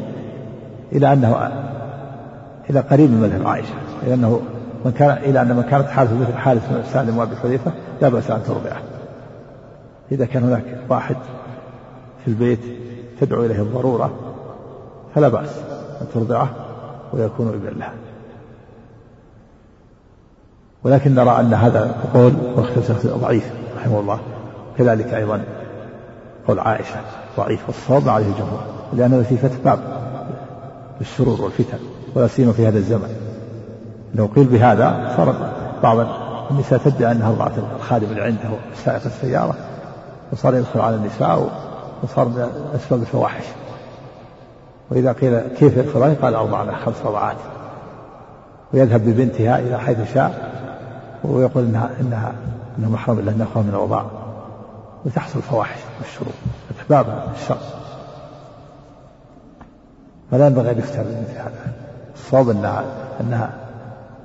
إلى 0.93 1.13
أنه 1.13 1.51
إلى 2.71 2.81
قريب 2.81 3.11
من 3.11 3.21
مذهب 3.21 3.47
عائشة 3.47 3.75
إلى 4.03 4.15
أنه 4.15 4.41
من 4.85 4.93
كان 4.93 5.11
إلى 5.11 5.41
أن 5.41 5.57
من 5.57 5.63
كانت 5.63 5.89
حالته 5.89 6.21
مثل 6.21 6.33
حالة 6.33 6.61
سالم 6.93 7.19
وأبي 7.19 7.37
حذيفة 7.37 7.73
لا 8.03 8.09
بأس 8.09 8.31
أن 8.31 8.43
ترضعه. 8.43 8.92
إذا 10.13 10.25
كان 10.25 10.45
هناك 10.45 10.79
واحد 10.89 11.17
في 12.25 12.29
البيت 12.29 12.61
تدعو 13.21 13.45
إليه 13.45 13.63
الضرورة 13.63 14.13
فلا 15.15 15.29
بأس 15.29 15.59
أن 16.01 16.07
ترضعه 16.15 16.51
ويكون 17.13 17.49
ابنا 17.49 17.71
لها 17.71 17.93
ولكن 20.85 21.15
نرى 21.15 21.41
أن 21.41 21.55
هذا 21.55 21.85
القول 21.85 22.33
ضعيف 23.07 23.53
رحمه 23.77 24.01
الله. 24.01 24.19
كذلك 24.79 25.15
أيضا 25.15 25.45
قول 26.49 26.59
عائشة 26.59 27.01
ضعيف 27.37 27.67
والصواب 27.67 28.09
عليه 28.09 28.27
الجمهور 28.27 28.61
لأن 28.93 29.23
في 29.23 29.37
فتح 29.37 29.57
باب 29.65 29.79
للشرور 31.01 31.43
والفتن 31.43 31.79
ولا 32.15 32.27
سيما 32.27 32.53
في 32.53 32.69
هذا 32.69 32.79
الزمن. 32.79 33.17
لو 34.15 34.27
قيل 34.27 34.45
بهذا 34.45 35.15
صار 35.17 35.35
بعض 35.83 36.07
النساء 36.51 36.79
تدعي 36.79 37.13
أنها 37.13 37.31
رضعت 37.31 37.53
الخادم 37.77 38.07
اللي 38.07 38.23
عنده 38.23 38.51
سائق 38.85 39.05
السيارة. 39.05 39.55
وصار 40.33 40.55
يدخل 40.55 40.81
على 40.81 40.97
النساء 40.97 41.51
وصار 42.03 42.29
من 42.29 42.71
أسباب 42.75 43.01
الفواحش. 43.01 43.45
وإذا 44.91 45.13
قيل 45.13 45.41
كيف 45.41 45.77
يدخل 45.77 46.15
قال 46.15 46.35
أرضعنا 46.35 46.77
خمس 46.77 46.95
رضعات. 47.05 47.37
ويذهب 48.75 49.01
ببنتها 49.01 49.59
إلى 49.59 49.79
حيث 49.79 50.15
شاء 50.15 50.53
ويقول 51.25 51.65
إنها 51.65 51.91
إنها 52.01 52.33
إنه 52.79 52.91
محرم 52.91 53.19
إلا 53.19 53.31
أن 53.31 53.47
من 53.57 53.71
الرضاع 53.75 54.07
وتحصل 55.05 55.39
الفواحش 55.39 55.79
والشرور 55.99 56.33
باب 56.91 57.25
الشر. 57.35 57.59
فلا 60.31 60.47
ينبغي 60.47 60.71
أن 60.71 60.79
يفتى 60.79 60.99
بمثل 60.99 61.39
هذا. 61.39 61.73
الصواب 62.15 62.51
أنها 62.51 62.85
أنها 63.21 63.51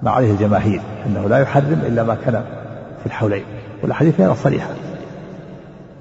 ما 0.04 0.12
عليه 0.12 0.32
الجماهير 0.32 0.82
أنه 1.06 1.28
لا 1.28 1.38
يحرم 1.38 1.82
إلا 1.88 2.04
ما 2.04 2.16
كان 2.16 2.44
في 3.00 3.06
الحولين. 3.06 3.46
والأحاديث 3.84 4.16
فيها 4.16 4.34
صريحة. 4.34 4.70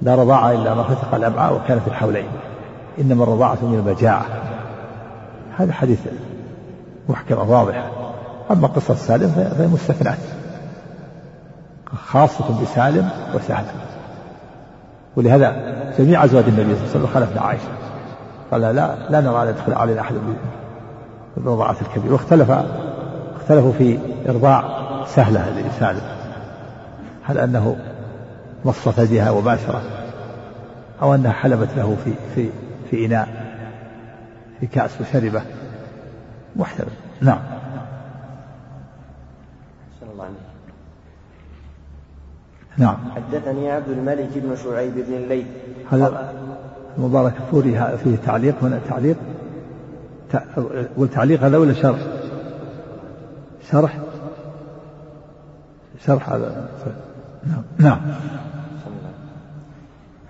لا 0.01 0.15
رضاعة 0.15 0.51
إلا 0.51 0.73
ما 0.73 0.83
فتق 0.83 1.15
الأمعاء 1.15 1.55
وكان 1.55 1.79
في 1.79 1.87
الحولين 1.87 2.27
إنما 2.99 3.23
الرضاعة 3.23 3.57
من 3.61 3.83
المجاعة. 3.85 4.25
هذا 5.57 5.73
حديث 5.73 5.99
محكمة 7.09 7.51
واضحة 7.51 7.89
أما 8.51 8.67
قصة 8.67 8.95
سالم 8.95 9.29
فهي 9.57 9.67
مستثنات 9.67 10.17
خاصة 12.07 12.61
بسالم 12.61 13.09
وسالم 13.35 13.75
ولهذا 15.15 15.55
جميع 15.99 16.23
أزواج 16.23 16.43
النبي 16.47 16.75
صلى 16.75 16.75
الله 16.75 16.89
عليه 16.89 16.99
وسلم 16.99 17.07
خلفنا 17.07 17.41
عائشة. 17.41 17.69
قال 18.51 18.61
لا 18.61 18.95
لا 19.09 19.21
نرى 19.21 19.43
أن 19.43 19.47
يدخل 19.47 19.73
علينا 19.73 20.01
أحد 20.01 20.15
بالرضاعة 21.37 21.75
الكبير 21.81 22.13
واختلف 22.13 22.51
اختلفوا 23.35 23.71
في 23.71 23.99
إرضاع 24.29 24.63
سهلة 25.05 25.49
لسالم. 25.49 26.01
هل 27.23 27.37
أنه 27.37 27.75
مصت 28.65 28.99
يدها 28.99 29.31
وباشرة 29.31 29.81
أو 31.01 31.15
أنها 31.15 31.31
حلبت 31.31 31.69
له 31.75 31.97
في 32.03 32.13
في 32.35 32.49
في 32.89 33.05
إناء 33.05 33.47
في 34.59 34.67
كأس 34.67 35.01
وشربه 35.01 35.41
محتمل. 36.55 36.91
نعم. 37.21 37.39
نعم. 42.77 42.97
حدثني 43.15 43.71
عبد 43.71 43.89
الملك 43.89 44.29
بن 44.35 44.55
شعيب 44.55 44.93
بن 44.93 45.13
الليث. 45.13 45.45
هذا 45.91 46.33
المبارك 46.97 47.33
فوري 47.51 47.97
فيه 48.03 48.15
تعليق 48.25 48.63
هنا 48.63 48.79
تعليق. 48.89 49.17
والتعليق 50.97 51.43
هذا 51.43 51.57
ولا 51.57 51.73
شرح؟ 51.73 51.99
شرح؟ 53.71 53.97
شرح 56.05 56.29
هذا. 56.29 56.69
نعم. 57.77 57.99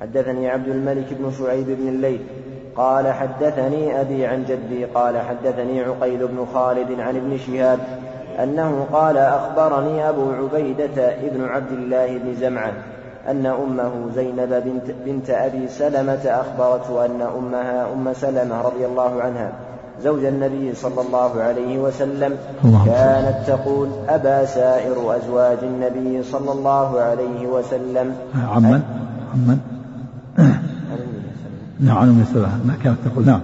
حدثني 0.01 0.49
عبد 0.49 0.67
الملك 0.67 1.13
بن 1.13 1.31
شعيب 1.39 1.65
بن 1.67 1.87
الليث 1.87 2.21
قال 2.75 3.13
حدثني 3.13 4.01
أبي 4.01 4.25
عن 4.25 4.43
جدي 4.43 4.85
قال 4.85 5.17
حدثني 5.17 5.81
عقيل 5.81 6.27
بن 6.27 6.45
خالد 6.53 6.99
عن 6.99 7.15
ابن 7.15 7.37
شهاب 7.37 7.79
أنه 8.43 8.87
قال 8.93 9.17
أخبرني 9.17 10.09
أبو 10.09 10.31
عبيدة 10.31 11.15
ابن 11.27 11.45
عبد 11.45 11.71
الله 11.71 12.17
بن 12.17 12.35
زمعة 12.35 12.73
أن 13.27 13.45
أمه 13.45 14.09
زينب 14.15 14.63
بنت, 14.65 14.95
بنت 15.05 15.29
أبي 15.29 15.67
سلمة 15.67 16.25
أخبرته 16.25 17.05
أن 17.05 17.21
أمها 17.21 17.93
أم 17.93 18.13
سلمة 18.13 18.61
رضي 18.61 18.85
الله 18.85 19.21
عنها 19.21 19.51
زوج 20.03 20.25
النبي 20.25 20.73
صلى 20.75 21.01
الله 21.01 21.41
عليه 21.41 21.79
وسلم 21.79 22.35
كانت 22.63 23.37
تقول 23.47 23.89
أبا 24.09 24.45
سائر 24.45 25.17
أزواج 25.17 25.57
النبي 25.63 26.23
صلى 26.23 26.51
الله 26.51 26.99
عليه 26.99 27.47
وسلم. 27.47 28.15
عمن؟ 28.35 28.81
عمن؟ 29.33 29.59
نعم 31.79 31.97
عن 31.97 32.25
ما 32.65 32.73
كانت 32.83 32.97
تقول؟ 33.05 33.25
نعم. 33.25 33.41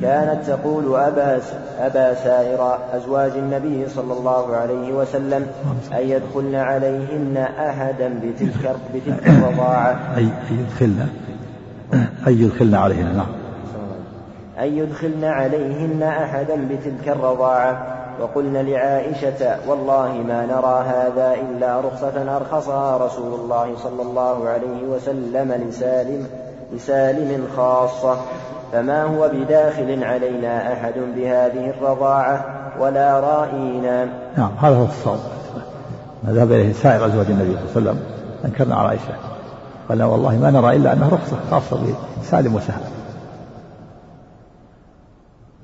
كانت 0.00 0.46
تقول 0.46 0.94
أبا 0.94 1.40
أبا 1.78 2.14
سائر 2.14 2.78
أزواج 2.92 3.32
النبي 3.36 3.88
صلى 3.88 4.12
الله 4.12 4.56
عليه 4.56 4.92
وسلم 4.92 5.46
أن 5.92 6.08
يدخلن 6.08 6.54
عليهن 6.54 7.36
أحدا 7.58 8.08
بتلك 8.08 8.76
بتلك 8.94 9.28
الرضاعة. 9.28 10.16
أي 10.16 10.28
يدخلن 10.50 11.08
أن 12.26 12.32
يدخلن 12.32 12.74
عليهن 12.74 13.16
نعم. 13.16 13.45
أن 14.60 14.78
يدخلن 14.78 15.24
عليهن 15.24 16.02
أحدا 16.02 16.68
بتلك 16.70 17.08
الرضاعة. 17.08 17.86
وقلن 18.20 18.56
لعائشة 18.56 19.56
والله 19.68 20.12
ما 20.12 20.46
نرى 20.46 20.84
هذا 20.88 21.34
إلا 21.34 21.80
رخصة 21.80 22.36
أرخصها 22.36 22.96
رسول 22.96 23.40
الله 23.40 23.76
صلى 23.76 24.02
الله 24.02 24.48
عليه 24.48 24.84
وسلم 24.88 25.52
لسالم 25.68 26.26
لسالم 26.72 27.46
خاصة. 27.56 28.16
فما 28.72 29.02
هو 29.02 29.30
بداخل 29.34 30.04
علينا 30.04 30.72
أحد 30.72 30.94
بهذه 31.16 31.70
الرضاعة 31.70 32.44
ولا 32.80 33.20
رائينا. 33.20 34.08
نعم 34.36 34.50
هذا 34.60 34.76
هو 34.76 34.84
الصواب. 34.84 35.18
ما 36.24 36.42
إليه 36.42 36.72
سائر 36.72 37.06
أزواج 37.06 37.26
النبي 37.26 37.56
صلى 37.56 37.60
الله 37.76 37.90
عليه 37.90 37.90
وسلم 37.90 38.00
أنكرنا 38.44 38.74
على 38.74 38.88
عائشة. 38.88 39.14
قال 39.88 40.02
والله 40.02 40.36
ما 40.36 40.50
نرى 40.50 40.76
إلا 40.76 40.92
أنها 40.92 41.08
رخصة 41.08 41.36
خاصة 41.50 41.78
بسالم 42.22 42.54
وسهل. 42.54 42.80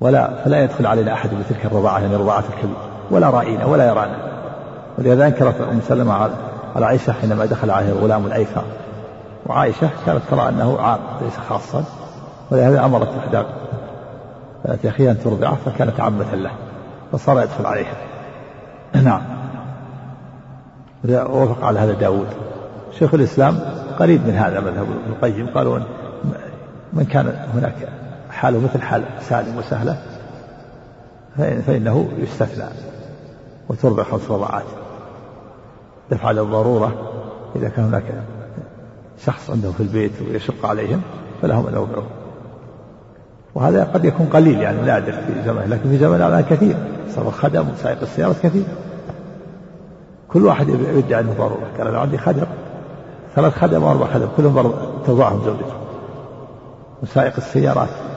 ولا 0.03 0.30
فلا 0.44 0.64
يدخل 0.64 0.86
علينا 0.86 1.12
أحد 1.12 1.30
بتلك 1.34 1.66
الرضاعة 1.66 1.98
يعني 1.98 2.16
رضاعة 2.16 2.44
الكبير 2.55 2.76
ولا 3.11 3.30
رأينا 3.30 3.66
ولا 3.66 3.86
يرانا. 3.86 4.16
ولهذا 4.98 5.26
أنكرت 5.26 5.61
أم 5.61 5.80
سلمة 5.88 6.12
على 6.76 6.86
عائشة 6.86 7.12
حينما 7.12 7.44
دخل 7.44 7.70
عليه 7.70 7.88
الغلام 7.88 8.26
الأيسر. 8.26 8.62
وعائشة 9.46 9.88
كانت 10.07 10.20
ترى 10.30 10.48
أنه 10.48 10.80
عام 10.80 10.98
ليس 11.22 11.36
خاصا. 11.48 11.84
ولهذا 12.50 12.84
أمرت 12.84 13.09
إحدى 13.18 13.42
أخيها 14.88 15.11
أن 15.11 15.18
ترضعه 15.18 15.57
فكانت 15.64 16.00
عامة 16.00 16.34
له 16.34 16.50
فصار 17.12 17.42
يدخل 17.42 17.66
عليها. 17.66 17.94
نعم. 18.94 19.22
وافق 21.09 21.64
على 21.64 21.80
هذا 21.80 21.92
داود. 21.92 22.28
شيخ 22.98 23.14
الإسلام 23.14 23.59
قريب 23.98 24.26
من 24.26 24.34
هذا 24.34 24.61
مذهب 24.61 24.86
ابن 24.86 25.12
القيم 25.12 25.46
قالوا 25.55 25.78
من 26.92 27.05
كان 27.05 27.34
هناك 27.55 28.01
حاله 28.43 28.61
مثل 28.61 28.82
حال 28.82 29.05
سالم 29.20 29.59
وسهلة 29.59 30.03
فإنه 31.36 32.09
يستثنى 32.18 32.64
وترضع 33.68 34.03
خمس 34.03 34.30
رضاعات 34.30 34.64
دفع 36.11 36.30
للضرورة 36.30 36.93
إذا 37.57 37.68
كان 37.68 37.84
هناك 37.84 38.05
شخص 39.26 39.51
عنده 39.51 39.70
في 39.70 39.82
البيت 39.82 40.12
ويشق 40.22 40.66
عليهم 40.66 41.03
فلهم 41.43 41.66
أن 41.66 41.72
يرضعوه. 41.72 42.07
وهذا 43.55 43.84
قد 43.84 44.05
يكون 44.05 44.26
قليل 44.26 44.61
يعني 44.61 44.82
نادر 44.82 45.12
في 45.12 45.43
زمانه 45.45 45.66
لكن 45.66 45.90
في 45.90 45.99
زماننا 45.99 46.28
الآن 46.28 46.45
كثير 46.51 46.76
صار 47.14 47.28
الخدم 47.28 47.68
وسائق 47.70 48.01
السيارات 48.03 48.36
كثير. 48.43 48.64
كل 50.28 50.47
واحد 50.47 50.68
يدعي 50.68 51.20
أنه 51.20 51.32
ضرورة. 51.38 51.66
قال 51.78 51.88
أنا 51.88 51.99
عندي 51.99 52.18
خدم 52.18 52.47
ثلاث 53.34 53.53
خدم 53.53 53.82
وأربع 53.82 54.07
خدم 54.07 54.28
كلهم 54.36 54.72
تضعهم 55.07 55.45
زوجته. 55.45 55.74
وسائق 57.03 57.32
السيارات 57.36 58.12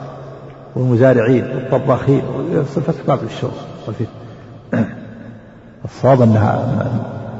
والمزارعين 0.76 1.44
والطباخين 1.44 2.22
صفة 2.64 2.94
باب 3.08 3.18
الشغل 3.24 3.50
الصواب 5.84 6.22
أنها 6.22 6.76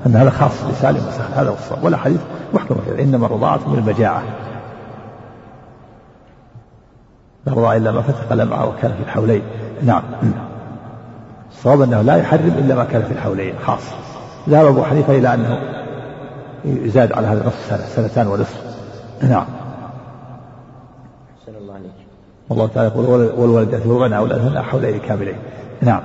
أن 0.07 0.17
هذا 0.17 0.31
خاص 0.31 0.65
بسالم 0.71 1.07
وسهل. 1.09 1.35
هذا 1.35 1.51
هو 1.51 1.55
الصواب. 1.55 1.85
ولا 1.85 1.97
حديث 1.97 2.21
محكم 2.55 2.77
إنما 2.99 3.27
الرضاعة 3.27 3.61
من 3.67 3.79
المجاعة. 3.79 4.23
لا 7.47 7.53
رضاع 7.53 7.77
إلا 7.77 7.93
ما 7.93 8.03
فتق 8.03 8.33
الأمعاء 8.33 8.69
وكان 8.69 8.93
في 8.93 9.03
الحولين. 9.03 9.43
نعم. 9.83 10.03
الصواب 11.51 11.83
أنه 11.83 12.03
لا 12.03 12.17
يحرم 12.17 12.55
إلا 12.59 12.75
ما 12.75 12.85
كان 12.85 13.03
في 13.03 13.13
الحولين. 13.13 13.55
خاص. 13.67 13.83
ذهب 14.49 14.67
أبو 14.67 14.83
حنيفة 14.83 15.19
إلى 15.19 15.35
أنه 15.35 15.59
يزاد 16.65 17.13
على 17.13 17.27
هذا 17.27 17.47
نصف 17.47 17.67
سنة 17.69 17.87
سنتان 17.87 18.27
ونصف. 18.27 18.63
نعم. 19.23 19.47
والله 22.51 22.67
تعالى 22.67 22.89
يقول 22.89 23.07
والولدات 23.37 23.87
يرضعن 23.87 24.13
أولادهن 24.13 24.63
حولين 24.63 24.99
كاملين 24.99 25.37
نعم. 25.83 26.03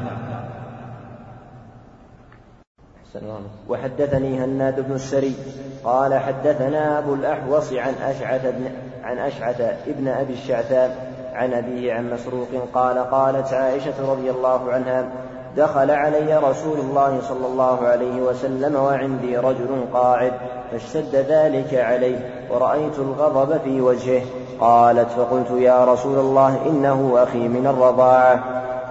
وحدثني 3.70 4.44
هناد 4.44 4.88
بن 4.88 4.94
السري 4.96 5.36
قال 5.84 6.14
حدثنا 6.14 7.00
أبو 7.00 7.14
الأحوص 7.14 7.74
عن 7.74 7.94
أشعث 7.94 8.46
بن 8.46 8.72
عن 9.04 9.18
أشعث 9.18 9.62
ابن 9.88 10.08
أبي 10.08 10.34
الشعثاء 10.34 11.12
عن 11.34 11.54
أبيه 11.54 11.94
عن 11.94 12.14
مسروق 12.14 12.48
قال 12.74 12.98
قالت 12.98 13.54
عائشة 13.54 14.12
رضي 14.12 14.32
الله 14.32 14.72
عنها 14.72 15.10
دخل 15.58 15.92
علي 15.92 16.38
رسول 16.38 16.80
الله 16.80 17.22
صلى 17.22 17.46
الله 17.48 17.88
عليه 17.88 18.22
وسلم 18.22 18.76
وعندي 18.76 19.38
رجل 19.38 19.86
قاعد 19.94 20.34
فاشتد 20.72 21.16
ذلك 21.16 21.74
عليه 21.74 22.46
ورأيت 22.50 23.00
الغضب 23.00 23.62
في 23.64 23.82
وجهه. 23.82 24.22
قالت 24.62 25.10
فقلت 25.10 25.52
يا 25.52 25.86
رسول 25.86 26.20
الله 26.20 26.70
إنه 26.70 27.14
أخي 27.18 27.48
من 27.48 27.68
الرضاعة. 27.68 28.40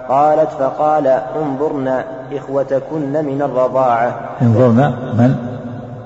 قالت 0.09 0.49
فقال 0.51 1.07
انظرنا 1.07 2.05
إخوتكن 2.33 3.25
من 3.25 3.41
الرضاعة. 3.41 4.19
انظرنا 4.41 4.89
من؟ 4.89 5.35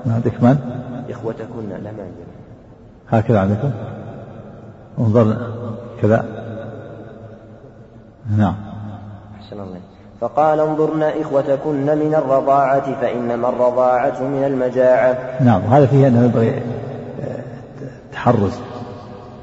ما 0.06 0.14
عندك 0.14 0.42
من؟ 0.42 0.58
إخوتكن 1.10 1.68
لا 1.68 1.90
ما 1.92 2.06
هكذا 3.10 3.40
عندكم؟ 3.40 3.70
انظرنا 4.98 5.38
كذا. 6.02 6.24
نعم. 8.36 8.54
أحسن 9.40 9.60
الله. 9.60 9.80
فقال 10.20 10.60
انظرن 10.60 11.02
إخوتكن 11.02 11.98
من 11.98 12.14
الرضاعة 12.14 13.00
فإنما 13.00 13.48
الرضاعة 13.48 14.22
من 14.22 14.44
المجاعة. 14.44 15.16
نعم 15.40 15.64
وهذا 15.64 15.86
فيه 15.86 16.08
أنه 16.08 16.24
ينبغي 16.24 16.62
التحرز 18.06 18.60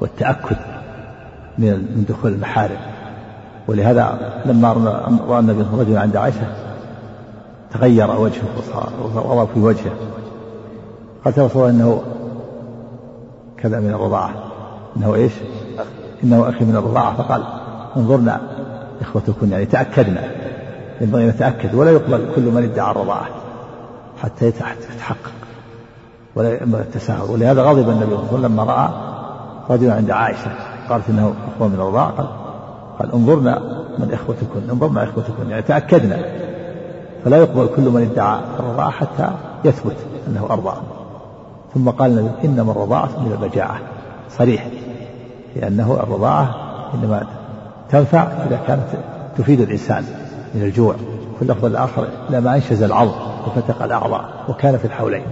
والتأكد 0.04 0.56
من 1.58 2.04
دخول 2.08 2.32
المحارم. 2.32 2.76
ولهذا 3.68 4.32
لما 4.46 4.72
رأى 5.28 5.40
النبي 5.40 5.64
رجلا 5.78 6.00
عند 6.00 6.16
عائشة 6.16 6.46
تغير 7.72 8.10
وجهه 8.20 8.44
وصار 8.58 9.48
في 9.54 9.60
وجهه. 9.60 9.92
قالت 11.24 11.38
رسول 11.38 11.68
إنه 11.68 12.02
كذا 13.56 13.80
من 13.80 13.90
الرضاعة. 13.90 14.34
إنه 14.96 15.14
إيش؟ 15.14 15.32
إنه 16.24 16.48
أخي 16.48 16.64
من 16.64 16.76
الرضاعة. 16.76 17.16
فقال 17.16 17.44
انظرنا 17.96 18.40
إخوتكن 19.00 19.52
يعني 19.52 19.66
تأكدنا. 19.66 20.22
ينبغي 21.00 21.24
أن 21.24 21.28
نتأكد. 21.28 21.74
ولا 21.74 21.90
يقبل 21.90 22.28
كل 22.36 22.42
من 22.42 22.62
ادعى 22.62 22.90
الرضاعة 22.90 23.26
حتى 24.22 24.46
يتحقق. 24.46 25.30
ولا 26.34 26.62
ينبغي 26.62 26.82
التساهل. 26.82 27.30
ولهذا 27.30 27.62
غضب 27.62 27.88
النبي 27.88 28.04
صلى 28.04 28.14
الله 28.14 28.28
عليه 28.28 28.38
وسلم 28.38 28.52
لما 28.52 28.64
رأى 28.64 29.13
رجلا 29.70 29.94
عند 29.94 30.10
عائشة 30.10 30.50
قالت 30.88 31.10
إنه 31.10 31.34
اخوة 31.56 31.68
من 31.68 31.74
الرضاعة 31.74 32.10
قال 32.10 32.26
قال 32.98 33.12
انظرنا 33.12 33.58
من 33.98 34.12
إخوتكن 34.12 34.70
انظرنا 34.70 35.04
إخوتكن 35.04 35.50
يعني 35.50 35.62
تأكدنا. 35.62 36.18
فلا 37.24 37.36
يقبل 37.36 37.68
كل 37.76 37.82
من 37.82 38.02
ادعى 38.02 38.40
الرضاعة 38.60 38.90
حتى 38.90 39.30
يثبت 39.64 39.96
أنه 40.28 40.46
ارضع 40.50 40.74
ثم 41.74 41.90
قال 41.90 42.30
إنما 42.44 42.72
الرضاعة 42.72 43.08
من 43.20 43.32
المجاعة 43.32 43.78
صريح 44.30 44.66
لأنه 45.56 45.98
الرضاعة 46.02 46.54
إنما 46.94 47.26
تنفع 47.90 48.22
إذا 48.22 48.60
كانت 48.66 48.86
تفيد 49.38 49.60
الإنسان 49.60 50.04
من 50.54 50.62
الجوع. 50.62 50.94
في 51.38 51.42
اللفظ 51.42 51.64
الآخر 51.64 52.06
إلا 52.28 52.40
ما 52.40 52.54
أنشز 52.54 52.82
العظم 52.82 53.14
وفتق 53.46 53.82
الأعضاء 53.82 54.24
وكان 54.48 54.78
في 54.78 54.84
الحولين. 54.84 55.24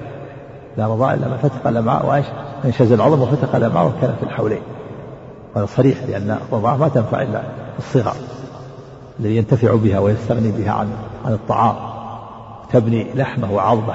لا 0.77 0.87
رضاء 0.87 1.15
إلا 1.15 1.29
ما 1.29 1.37
فتق 1.37 1.67
الأمعاء 1.67 2.25
وأنشز 2.65 2.93
العظم 2.93 3.23
وفتق 3.23 3.57
الأمعاء 3.57 3.87
وكان 3.87 4.15
في 4.21 4.23
الحولين. 4.23 4.63
هذا 5.57 5.67
صريح 5.67 5.99
لأن 6.09 6.39
الرضاعة 6.53 6.77
ما 6.77 6.89
تنفع 6.89 7.23
إلا 7.23 7.41
في 7.41 7.79
الصغر 7.79 8.15
الذي 9.21 9.37
ينتفع 9.37 9.75
بها 9.75 9.99
ويستغني 9.99 10.51
بها 10.51 10.73
عن 10.73 10.89
عن 11.25 11.33
الطعام 11.33 11.75
تبني 12.73 13.15
لحمه 13.15 13.53
وعظمه. 13.53 13.95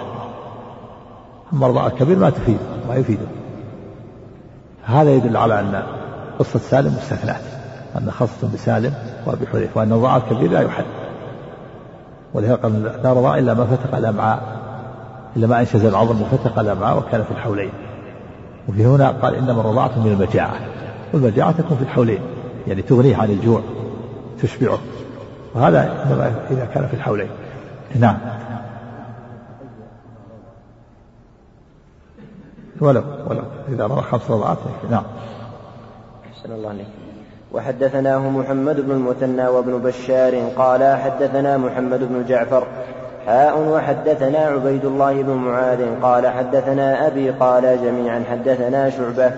أما 1.53 1.65
الرضاعة 1.65 1.88
الكبير 1.88 2.17
ما 2.17 2.30
تفيد 2.30 2.59
ما 2.89 2.95
يفيده 2.95 3.28
هذا 4.84 5.15
يدل 5.15 5.38
على 5.38 5.59
أن 5.59 5.84
قصة 6.39 6.59
سالم 6.59 6.95
مستثناة 6.95 7.39
أن 7.97 8.11
خاصة 8.11 8.47
بسالم 8.53 8.93
وأبي 9.25 9.47
حذيفة 9.47 9.80
وأن 9.80 9.91
الرضاعة 9.91 10.17
الكبير 10.17 10.51
لا 10.51 10.61
يحد 10.61 10.86
ولهذا 12.34 12.55
قال 12.55 12.84
لا 12.84 13.13
رضاع 13.13 13.38
إلا 13.38 13.53
ما 13.53 13.65
فتق 13.65 13.95
الأمعاء 13.95 14.57
إلا 15.36 15.47
ما 15.47 15.59
أنشز 15.59 15.86
العظم 15.86 16.21
وفتق 16.21 16.59
الأمعاء 16.59 16.97
وكان 16.97 17.23
في 17.23 17.32
الحولين. 17.32 17.69
وفي 18.69 18.86
هنا 18.86 19.09
قال 19.09 19.36
إنما 19.36 19.61
الرضاعة 19.61 19.99
من 19.99 20.11
المجاعة 20.11 20.55
والمجاعة 21.13 21.51
تكون 21.51 21.78
في 21.78 21.84
الحولين 21.84 22.19
يعني 22.67 22.82
تغنيه 22.82 23.17
عن 23.17 23.30
الجوع 23.30 23.61
تشبعه. 24.41 24.80
وهذا 25.55 25.80
إذا 26.51 26.65
كان 26.73 26.88
في 26.88 26.93
الحولين. 26.93 27.30
نعم. 27.99 28.17
ولو 32.82 33.03
ولو 33.28 33.41
إذا 33.69 33.86
روى 33.88 34.01
خمس 34.01 34.32
رضعات 34.32 34.57
نعم. 34.91 35.03
أحسن 36.32 36.51
الله 36.51 36.69
عليك. 36.69 36.88
وحدثناه 37.53 38.30
محمد 38.30 38.82
بن 38.82 38.91
المثنى 38.91 39.47
وابن 39.47 39.78
بشار 39.78 40.49
قال 40.57 40.97
حدثنا 40.97 41.57
محمد 41.57 41.99
بن 41.99 42.25
جعفر 42.28 42.67
حاء 43.28 43.59
وحدثنا 43.59 44.39
عبيد 44.39 44.86
الله 44.86 45.21
بن 45.21 45.34
معاذ 45.34 46.01
قال 46.01 46.28
حدثنا 46.28 47.07
أبي 47.07 47.30
قال 47.30 47.84
جميعا 47.84 48.23
حدثنا 48.32 48.89
شعبة. 48.89 49.32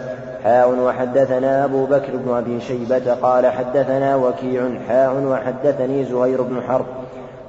حاء 0.44 0.70
وحدثنا 0.70 1.66
أبو 1.66 1.86
بكر 1.86 2.16
بن 2.16 2.38
أبي 2.38 2.62
شيبة 2.62 3.14
قال 3.14 3.48
حدثنا 3.48 4.16
وكيع. 4.16 4.62
حاء 4.88 5.24
وحدثني 5.24 6.06
زهير 6.06 6.42
بن 6.42 6.62
حرب 6.68 6.86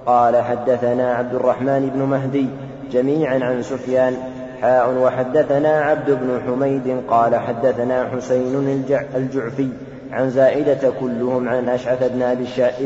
قال 0.06 0.42
حدثنا 0.42 1.14
عبد 1.14 1.34
الرحمن 1.34 1.90
بن 1.94 2.02
مهدي 2.02 2.46
جميعا 2.92 3.38
عن 3.42 3.62
سفيان. 3.62 4.16
حاء 4.62 4.94
وحدثنا 5.02 5.80
عبد 5.80 6.10
بن 6.10 6.40
حميد 6.46 7.02
قال 7.08 7.36
حدثنا 7.36 8.08
حسين 8.16 8.84
الجعفي 9.14 9.68
عن 10.12 10.30
زائدة 10.30 10.90
كلهم 11.00 11.48
عن 11.48 11.68
أشعث 11.68 12.12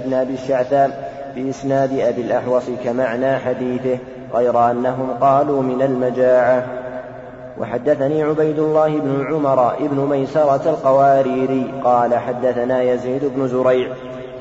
بن 0.06 0.14
أبي 0.14 0.34
الشعثاء 0.34 1.13
بإسناد 1.36 1.98
أبي 1.98 2.20
الأحوص 2.20 2.64
كمعنى 2.84 3.36
حديثه 3.36 3.98
غير 4.34 4.70
أنهم 4.70 5.10
قالوا 5.20 5.62
من 5.62 5.82
المجاعة. 5.82 6.64
وحدثني 7.60 8.22
عبيد 8.22 8.58
الله 8.58 8.88
بن 8.88 9.26
عمر 9.26 9.74
بن 9.80 9.96
ميسرة 9.96 10.70
القواريري 10.70 11.72
قال 11.84 12.14
حدثنا 12.14 12.82
يزيد 12.82 13.24
بن 13.24 13.48
زريع 13.48 13.94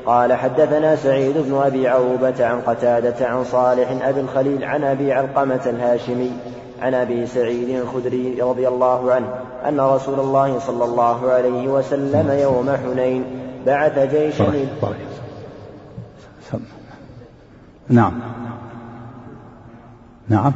قال 0.06 0.32
حدثنا 0.32 0.96
سعيد 0.96 1.38
بن 1.38 1.62
أبي 1.62 1.88
عروبة 1.88 2.46
عن 2.46 2.60
قتادة 2.60 3.26
عن 3.26 3.44
صالح 3.44 4.06
أبي 4.08 4.20
الخليل 4.20 4.64
عن 4.64 4.84
أبي 4.84 5.12
علقمة 5.12 5.60
الهاشمي 5.66 6.30
عن 6.82 6.94
أبي 6.94 7.26
سعيد 7.26 7.68
الخدري 7.68 8.42
رضي 8.42 8.68
الله 8.68 9.12
عنه 9.12 9.26
أن 9.68 9.80
رسول 9.80 10.20
الله 10.20 10.58
صلى 10.58 10.84
الله 10.84 11.30
عليه 11.30 11.68
وسلم 11.68 12.30
يوم 12.30 12.76
حنين 12.76 13.24
بعث 13.66 13.98
جيشا 13.98 14.52
نعم. 17.88 18.12
نعم. 20.28 20.52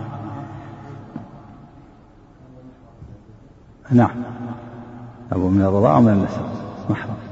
نعم. 3.91 4.11
أبو 5.33 5.49
من 5.49 5.63
الرضاعة 5.63 5.99
ومن 5.99 6.13
النسب؟ 6.13 6.43
محرم 6.91 7.28